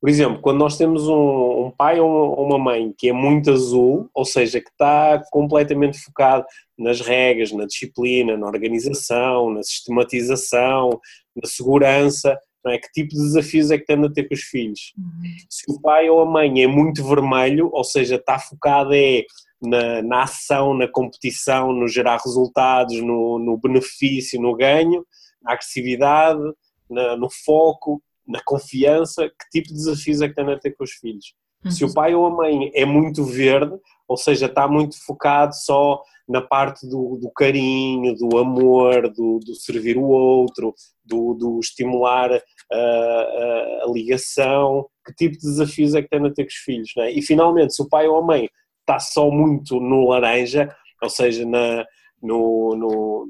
por 0.00 0.08
exemplo, 0.08 0.40
quando 0.40 0.58
nós 0.58 0.78
temos 0.78 1.06
um, 1.06 1.66
um 1.66 1.70
pai 1.70 2.00
ou 2.00 2.34
uma 2.42 2.58
mãe 2.58 2.94
que 2.96 3.10
é 3.10 3.12
muito 3.12 3.50
azul, 3.50 4.08
ou 4.14 4.24
seja, 4.24 4.60
que 4.60 4.70
está 4.70 5.22
completamente 5.30 5.98
focado 5.98 6.44
nas 6.78 7.00
regras, 7.00 7.52
na 7.52 7.66
disciplina, 7.66 8.36
na 8.36 8.46
organização, 8.46 9.50
na 9.50 9.62
sistematização, 9.62 10.98
na 11.36 11.46
segurança, 11.46 12.38
não 12.64 12.72
é? 12.72 12.78
que 12.78 12.90
tipo 12.92 13.10
de 13.10 13.20
desafios 13.20 13.70
é 13.70 13.78
que 13.78 13.84
tende 13.84 14.06
a 14.06 14.10
ter 14.10 14.26
com 14.26 14.34
os 14.34 14.40
filhos? 14.40 14.94
Uhum. 14.96 15.22
Se 15.50 15.70
o 15.70 15.80
pai 15.80 16.08
ou 16.08 16.20
a 16.20 16.26
mãe 16.26 16.62
é 16.62 16.66
muito 16.66 17.06
vermelho, 17.06 17.68
ou 17.72 17.84
seja, 17.84 18.16
está 18.16 18.38
focado 18.38 18.94
é 18.94 19.24
na, 19.60 20.02
na 20.02 20.22
ação, 20.22 20.72
na 20.72 20.88
competição, 20.88 21.72
no 21.72 21.86
gerar 21.86 22.20
resultados, 22.24 22.98
no, 23.02 23.38
no 23.38 23.58
benefício, 23.58 24.40
no 24.40 24.56
ganho, 24.56 25.04
na 25.42 25.52
agressividade, 25.52 26.40
na, 26.88 27.16
no 27.16 27.28
foco, 27.44 28.02
na 28.30 28.40
confiança, 28.44 29.28
que 29.28 29.50
tipo 29.50 29.68
de 29.68 29.74
desafios 29.74 30.20
é 30.20 30.28
que 30.28 30.34
tem 30.34 30.52
a 30.52 30.58
ter 30.58 30.72
com 30.72 30.84
os 30.84 30.92
filhos. 30.92 31.34
Uhum. 31.64 31.70
Se 31.70 31.84
o 31.84 31.92
pai 31.92 32.14
ou 32.14 32.26
a 32.26 32.30
mãe 32.30 32.70
é 32.74 32.84
muito 32.84 33.24
verde, 33.24 33.76
ou 34.08 34.16
seja, 34.16 34.46
está 34.46 34.66
muito 34.66 34.96
focado 35.04 35.54
só 35.54 36.02
na 36.28 36.40
parte 36.40 36.86
do, 36.88 37.18
do 37.20 37.30
carinho, 37.32 38.14
do 38.14 38.38
amor, 38.38 39.10
do, 39.12 39.40
do, 39.40 39.54
servir 39.54 39.96
o 39.96 40.04
outro, 40.04 40.74
do, 41.04 41.34
do 41.34 41.58
estimular 41.58 42.32
a, 42.32 42.40
a, 42.76 43.84
a, 43.84 43.92
ligação, 43.92 44.86
que 45.04 45.12
tipo 45.14 45.36
de 45.36 45.46
desafios 45.46 45.94
é 45.94 46.02
que 46.02 46.08
tem 46.08 46.24
a 46.24 46.32
ter 46.32 46.44
com 46.44 46.48
os 46.48 46.54
filhos, 46.54 46.90
é? 46.98 47.10
E 47.10 47.20
finalmente, 47.20 47.74
se 47.74 47.82
o 47.82 47.88
pai 47.88 48.06
ou 48.06 48.18
a 48.18 48.22
mãe 48.22 48.48
está 48.80 49.00
só 49.00 49.28
muito 49.30 49.80
no 49.80 50.08
laranja, 50.08 50.74
ou 51.02 51.10
seja, 51.10 51.44
na, 51.44 51.84
no, 52.22 52.76
no 52.76 53.28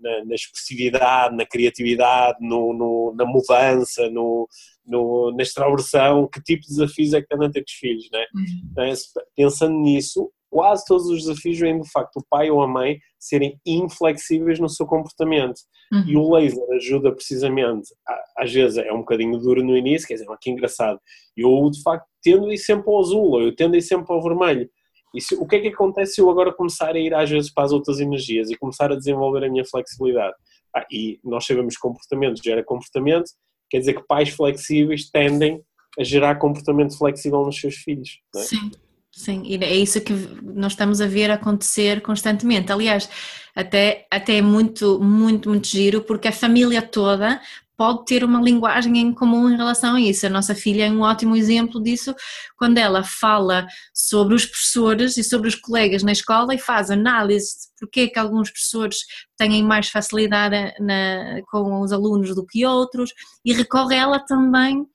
na, 0.00 0.24
na, 0.24 0.34
expressividade, 0.34 1.36
na 1.36 1.46
criatividade, 1.46 2.38
no, 2.40 2.72
no, 2.72 3.14
na 3.16 3.24
mudança, 3.24 4.08
no, 4.10 4.48
no, 4.86 5.32
na 5.32 5.42
extraversão, 5.42 6.28
que 6.28 6.42
tipo 6.42 6.62
de 6.62 6.68
desafios 6.68 7.12
é 7.12 7.20
que 7.20 7.28
tem 7.28 7.46
a 7.46 7.50
ter 7.50 7.60
com 7.60 7.66
os 7.68 7.72
filhos, 7.72 8.08
né? 8.10 8.24
Uhum. 8.34 8.94
Pensando 9.34 9.78
nisso, 9.78 10.30
quase 10.50 10.84
todos 10.86 11.06
os 11.06 11.24
desafios 11.24 11.58
vêm 11.58 11.78
do 11.78 11.84
facto 11.84 12.18
do 12.18 12.26
pai 12.30 12.50
ou 12.50 12.62
a 12.62 12.68
mãe 12.68 12.98
serem 13.18 13.60
inflexíveis 13.66 14.58
no 14.58 14.68
seu 14.68 14.86
comportamento. 14.86 15.60
Uhum. 15.92 16.04
E 16.06 16.16
o 16.16 16.34
laser 16.34 16.64
ajuda 16.76 17.12
precisamente, 17.12 17.94
às 18.36 18.52
vezes 18.52 18.78
é 18.78 18.92
um 18.92 18.98
bocadinho 18.98 19.38
duro 19.38 19.62
no 19.62 19.76
início, 19.76 20.08
quer 20.08 20.14
dizer, 20.14 20.26
que 20.40 20.50
engraçado. 20.50 21.00
Eu, 21.36 21.70
de 21.70 21.82
facto, 21.82 22.06
tendo 22.22 22.52
ir 22.52 22.58
sempre 22.58 22.88
ao 22.88 23.00
azul, 23.00 23.32
ou 23.32 23.42
eu 23.42 23.54
tendo 23.54 23.76
ir 23.76 23.82
sempre 23.82 24.12
ao 24.12 24.22
vermelho. 24.22 24.68
E 25.14 25.20
se, 25.20 25.34
o 25.34 25.46
que 25.46 25.56
é 25.56 25.60
que 25.60 25.68
acontece 25.68 26.14
se 26.14 26.20
eu 26.20 26.28
agora 26.30 26.52
começar 26.52 26.94
a 26.94 26.98
ir 26.98 27.14
às 27.14 27.30
vezes 27.30 27.52
para 27.52 27.64
as 27.64 27.72
outras 27.72 28.00
energias 28.00 28.50
e 28.50 28.56
começar 28.56 28.92
a 28.92 28.96
desenvolver 28.96 29.44
a 29.44 29.50
minha 29.50 29.64
flexibilidade? 29.64 30.34
Ah, 30.74 30.86
e 30.90 31.18
nós 31.24 31.46
sabemos 31.46 31.74
que 31.74 31.80
comportamento 31.80 32.42
gera 32.42 32.62
comportamento, 32.62 33.30
quer 33.70 33.78
dizer 33.78 33.94
que 33.94 34.06
pais 34.06 34.28
flexíveis 34.30 35.10
tendem 35.10 35.62
a 35.98 36.04
gerar 36.04 36.36
comportamento 36.36 36.96
flexível 36.96 37.42
nos 37.44 37.58
seus 37.58 37.76
filhos. 37.76 38.20
É? 38.34 38.40
Sim. 38.40 38.70
Sim, 39.16 39.44
e 39.46 39.56
é 39.64 39.74
isso 39.74 39.98
que 40.02 40.12
nós 40.42 40.72
estamos 40.72 41.00
a 41.00 41.06
ver 41.06 41.30
acontecer 41.30 42.02
constantemente. 42.02 42.70
Aliás, 42.70 43.08
até, 43.54 44.06
até 44.10 44.36
é 44.36 44.42
muito, 44.42 45.00
muito, 45.02 45.48
muito 45.48 45.66
giro, 45.66 46.02
porque 46.02 46.28
a 46.28 46.32
família 46.32 46.82
toda 46.82 47.40
pode 47.76 48.04
ter 48.04 48.24
uma 48.24 48.40
linguagem 48.40 48.98
em 48.98 49.12
comum 49.12 49.50
em 49.50 49.56
relação 49.56 49.96
a 49.96 50.00
isso. 50.00 50.26
A 50.26 50.30
nossa 50.30 50.54
filha 50.54 50.86
é 50.86 50.90
um 50.90 51.02
ótimo 51.02 51.36
exemplo 51.36 51.82
disso 51.82 52.14
quando 52.56 52.78
ela 52.78 53.04
fala 53.04 53.66
sobre 53.94 54.34
os 54.34 54.46
professores 54.46 55.16
e 55.16 55.24
sobre 55.24 55.48
os 55.48 55.54
colegas 55.54 56.02
na 56.02 56.12
escola 56.12 56.54
e 56.54 56.58
faz 56.58 56.90
análise 56.90 57.46
de 57.46 57.76
porque 57.78 58.00
é 58.00 58.08
que 58.08 58.18
alguns 58.18 58.50
professores 58.50 58.98
têm 59.36 59.62
mais 59.62 59.88
facilidade 59.88 60.74
na, 60.80 61.42
com 61.50 61.80
os 61.80 61.92
alunos 61.92 62.34
do 62.34 62.46
que 62.46 62.64
outros 62.64 63.12
e 63.44 63.52
recorre 63.52 63.96
ela 63.96 64.18
também 64.18 64.86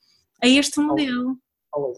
a 0.41 0.47
este 0.47 0.79
modelo. 0.79 1.37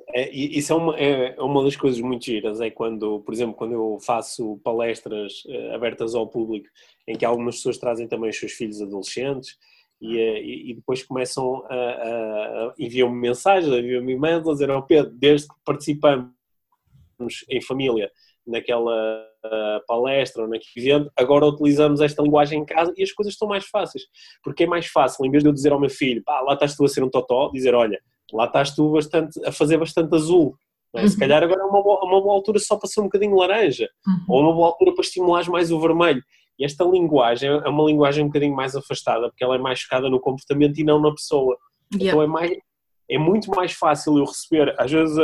É, 0.10 0.30
isso 0.32 0.72
é 0.72 0.76
uma, 0.76 0.96
é, 1.00 1.36
é 1.36 1.42
uma 1.42 1.64
das 1.64 1.76
coisas 1.76 2.00
muito 2.00 2.26
giras, 2.26 2.62
é 2.62 2.70
quando, 2.70 3.22
por 3.22 3.34
exemplo, 3.34 3.56
quando 3.56 3.74
eu 3.74 3.98
faço 4.06 4.60
palestras 4.64 5.42
eh, 5.48 5.74
abertas 5.74 6.14
ao 6.14 6.28
público 6.28 6.68
em 7.08 7.18
que 7.18 7.26
algumas 7.26 7.56
pessoas 7.56 7.80
trazem 7.80 8.08
também 8.08 8.30
os 8.30 8.38
seus 8.38 8.52
filhos 8.52 8.80
adolescentes 8.82 9.58
e, 10.06 10.72
e, 10.72 10.74
depois 10.76 11.04
começam 11.04 11.66
a, 11.70 11.76
a, 11.76 12.66
a 12.68 12.74
enviam-me 12.78 13.20
mensagens, 13.20 13.74
enviam-me 13.74 14.14
e-mails 14.14 14.48
a 14.48 14.52
dizer, 14.52 14.70
oh 14.70 14.82
Pedro, 14.82 15.12
desde 15.16 15.48
que 15.48 15.56
participamos 15.64 16.30
em 17.50 17.62
família 17.62 18.12
naquela 18.46 19.26
uh, 19.46 19.86
palestra 19.88 20.44
ou 20.44 20.50
naquele 20.50 20.90
evento, 20.90 21.12
agora 21.16 21.46
utilizamos 21.46 22.02
esta 22.02 22.22
linguagem 22.22 22.60
em 22.60 22.66
casa 22.66 22.94
e 22.98 23.04
as 23.04 23.12
coisas 23.12 23.34
estão 23.34 23.48
mais 23.48 23.66
fáceis, 23.66 24.04
porque 24.44 24.64
é 24.64 24.68
mais 24.68 24.88
fácil, 24.88 25.26
em 25.26 25.32
vez 25.32 25.44
de 25.44 25.50
eu 25.50 25.54
dizer 25.54 25.72
ao 25.72 25.80
meu 25.80 25.90
filho, 25.90 26.22
pá, 26.24 26.42
lá 26.42 26.54
estás 26.54 26.76
tu 26.76 26.84
a 26.84 26.88
ser 26.90 27.04
um 27.04 27.10
totó, 27.10 27.50
dizer, 27.52 27.74
olha, 27.74 28.02
lá 28.34 28.46
estás 28.46 28.76
tu 28.76 28.92
bastante, 28.92 29.40
a 29.46 29.52
fazer 29.52 29.78
bastante 29.78 30.14
azul, 30.14 30.58
é? 30.96 31.08
Se 31.08 31.16
uhum. 31.16 31.20
calhar 31.22 31.44
agora 31.44 31.62
é 31.62 31.66
uma 31.66 31.82
boa, 31.82 32.06
uma 32.06 32.22
boa 32.22 32.36
altura 32.36 32.60
só 32.60 32.78
para 32.78 32.88
ser 32.88 33.02
um 33.02 33.06
bocadinho 33.06 33.36
laranja, 33.36 33.90
uhum. 34.06 34.26
ou 34.30 34.42
uma 34.42 34.54
boa 34.54 34.68
altura 34.68 34.94
para 34.94 35.04
estimular 35.04 35.50
mais 35.50 35.72
o 35.72 35.80
vermelho. 35.80 36.22
Esta 36.64 36.84
linguagem 36.84 37.50
é 37.50 37.70
uma 37.70 37.84
linguagem 37.84 38.24
um 38.24 38.28
bocadinho 38.28 38.56
mais 38.56 38.76
afastada, 38.76 39.28
porque 39.30 39.44
ela 39.44 39.56
é 39.56 39.60
mais 39.60 39.82
focada 39.82 40.10
no 40.10 40.20
comportamento 40.20 40.78
e 40.78 40.84
não 40.84 41.00
na 41.00 41.12
pessoa. 41.12 41.58
Yeah. 41.94 42.12
Então 42.12 42.22
é, 42.22 42.28
mais, 42.28 42.52
é 43.10 43.18
muito 43.18 43.52
mais 43.52 43.74
fácil 43.74 44.18
eu 44.18 44.26
receber, 44.26 44.74
às 44.80 44.92
vezes 44.92 45.18
a, 45.18 45.24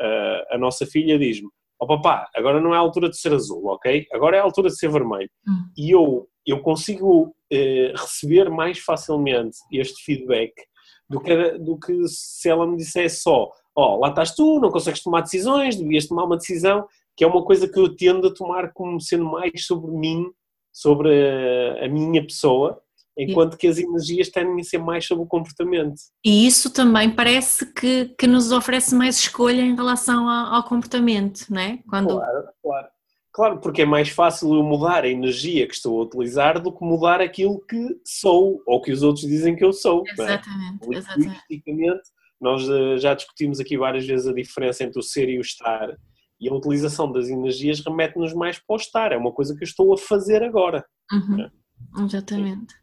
a, 0.00 0.46
a 0.52 0.58
nossa 0.58 0.86
filha 0.86 1.18
diz-me, 1.18 1.48
oh, 1.80 1.86
papá, 1.86 2.28
agora 2.34 2.60
não 2.60 2.74
é 2.74 2.76
a 2.76 2.80
altura 2.80 3.08
de 3.08 3.18
ser 3.18 3.32
azul, 3.32 3.66
ok? 3.66 4.06
Agora 4.12 4.36
é 4.36 4.40
a 4.40 4.44
altura 4.44 4.68
de 4.68 4.78
ser 4.78 4.88
vermelho. 4.90 5.28
Uhum. 5.46 5.70
E 5.76 5.90
eu, 5.90 6.28
eu 6.46 6.60
consigo 6.60 7.34
eh, 7.52 7.92
receber 7.94 8.48
mais 8.48 8.78
facilmente 8.78 9.58
este 9.72 10.04
feedback 10.04 10.52
do 11.08 11.20
que, 11.20 11.58
do 11.58 11.78
que 11.78 12.08
se 12.08 12.48
ela 12.48 12.66
me 12.66 12.76
dissesse 12.76 13.22
só, 13.22 13.50
oh, 13.74 13.96
lá 13.98 14.08
estás 14.08 14.34
tu, 14.34 14.58
não 14.60 14.70
consegues 14.70 15.02
tomar 15.02 15.20
decisões, 15.20 15.76
devias 15.76 16.06
tomar 16.06 16.24
uma 16.24 16.36
decisão, 16.36 16.86
que 17.16 17.24
é 17.24 17.26
uma 17.26 17.44
coisa 17.44 17.68
que 17.68 17.78
eu 17.78 17.94
tendo 17.94 18.28
a 18.28 18.34
tomar 18.34 18.72
como 18.72 19.00
sendo 19.00 19.24
mais 19.24 19.66
sobre 19.66 19.90
mim 19.90 20.26
sobre 20.76 21.08
a, 21.08 21.86
a 21.86 21.88
minha 21.88 22.22
pessoa, 22.22 22.78
enquanto 23.16 23.56
que 23.56 23.66
as 23.66 23.78
energias 23.78 24.28
tendem 24.28 24.60
a 24.60 24.62
ser 24.62 24.76
mais 24.76 25.06
sobre 25.06 25.24
o 25.24 25.26
comportamento. 25.26 25.94
E 26.22 26.46
isso 26.46 26.70
também 26.70 27.10
parece 27.10 27.72
que, 27.72 28.14
que 28.18 28.26
nos 28.26 28.52
oferece 28.52 28.94
mais 28.94 29.18
escolha 29.18 29.62
em 29.62 29.74
relação 29.74 30.28
ao, 30.28 30.56
ao 30.56 30.64
comportamento, 30.64 31.46
não 31.48 31.60
é? 31.60 31.78
Quando... 31.88 32.18
Claro, 32.18 32.44
claro. 32.62 32.88
Claro, 33.32 33.58
porque 33.60 33.82
é 33.82 33.86
mais 33.86 34.08
fácil 34.08 34.54
eu 34.54 34.62
mudar 34.62 35.04
a 35.04 35.08
energia 35.08 35.66
que 35.66 35.74
estou 35.74 36.00
a 36.00 36.04
utilizar 36.04 36.58
do 36.58 36.72
que 36.72 36.82
mudar 36.82 37.20
aquilo 37.20 37.60
que 37.66 38.00
sou 38.02 38.62
ou 38.66 38.80
que 38.80 38.90
os 38.90 39.02
outros 39.02 39.26
dizem 39.26 39.54
que 39.54 39.62
eu 39.62 39.74
sou. 39.74 40.04
Exatamente, 40.06 40.94
é? 40.94 40.96
exatamente. 40.96 42.02
Nós 42.40 42.66
eh, 42.66 42.96
já 42.96 43.12
discutimos 43.12 43.60
aqui 43.60 43.76
várias 43.76 44.06
vezes 44.06 44.26
a 44.26 44.32
diferença 44.32 44.84
entre 44.84 44.98
o 44.98 45.02
ser 45.02 45.28
e 45.28 45.36
o 45.36 45.42
estar 45.42 45.94
e 46.40 46.48
a 46.48 46.54
utilização 46.54 47.10
das 47.10 47.28
energias 47.28 47.80
remete-nos 47.80 48.34
mais 48.34 48.58
para 48.58 48.74
o 48.74 48.76
estar, 48.76 49.12
é 49.12 49.16
uma 49.16 49.32
coisa 49.32 49.54
que 49.54 49.64
eu 49.64 49.66
estou 49.66 49.92
a 49.94 49.98
fazer 49.98 50.42
agora. 50.42 50.84
Uhum. 51.12 51.42
É. 51.42 51.50
Exatamente. 52.04 52.74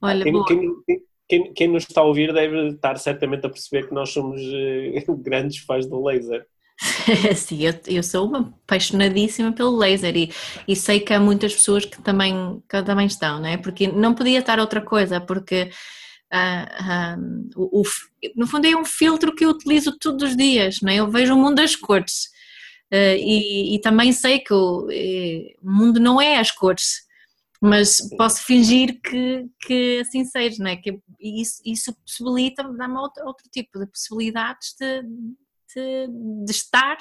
Olha, 0.00 0.24
quem, 0.24 0.44
quem, 0.44 1.00
quem, 1.28 1.54
quem, 1.54 1.68
nos 1.68 1.84
está 1.84 2.02
a 2.02 2.04
ouvir 2.04 2.32
deve 2.32 2.68
estar 2.68 2.96
certamente 2.98 3.46
a 3.46 3.50
perceber 3.50 3.88
que 3.88 3.94
nós 3.94 4.10
somos 4.10 4.40
uh, 4.40 5.16
grandes 5.22 5.58
fãs 5.58 5.86
do 5.86 6.02
laser. 6.02 6.46
Sim, 7.36 7.64
eu, 7.64 7.74
eu 7.86 8.02
sou 8.02 8.26
uma 8.26 8.40
apaixonadíssima 8.64 9.52
pelo 9.52 9.76
laser 9.76 10.16
e, 10.16 10.32
e 10.66 10.74
sei 10.74 11.00
que 11.00 11.12
há 11.12 11.20
muitas 11.20 11.54
pessoas 11.54 11.84
que 11.84 12.02
também, 12.02 12.62
que 12.68 12.82
também 12.82 13.06
estão, 13.06 13.40
não 13.40 13.46
é? 13.46 13.56
Porque 13.56 13.86
não 13.86 14.14
podia 14.14 14.40
estar 14.40 14.58
outra 14.58 14.80
coisa, 14.80 15.20
porque 15.20 15.70
uh, 16.32 17.16
uh, 17.16 17.50
o, 17.56 17.80
o, 17.80 17.84
no 18.34 18.46
fundo 18.46 18.66
é 18.66 18.76
um 18.76 18.84
filtro 18.84 19.34
que 19.34 19.44
eu 19.44 19.50
utilizo 19.50 19.96
todos 19.98 20.30
os 20.30 20.36
dias, 20.36 20.80
não 20.82 20.90
é? 20.90 20.96
Eu 20.96 21.08
vejo 21.08 21.34
o 21.34 21.38
mundo 21.38 21.56
das 21.56 21.76
cores 21.76 22.33
e, 22.92 23.74
e, 23.74 23.80
também 23.80 24.12
sei 24.12 24.38
que 24.38 24.52
o, 24.52 24.88
eh, 24.90 25.54
o 25.62 25.70
mundo 25.70 25.98
não 25.98 26.20
é 26.20 26.36
as 26.38 26.50
cores, 26.50 27.04
mas 27.60 27.96
posso 28.16 28.44
fingir 28.44 29.00
que, 29.00 29.46
que 29.60 30.00
assim 30.00 30.24
seja, 30.24 30.62
não 30.62 30.70
é? 30.70 30.76
Que 30.76 31.00
isso, 31.18 31.62
isso 31.64 31.94
possibilita, 31.94 32.62
dá-me 32.62 32.96
outro, 32.98 33.24
outro 33.26 33.48
tipo 33.50 33.78
de 33.78 33.86
possibilidades 33.86 34.74
de, 34.78 35.02
de, 35.74 36.44
de 36.44 36.50
estar 36.50 36.98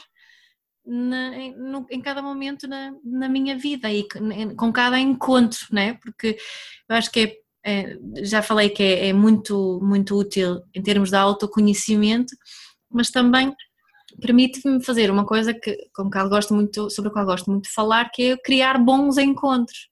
na, 0.85 1.35
em, 1.37 1.55
no, 1.57 1.85
em, 1.89 2.01
cada 2.01 2.21
momento 2.21 2.67
na, 2.67 2.93
na, 3.03 3.29
minha 3.29 3.57
vida 3.57 3.91
e 3.91 4.07
com 4.55 4.71
cada 4.71 4.99
encontro, 4.99 5.67
né? 5.71 5.95
Porque 5.95 6.37
eu 6.89 6.95
acho 6.95 7.11
que 7.11 7.41
é, 7.65 7.91
é 7.91 7.97
já 8.23 8.41
falei 8.41 8.69
que 8.69 8.83
é, 8.83 9.09
é, 9.09 9.13
muito, 9.13 9.79
muito 9.81 10.17
útil 10.17 10.61
em 10.73 10.81
termos 10.81 11.09
de 11.09 11.17
autoconhecimento, 11.17 12.35
mas 12.89 13.09
também 13.09 13.53
permite-me 14.21 14.83
fazer 14.83 15.11
uma 15.11 15.25
coisa 15.25 15.53
que, 15.53 15.77
com 15.93 16.09
qual 16.09 16.29
gosto 16.29 16.53
muito, 16.53 16.89
sobre 16.89 17.09
a 17.09 17.13
qual 17.13 17.25
gosto 17.25 17.49
muito 17.51 17.65
de 17.65 17.73
falar, 17.73 18.09
que 18.11 18.31
é 18.31 18.37
criar 18.37 18.77
bons 18.77 19.17
encontros. 19.17 19.89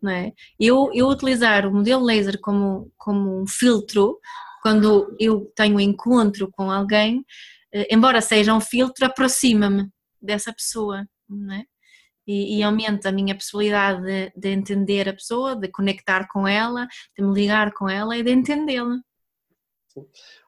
Não 0.00 0.10
é? 0.10 0.32
eu, 0.58 0.90
eu 0.92 1.06
utilizar 1.06 1.64
o 1.64 1.72
modelo 1.72 2.04
laser 2.04 2.40
como, 2.40 2.90
como 2.98 3.40
um 3.40 3.46
filtro, 3.46 4.18
quando 4.60 5.14
eu 5.18 5.52
tenho 5.54 5.76
um 5.76 5.80
encontro 5.80 6.50
com 6.50 6.72
alguém, 6.72 7.24
eh, 7.72 7.86
embora 7.88 8.20
seja 8.20 8.52
um 8.54 8.60
filtro, 8.60 9.06
aproxima-me 9.06 9.88
dessa 10.20 10.52
pessoa, 10.52 11.06
não 11.28 11.54
é? 11.54 11.64
E, 12.26 12.58
e, 12.58 12.62
aumenta 12.62 13.08
a 13.08 13.12
minha 13.12 13.34
possibilidade 13.34 14.02
de, 14.02 14.32
de, 14.36 14.48
entender 14.50 15.08
a 15.08 15.12
pessoa, 15.12 15.56
de 15.56 15.68
conectar 15.68 16.28
com 16.28 16.46
ela, 16.46 16.86
de 17.18 17.24
me 17.24 17.34
ligar 17.34 17.72
com 17.72 17.88
ela 17.88 18.16
e 18.16 18.22
de 18.22 18.30
entendê-la. 18.30 18.96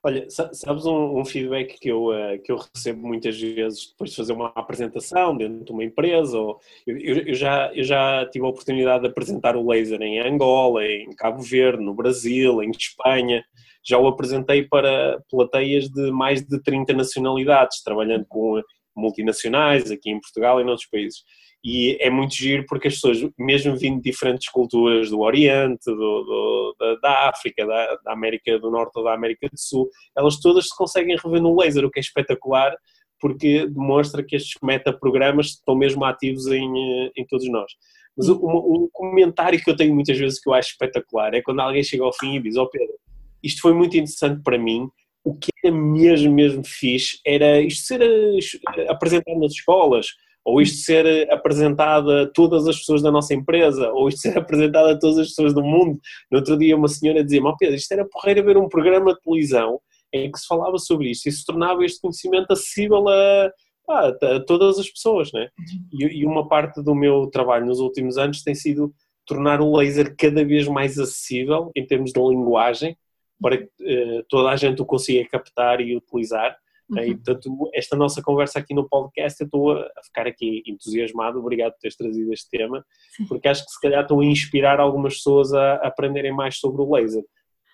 Olha, 0.02 0.26
sabes 0.28 0.86
um, 0.86 1.20
um, 1.20 1.24
feedback 1.24 1.78
que 1.78 1.88
eu, 1.88 2.08
uh, 2.08 2.40
que 2.42 2.50
eu 2.52 2.56
recebo 2.56 3.06
muitas 3.06 3.40
vezes 3.40 3.90
depois 3.90 4.10
de 4.10 4.16
fazer 4.16 4.32
uma 4.32 4.48
apresentação 4.54 5.36
dentro 5.36 5.64
de 5.64 5.72
uma 5.72 5.84
empresa? 5.84 6.38
Ou, 6.38 6.60
eu, 6.86 6.98
eu, 6.98 7.34
já, 7.34 7.72
eu 7.74 7.84
já 7.84 8.26
tive 8.30 8.44
a 8.44 8.48
oportunidade 8.48 9.02
de 9.02 9.08
apresentar 9.08 9.56
o 9.56 9.66
laser 9.66 10.00
em 10.02 10.20
Angola, 10.20 10.84
em 10.84 11.14
Cabo 11.16 11.42
Verde, 11.42 11.82
no 11.82 11.94
Brasil, 11.94 12.62
em 12.62 12.70
Espanha 12.70 13.44
já 13.86 13.98
o 13.98 14.08
apresentei 14.08 14.66
para 14.66 15.22
plateias 15.30 15.88
de 15.88 16.10
mais 16.10 16.42
de 16.42 16.60
30 16.62 16.94
nacionalidades, 16.94 17.82
trabalhando 17.82 18.24
com 18.26 18.60
multinacionais 18.96 19.90
aqui 19.90 20.10
em 20.10 20.20
Portugal 20.20 20.60
e 20.60 20.64
noutros 20.64 20.88
países. 20.88 21.22
E 21.64 21.96
é 21.98 22.10
muito 22.10 22.34
giro 22.34 22.66
porque 22.68 22.88
as 22.88 22.94
pessoas, 22.94 23.26
mesmo 23.38 23.74
vindo 23.74 23.96
de 23.96 24.10
diferentes 24.10 24.50
culturas, 24.50 25.08
do 25.08 25.20
Oriente, 25.20 25.86
do, 25.86 25.94
do, 25.94 26.76
da, 26.78 26.94
da, 26.96 27.28
África, 27.30 27.66
da, 27.66 27.96
da, 28.04 28.12
América 28.12 28.58
do 28.58 28.70
Norte 28.70 28.92
ou 28.96 29.04
da 29.04 29.14
América 29.14 29.48
do 29.48 29.58
Sul, 29.58 29.88
elas 30.14 30.38
todas 30.40 30.68
se 30.68 30.76
conseguem 30.76 31.16
rever 31.16 31.40
no 31.40 31.58
laser, 31.58 31.84
o 31.84 31.90
que 31.90 31.98
é 31.98 32.02
espetacular 32.02 32.76
porque 33.24 33.66
demonstra 33.66 34.22
que 34.22 34.36
estes 34.36 34.60
metaprogramas 34.62 35.46
estão 35.46 35.74
mesmo 35.74 36.04
ativos 36.04 36.46
em, 36.48 37.10
em 37.16 37.26
todos 37.26 37.48
nós. 37.48 37.72
Mas 38.14 38.28
um, 38.28 38.86
comentário 38.92 39.58
que 39.58 39.70
eu 39.70 39.74
tenho 39.74 39.94
muitas 39.94 40.18
vezes 40.18 40.38
que 40.38 40.46
eu 40.46 40.52
acho 40.52 40.72
espetacular 40.72 41.32
é 41.32 41.40
quando 41.40 41.60
alguém 41.60 41.82
chega 41.82 42.04
ao 42.04 42.12
fim 42.12 42.36
e 42.36 42.42
diz: 42.42 42.56
Ó 42.58 42.64
oh 42.64 42.68
Pedro, 42.68 42.94
isto 43.42 43.62
foi 43.62 43.72
muito 43.72 43.96
interessante 43.96 44.42
para 44.42 44.58
mim. 44.58 44.88
O 45.24 45.34
que 45.34 45.48
era 45.64 45.74
mesmo, 45.74 46.34
mesmo 46.34 46.62
fixe 46.66 47.18
era 47.26 47.62
isto 47.62 47.86
ser 47.86 48.02
eh, 48.02 48.86
apresentado 48.90 49.40
nas 49.40 49.52
escolas, 49.52 50.08
ou 50.44 50.60
isto 50.60 50.84
ser 50.84 51.06
eh, 51.06 51.32
apresentado 51.32 52.10
a 52.10 52.26
todas 52.26 52.68
as 52.68 52.78
pessoas 52.78 53.00
da 53.02 53.10
nossa 53.10 53.34
empresa, 53.34 53.90
ou 53.92 54.08
isto 54.08 54.20
ser 54.28 54.38
apresentado 54.38 54.88
a 54.88 54.98
todas 54.98 55.18
as 55.18 55.28
pessoas 55.28 55.54
do 55.54 55.62
mundo. 55.62 55.98
No 56.30 56.38
outro 56.38 56.56
dia 56.56 56.76
uma 56.76 56.88
senhora 56.88 57.24
dizia-me, 57.24 57.48
oh 57.48 57.56
Pedro, 57.56 57.76
isto 57.76 57.92
era 57.92 58.06
porreiro 58.06 58.44
ver 58.44 58.56
um 58.56 58.68
programa 58.68 59.14
de 59.14 59.20
televisão 59.20 59.80
em 60.12 60.30
que 60.30 60.38
se 60.38 60.46
falava 60.46 60.78
sobre 60.78 61.10
isto 61.10 61.28
e 61.28 61.32
se 61.32 61.44
tornava 61.44 61.84
este 61.84 62.00
conhecimento 62.00 62.52
acessível 62.52 63.08
a, 63.08 63.50
a, 63.88 64.08
a 64.08 64.44
todas 64.44 64.78
as 64.78 64.88
pessoas, 64.88 65.32
né? 65.32 65.48
E, 65.92 66.20
e 66.20 66.26
uma 66.26 66.46
parte 66.46 66.82
do 66.82 66.94
meu 66.94 67.26
trabalho 67.26 67.66
nos 67.66 67.80
últimos 67.80 68.16
anos 68.16 68.42
tem 68.42 68.54
sido 68.54 68.94
tornar 69.26 69.60
o 69.60 69.76
laser 69.76 70.14
cada 70.16 70.44
vez 70.44 70.68
mais 70.68 70.98
acessível 70.98 71.70
em 71.74 71.84
termos 71.86 72.12
de 72.12 72.20
linguagem 72.20 72.96
para 73.40 73.58
que 73.58 73.64
uh, 73.64 74.24
toda 74.28 74.50
a 74.50 74.56
gente 74.56 74.80
o 74.80 74.86
consiga 74.86 75.28
captar 75.28 75.80
e 75.80 75.96
utilizar. 75.96 76.56
Uhum. 76.90 76.98
E, 76.98 77.14
portanto, 77.14 77.70
esta 77.72 77.96
nossa 77.96 78.22
conversa 78.22 78.58
aqui 78.58 78.74
no 78.74 78.88
podcast, 78.88 79.40
eu 79.40 79.46
estou 79.46 79.72
a 79.72 80.02
ficar 80.04 80.26
aqui 80.26 80.62
entusiasmado, 80.66 81.38
obrigado 81.38 81.72
por 81.72 81.80
teres 81.80 81.96
trazido 81.96 82.32
este 82.32 82.50
tema, 82.50 82.84
porque 83.28 83.48
acho 83.48 83.64
que 83.64 83.70
se 83.70 83.80
calhar 83.80 84.02
estou 84.02 84.20
a 84.20 84.24
inspirar 84.24 84.80
algumas 84.80 85.14
pessoas 85.14 85.52
a, 85.54 85.74
aprenderem 85.76 86.32
mais 86.32 86.58
sobre 86.58 86.82
o 86.82 86.94
laser. 86.94 87.24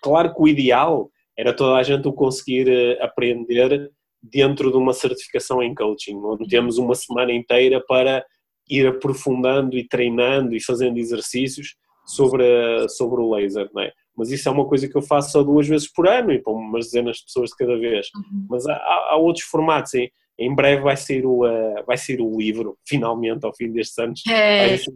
Claro 0.01 0.33
que 0.33 0.41
o 0.41 0.47
ideal 0.47 1.11
era 1.37 1.53
toda 1.53 1.75
a 1.75 1.83
gente 1.83 2.07
o 2.07 2.13
conseguir 2.13 2.67
uh, 2.69 3.03
aprender 3.03 3.91
dentro 4.21 4.71
de 4.71 4.77
uma 4.77 4.93
certificação 4.93 5.61
em 5.61 5.73
coaching, 5.73 6.15
onde 6.17 6.47
temos 6.47 6.77
uma 6.77 6.95
semana 6.95 7.33
inteira 7.33 7.83
para 7.87 8.23
ir 8.69 8.87
aprofundando 8.87 9.77
e 9.77 9.87
treinando 9.87 10.55
e 10.55 10.63
fazendo 10.63 10.97
exercícios 10.97 11.75
sobre, 12.05 12.87
sobre 12.89 13.21
o 13.21 13.33
laser, 13.33 13.69
não 13.73 13.81
é? 13.81 13.91
Mas 14.15 14.31
isso 14.31 14.47
é 14.47 14.51
uma 14.51 14.67
coisa 14.67 14.87
que 14.87 14.95
eu 14.95 15.01
faço 15.01 15.31
só 15.31 15.43
duas 15.43 15.67
vezes 15.67 15.91
por 15.91 16.07
ano 16.07 16.31
e 16.31 16.39
para 16.39 16.53
umas 16.53 16.85
dezenas 16.85 17.17
de 17.17 17.25
pessoas 17.25 17.49
de 17.51 17.55
cada 17.55 17.77
vez. 17.77 18.07
Uhum. 18.15 18.45
Mas 18.49 18.65
há, 18.67 18.75
há, 18.75 19.15
outros 19.15 19.45
formatos, 19.45 19.93
em, 19.93 20.11
em 20.37 20.53
breve 20.53 20.81
vai 20.81 20.97
ser, 20.97 21.25
o, 21.25 21.45
uh, 21.45 21.85
vai 21.85 21.97
ser 21.97 22.21
o 22.21 22.37
livro, 22.37 22.77
finalmente, 22.87 23.45
ao 23.45 23.55
fim 23.55 23.71
destes 23.71 23.97
anos. 23.97 24.21
É. 24.27 24.67
Vai 24.67 24.77
ser, 24.77 24.93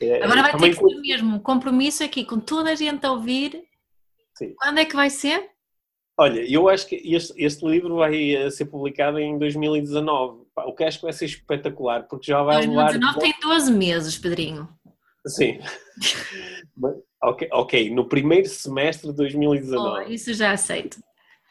é, 0.00 0.24
Agora 0.24 0.42
vai 0.42 0.56
ter 0.56 0.76
que 0.76 0.88
ser 0.88 1.00
mesmo, 1.00 1.40
compromisso 1.40 2.02
aqui 2.02 2.24
com 2.24 2.38
toda 2.38 2.70
a 2.70 2.74
gente 2.74 3.04
a 3.04 3.12
ouvir. 3.12 3.62
Sim. 4.36 4.54
Quando 4.56 4.78
é 4.78 4.84
que 4.84 4.96
vai 4.96 5.10
ser? 5.10 5.50
Olha, 6.16 6.40
eu 6.48 6.68
acho 6.68 6.86
que 6.86 6.96
este, 6.96 7.32
este 7.36 7.66
livro 7.66 7.96
vai 7.96 8.34
eh, 8.34 8.50
ser 8.50 8.66
publicado 8.66 9.18
em 9.18 9.36
2019, 9.36 10.44
o 10.56 10.72
que 10.72 10.84
acho 10.84 10.98
que 10.98 11.04
vai 11.04 11.12
ser 11.12 11.24
espetacular, 11.24 12.04
porque 12.04 12.30
já 12.30 12.40
vai 12.40 12.66
2019 12.66 13.00
levar... 13.00 13.20
tem 13.20 13.34
12 13.40 13.72
meses, 13.72 14.16
Pedrinho. 14.16 14.68
Sim. 15.26 15.58
ok, 17.22 17.48
ok, 17.52 17.90
no 17.90 18.08
primeiro 18.08 18.48
semestre 18.48 19.10
de 19.10 19.16
2019. 19.16 19.78
Oh, 19.78 20.10
isso 20.10 20.34
já 20.34 20.52
aceito. 20.52 20.98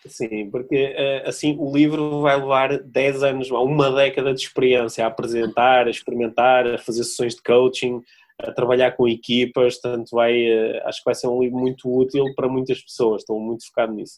Sim, 0.07 0.49
porque 0.51 0.75
eh, 0.75 1.23
assim 1.25 1.55
o 1.57 1.73
livro 1.73 2.21
vai 2.21 2.35
levar 2.35 2.77
10 2.77 3.23
anos, 3.23 3.51
uma 3.51 3.89
década 3.91 4.33
de 4.33 4.41
experiência 4.41 5.05
a 5.05 5.07
apresentar, 5.07 5.87
a 5.87 5.89
experimentar, 5.89 6.67
a 6.67 6.77
fazer 6.77 7.03
sessões 7.05 7.35
de 7.35 7.41
coaching, 7.41 8.01
a 8.39 8.51
trabalhar 8.51 8.91
com 8.91 9.07
equipas, 9.07 9.77
portanto 9.77 10.09
vai, 10.11 10.33
eh, 10.33 10.83
acho 10.85 10.99
que 10.99 11.05
vai 11.05 11.15
ser 11.15 11.27
um 11.27 11.41
livro 11.41 11.57
muito 11.57 11.89
útil 11.89 12.25
para 12.35 12.49
muitas 12.49 12.81
pessoas, 12.81 13.21
estou 13.21 13.39
muito 13.39 13.65
focado 13.67 13.93
nisso. 13.93 14.15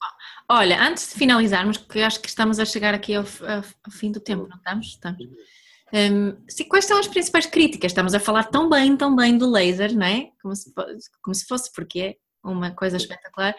Olha, 0.49 0.81
antes 0.81 1.09
de 1.09 1.19
finalizarmos, 1.19 1.77
porque 1.77 1.99
acho 1.99 2.19
que 2.19 2.29
estamos 2.29 2.59
a 2.59 2.65
chegar 2.65 2.93
aqui 2.93 3.13
ao, 3.13 3.23
ao 3.23 3.91
fim 3.91 4.11
do 4.11 4.19
tempo, 4.19 4.47
não 4.47 4.57
estamos? 4.57 4.87
Estamos. 4.87 5.23
Um, 5.93 6.35
quais 6.67 6.85
são 6.85 6.99
as 6.99 7.07
principais 7.07 7.45
críticas? 7.45 7.91
Estamos 7.91 8.13
a 8.13 8.19
falar 8.19 8.45
tão 8.45 8.69
bem, 8.69 8.97
tão 8.97 9.15
bem 9.15 9.37
do 9.37 9.49
laser, 9.49 9.95
não 9.95 10.05
é? 10.05 10.29
Como 10.41 10.55
se, 10.55 10.73
como 11.21 11.35
se 11.35 11.45
fosse, 11.45 11.71
porque 11.71 11.99
é 11.99 12.15
uma 12.43 12.71
coisa 12.71 12.97
espetacular. 12.97 13.55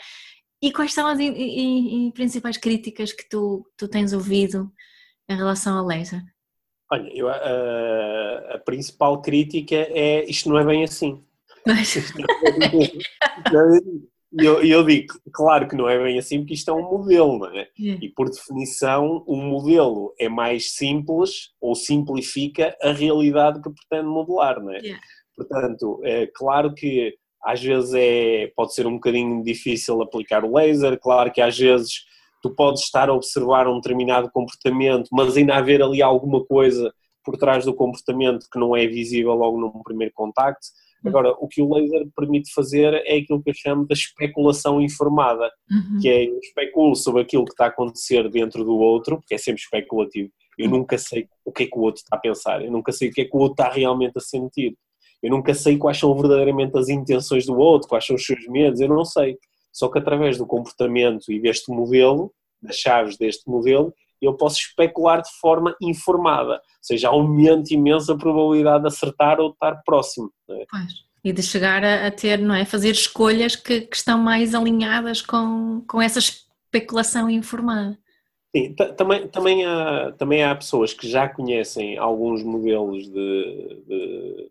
E 0.60 0.72
quais 0.72 0.92
são 0.92 1.06
as 1.06 1.20
in, 1.20 1.32
in, 1.32 2.10
principais 2.10 2.56
críticas 2.56 3.12
que 3.12 3.28
tu, 3.28 3.64
tu 3.76 3.86
tens 3.88 4.12
ouvido 4.12 4.72
em 5.28 5.36
relação 5.36 5.78
ao 5.78 5.86
laser? 5.86 6.22
Olha, 6.90 7.10
eu, 7.14 7.28
a, 7.28 8.54
a, 8.54 8.58
principal 8.60 9.20
crítica 9.20 9.74
é 9.74 10.24
isto 10.24 10.48
não 10.48 10.58
é 10.58 10.64
bem 10.64 10.84
assim. 10.84 11.24
Mas... 11.66 11.94
E 14.32 14.44
eu, 14.44 14.62
eu, 14.62 14.84
digo, 14.84 15.14
claro 15.32 15.68
que 15.68 15.76
não 15.76 15.88
é 15.88 16.02
bem 16.02 16.18
assim, 16.18 16.40
porque 16.40 16.54
isto 16.54 16.70
é 16.70 16.74
um 16.74 16.82
modelo, 16.82 17.38
não 17.38 17.46
é? 17.46 17.68
E 18.02 18.08
por 18.08 18.28
definição, 18.28 19.24
um 19.26 19.36
modelo 19.36 20.12
é 20.18 20.28
mais 20.28 20.72
simples 20.72 21.52
ou 21.60 21.74
simplifica 21.74 22.76
a 22.82 22.92
realidade 22.92 23.62
que 23.62 23.70
pretende 23.70 24.08
modelar, 24.08 24.60
não 24.60 24.72
é? 24.72 24.78
Yeah. 24.78 25.00
Portanto, 25.36 26.00
é 26.04 26.26
claro 26.26 26.74
que 26.74 27.14
às 27.44 27.62
vezes 27.62 27.94
é, 27.94 28.52
pode 28.56 28.74
ser 28.74 28.86
um 28.86 28.94
bocadinho 28.94 29.42
difícil 29.44 30.02
aplicar 30.02 30.44
o 30.44 30.56
laser, 30.56 30.98
claro 30.98 31.30
que 31.30 31.40
às 31.40 31.56
vezes 31.56 32.04
tu 32.42 32.50
podes 32.50 32.82
estar 32.82 33.08
a 33.08 33.14
observar 33.14 33.68
um 33.68 33.76
determinado 33.76 34.30
comportamento, 34.30 35.08
mas 35.12 35.36
ainda 35.36 35.54
haver 35.54 35.82
ali 35.82 36.02
alguma 36.02 36.44
coisa 36.44 36.92
por 37.24 37.36
trás 37.36 37.64
do 37.64 37.74
comportamento 37.74 38.46
que 38.50 38.58
não 38.58 38.76
é 38.76 38.86
visível 38.86 39.34
logo 39.34 39.60
num 39.60 39.82
primeiro 39.82 40.12
contacto 40.14 40.66
Agora, 41.04 41.32
o 41.38 41.46
que 41.46 41.62
o 41.62 41.72
laser 41.72 42.06
permite 42.16 42.52
fazer 42.52 42.94
é 43.06 43.18
aquilo 43.18 43.42
que 43.42 43.50
eu 43.50 43.54
chamo 43.54 43.86
de 43.86 43.94
especulação 43.94 44.80
informada, 44.80 45.50
uhum. 45.70 45.98
que 46.00 46.08
é 46.08 46.26
eu 46.26 46.38
especulo 46.38 46.96
sobre 46.96 47.22
aquilo 47.22 47.44
que 47.44 47.52
está 47.52 47.66
a 47.66 47.68
acontecer 47.68 48.28
dentro 48.30 48.64
do 48.64 48.76
outro, 48.76 49.18
porque 49.18 49.34
é 49.34 49.38
sempre 49.38 49.62
especulativo. 49.62 50.30
Eu 50.58 50.70
uhum. 50.70 50.78
nunca 50.78 50.98
sei 50.98 51.28
o 51.44 51.52
que 51.52 51.64
é 51.64 51.66
que 51.66 51.78
o 51.78 51.82
outro 51.82 52.02
está 52.02 52.16
a 52.16 52.20
pensar, 52.20 52.64
eu 52.64 52.70
nunca 52.70 52.92
sei 52.92 53.08
o 53.08 53.12
que 53.12 53.20
é 53.20 53.24
que 53.24 53.36
o 53.36 53.40
outro 53.40 53.62
está 53.62 53.72
realmente 53.72 54.14
a 54.16 54.20
sentir, 54.20 54.74
eu 55.22 55.30
nunca 55.30 55.54
sei 55.54 55.76
quais 55.76 55.98
são 55.98 56.14
verdadeiramente 56.14 56.76
as 56.78 56.88
intenções 56.88 57.46
do 57.46 57.56
outro, 57.56 57.88
quais 57.88 58.06
são 58.06 58.16
os 58.16 58.24
seus 58.24 58.46
medos, 58.48 58.80
eu 58.80 58.88
não 58.88 59.04
sei. 59.04 59.36
Só 59.72 59.88
que 59.88 59.98
através 59.98 60.38
do 60.38 60.46
comportamento 60.46 61.30
e 61.30 61.40
deste 61.40 61.70
modelo, 61.70 62.32
das 62.62 62.76
chaves 62.76 63.16
deste 63.16 63.48
modelo, 63.48 63.92
eu 64.20 64.34
posso 64.34 64.58
especular 64.58 65.22
de 65.22 65.30
forma 65.40 65.74
informada, 65.80 66.54
ou 66.54 66.60
seja, 66.80 67.08
aumenta 67.08 67.74
imenso 67.74 68.12
a 68.12 68.16
probabilidade 68.16 68.82
de 68.82 68.88
acertar 68.88 69.40
ou 69.40 69.48
de 69.48 69.54
estar 69.54 69.82
próximo. 69.84 70.30
É? 70.50 70.64
Pois. 70.70 71.06
E 71.24 71.32
de 71.32 71.42
chegar 71.42 71.84
a, 71.84 72.06
a, 72.06 72.10
ter, 72.10 72.38
não 72.38 72.54
é? 72.54 72.64
Fazer 72.64 72.90
escolhas 72.90 73.56
que, 73.56 73.80
que, 73.80 73.96
estão 73.96 74.18
mais 74.18 74.54
alinhadas 74.54 75.20
com, 75.20 75.82
com 75.88 76.00
essa 76.00 76.20
especulação 76.20 77.28
informada. 77.28 77.98
Sim, 78.54 78.74
também, 78.96 79.28
também, 79.28 79.66
há, 79.66 80.12
também 80.16 80.44
há 80.44 80.54
pessoas 80.54 80.94
que 80.94 81.08
já 81.08 81.28
conhecem 81.28 81.98
alguns 81.98 82.42
modelos 82.42 83.04
de, 83.08 83.82
de, 83.86 84.50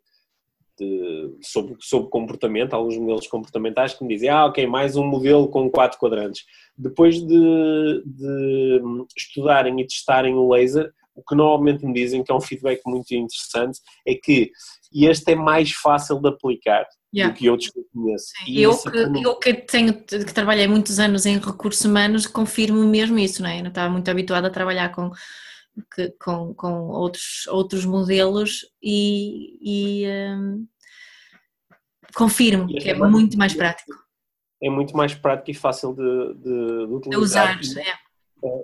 de 0.79 1.37
sobre, 1.41 1.75
sobre 1.79 2.09
comportamento, 2.09 2.73
alguns 2.73 2.97
modelos 2.97 3.27
comportamentais 3.27 3.93
que 3.93 4.03
me 4.03 4.13
dizem, 4.13 4.29
ah, 4.29 4.45
ok, 4.45 4.65
mais 4.67 4.95
um 4.95 5.05
modelo 5.05 5.47
com 5.47 5.69
quatro 5.69 5.97
quadrantes. 5.97 6.43
Depois 6.77 7.15
de, 7.15 8.03
de 8.05 8.81
estudarem 9.17 9.79
e 9.79 9.87
testarem 9.87 10.35
o 10.35 10.49
laser, 10.49 10.91
o 11.15 11.23
que 11.23 11.35
normalmente 11.35 11.85
me 11.85 11.93
dizem, 11.93 12.23
que 12.23 12.31
é 12.31 12.35
um 12.35 12.41
feedback 12.41 12.81
muito 12.85 13.11
interessante, 13.13 13.79
é 14.05 14.13
que 14.15 14.51
este 14.93 15.31
é 15.31 15.35
mais 15.35 15.71
fácil 15.71 16.19
de 16.19 16.27
aplicar 16.27 16.85
yeah. 17.13 17.33
do 17.33 17.37
que 17.37 17.49
outros 17.49 17.69
que 17.69 17.79
eu 17.79 17.85
conheço. 17.93 18.27
eu, 18.47 18.77
que, 18.77 18.91
também... 18.91 19.23
eu 19.23 19.35
que 19.35 19.53
tenho, 19.53 19.93
que 19.93 20.33
trabalhei 20.33 20.67
muitos 20.67 20.99
anos 20.99 21.25
em 21.25 21.37
recursos 21.37 21.85
humanos, 21.85 22.27
confirmo 22.27 22.83
mesmo 22.83 23.17
isso, 23.17 23.41
não 23.41 23.49
é? 23.49 23.59
Eu 23.59 23.63
não 23.63 23.69
estava 23.69 23.89
muito 23.89 24.09
habituada 24.11 24.47
a 24.47 24.51
trabalhar 24.51 24.89
com, 24.89 25.09
com, 26.19 26.53
com 26.53 26.87
outros, 26.87 27.47
outros 27.47 27.85
modelos 27.85 28.65
e, 28.81 29.57
e 29.61 30.07
um, 30.07 30.67
confirmo 32.13 32.67
que 32.67 32.89
é, 32.89 32.91
é 32.91 32.93
muito 32.93 33.37
mais 33.37 33.53
prático. 33.53 33.91
É 34.61 34.69
muito 34.69 34.95
mais 34.95 35.13
prático 35.13 35.51
e 35.51 35.53
fácil 35.53 35.93
de, 35.93 36.33
de, 36.35 36.87
de 36.87 36.93
utilizar. 36.93 37.59
De 37.59 37.67
usar, 37.67 37.81
é. 37.81 38.05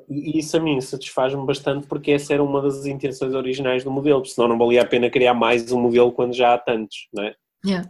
E 0.10 0.40
isso 0.40 0.56
a 0.58 0.60
mim 0.60 0.80
satisfaz-me 0.80 1.46
bastante 1.46 1.88
porque 1.88 2.12
essa 2.12 2.34
era 2.34 2.44
uma 2.44 2.62
das 2.62 2.86
intenções 2.86 3.34
originais 3.34 3.84
do 3.84 3.92
modelo, 3.92 4.26
senão 4.26 4.48
não 4.48 4.58
valia 4.58 4.82
a 4.84 4.86
pena 4.86 5.10
criar 5.10 5.34
mais 5.34 5.72
um 5.72 5.82
modelo 5.82 6.12
quando 6.12 6.34
já 6.34 6.54
há 6.54 6.58
tantos, 6.58 7.08
não 7.14 7.24
é? 7.24 7.36
Yeah. 7.66 7.90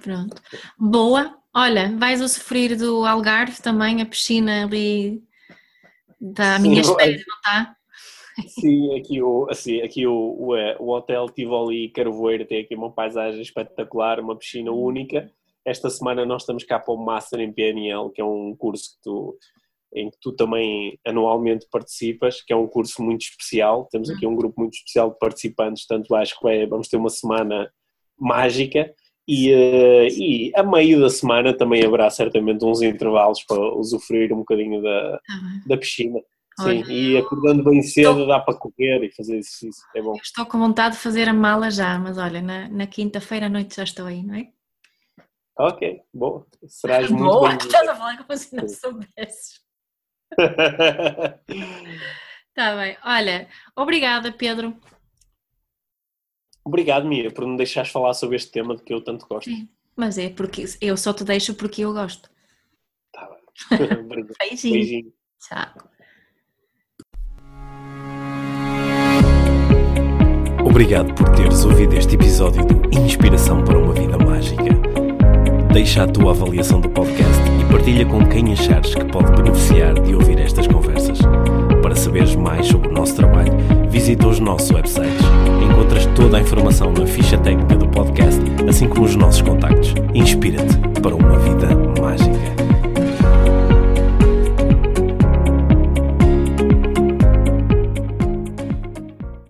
Pronto. 0.00 0.40
Boa. 0.78 1.36
Olha, 1.56 1.96
vais 1.96 2.20
a 2.20 2.28
sofrer 2.28 2.76
do 2.76 3.04
Algarve 3.04 3.62
também, 3.62 4.02
a 4.02 4.06
piscina 4.06 4.64
ali 4.64 5.22
da 6.20 6.58
minha 6.58 6.80
espera, 6.80 7.12
não 7.12 7.36
está? 7.36 7.76
Sim, 8.48 8.96
aqui 8.96 9.22
o, 9.22 9.46
assim, 9.48 9.80
aqui 9.80 10.06
o, 10.06 10.36
o, 10.38 10.56
é, 10.56 10.76
o 10.78 10.90
Hotel 10.90 11.26
Tivoli 11.26 11.88
Carvoeiro 11.90 12.44
tem 12.44 12.60
aqui 12.60 12.74
uma 12.74 12.90
paisagem 12.90 13.40
espetacular, 13.40 14.20
uma 14.20 14.36
piscina 14.36 14.72
única. 14.72 15.30
Esta 15.64 15.88
semana 15.88 16.26
nós 16.26 16.42
estamos 16.42 16.64
cá 16.64 16.78
para 16.78 16.92
o 16.92 16.96
Master 16.96 17.40
em 17.40 17.52
PNL, 17.52 18.10
que 18.10 18.20
é 18.20 18.24
um 18.24 18.54
curso 18.56 18.96
que 18.96 19.02
tu 19.02 19.38
em 19.96 20.10
que 20.10 20.18
tu 20.20 20.32
também 20.32 20.98
anualmente 21.06 21.68
participas, 21.70 22.42
que 22.42 22.52
é 22.52 22.56
um 22.56 22.66
curso 22.66 23.00
muito 23.00 23.22
especial. 23.22 23.88
Temos 23.92 24.10
aqui 24.10 24.26
um 24.26 24.34
grupo 24.34 24.60
muito 24.60 24.74
especial 24.74 25.12
de 25.12 25.18
participantes, 25.20 25.86
tanto 25.86 26.12
acho 26.16 26.36
que 26.38 26.48
é, 26.48 26.66
vamos 26.66 26.88
ter 26.88 26.96
uma 26.96 27.08
semana 27.08 27.70
mágica 28.18 28.92
e, 29.26 29.52
uh, 29.52 30.06
e 30.08 30.52
a 30.54 30.62
meio 30.62 31.00
da 31.00 31.08
semana 31.08 31.56
também 31.56 31.84
haverá 31.84 32.10
certamente 32.10 32.64
uns 32.64 32.82
intervalos 32.82 33.42
para 33.44 33.58
usufruir 33.76 34.32
um 34.32 34.38
bocadinho 34.38 34.82
da, 34.82 35.14
ah, 35.14 35.60
da 35.66 35.76
piscina. 35.76 36.20
Sim, 36.60 36.84
e 36.88 37.16
acordando 37.16 37.64
bem 37.64 37.82
cedo 37.82 38.10
estou... 38.10 38.28
dá 38.28 38.38
para 38.38 38.54
correr 38.54 39.02
e 39.02 39.12
fazer 39.12 39.38
exercício, 39.38 39.84
é 39.94 40.00
bom. 40.00 40.14
Estou 40.22 40.46
com 40.46 40.58
vontade 40.58 40.94
de 40.94 41.00
fazer 41.00 41.28
a 41.28 41.32
mala 41.32 41.68
já, 41.70 41.98
mas 41.98 42.16
olha, 42.16 42.40
na, 42.40 42.68
na 42.68 42.86
quinta-feira 42.86 43.46
à 43.46 43.48
noite 43.48 43.74
já 43.76 43.82
estou 43.82 44.06
aí, 44.06 44.22
não 44.22 44.36
é? 44.36 44.48
Ok, 45.58 46.00
boa. 46.12 46.46
Serás 46.66 47.10
muito 47.10 47.24
Boa, 47.24 47.54
estás 47.54 47.88
a 47.88 47.94
falar 47.96 48.24
como 48.24 48.38
se 48.38 48.54
não 48.54 48.68
soubesses. 48.68 49.60
Está 52.48 52.76
bem. 52.76 52.96
Olha, 53.04 53.48
obrigada, 53.76 54.32
Pedro. 54.32 54.76
Obrigado, 56.64 57.06
Mia, 57.06 57.30
por 57.32 57.46
me 57.46 57.56
deixares 57.56 57.90
falar 57.90 58.14
sobre 58.14 58.36
este 58.36 58.50
tema 58.50 58.76
de 58.76 58.82
que 58.82 58.94
eu 58.94 59.02
tanto 59.02 59.26
gosto. 59.26 59.50
Sim, 59.50 59.68
mas 59.96 60.18
é 60.18 60.30
porque 60.30 60.64
eu 60.80 60.96
só 60.96 61.12
te 61.12 61.24
deixo 61.24 61.54
porque 61.54 61.84
eu 61.84 61.92
gosto. 61.92 62.30
Tá 63.12 63.28
bem. 63.28 64.26
Beijinho. 64.40 64.74
Beijinho. 64.74 65.12
Tchau. 65.40 65.93
Obrigado 70.74 71.14
por 71.14 71.28
teres 71.28 71.64
ouvido 71.64 71.94
este 71.94 72.16
episódio 72.16 72.64
do 72.64 72.98
Inspiração 72.98 73.62
para 73.62 73.78
uma 73.78 73.92
Vida 73.92 74.18
Mágica. 74.18 74.76
Deixa 75.72 76.02
a 76.02 76.08
tua 76.08 76.32
avaliação 76.32 76.80
do 76.80 76.88
podcast 76.88 77.54
partilha 77.70 78.04
com 78.06 78.26
quem 78.26 78.52
achares 78.52 78.92
que 78.92 79.04
pode 79.04 79.30
beneficiar 79.40 79.94
de 80.00 80.16
ouvir 80.16 80.40
estas 80.40 80.66
conversas. 80.66 81.18
Para 81.80 81.94
saberes 81.94 82.34
mais 82.34 82.66
sobre 82.66 82.88
o 82.88 82.92
nosso 82.92 83.14
trabalho, 83.14 83.52
visita 83.88 84.26
os 84.26 84.40
nossos 84.40 84.68
websites. 84.72 85.24
Encontras 85.62 86.06
toda 86.16 86.38
a 86.38 86.40
informação 86.40 86.92
na 86.92 87.06
ficha 87.06 87.38
técnica 87.38 87.76
do 87.76 87.86
podcast, 87.86 88.40
assim 88.68 88.88
como 88.88 89.04
os 89.04 89.14
nossos 89.14 89.42
contactos. 89.42 89.94
Inspira-te 90.12 90.76
para 91.00 91.14
uma 91.14 91.38
vida 91.38 91.83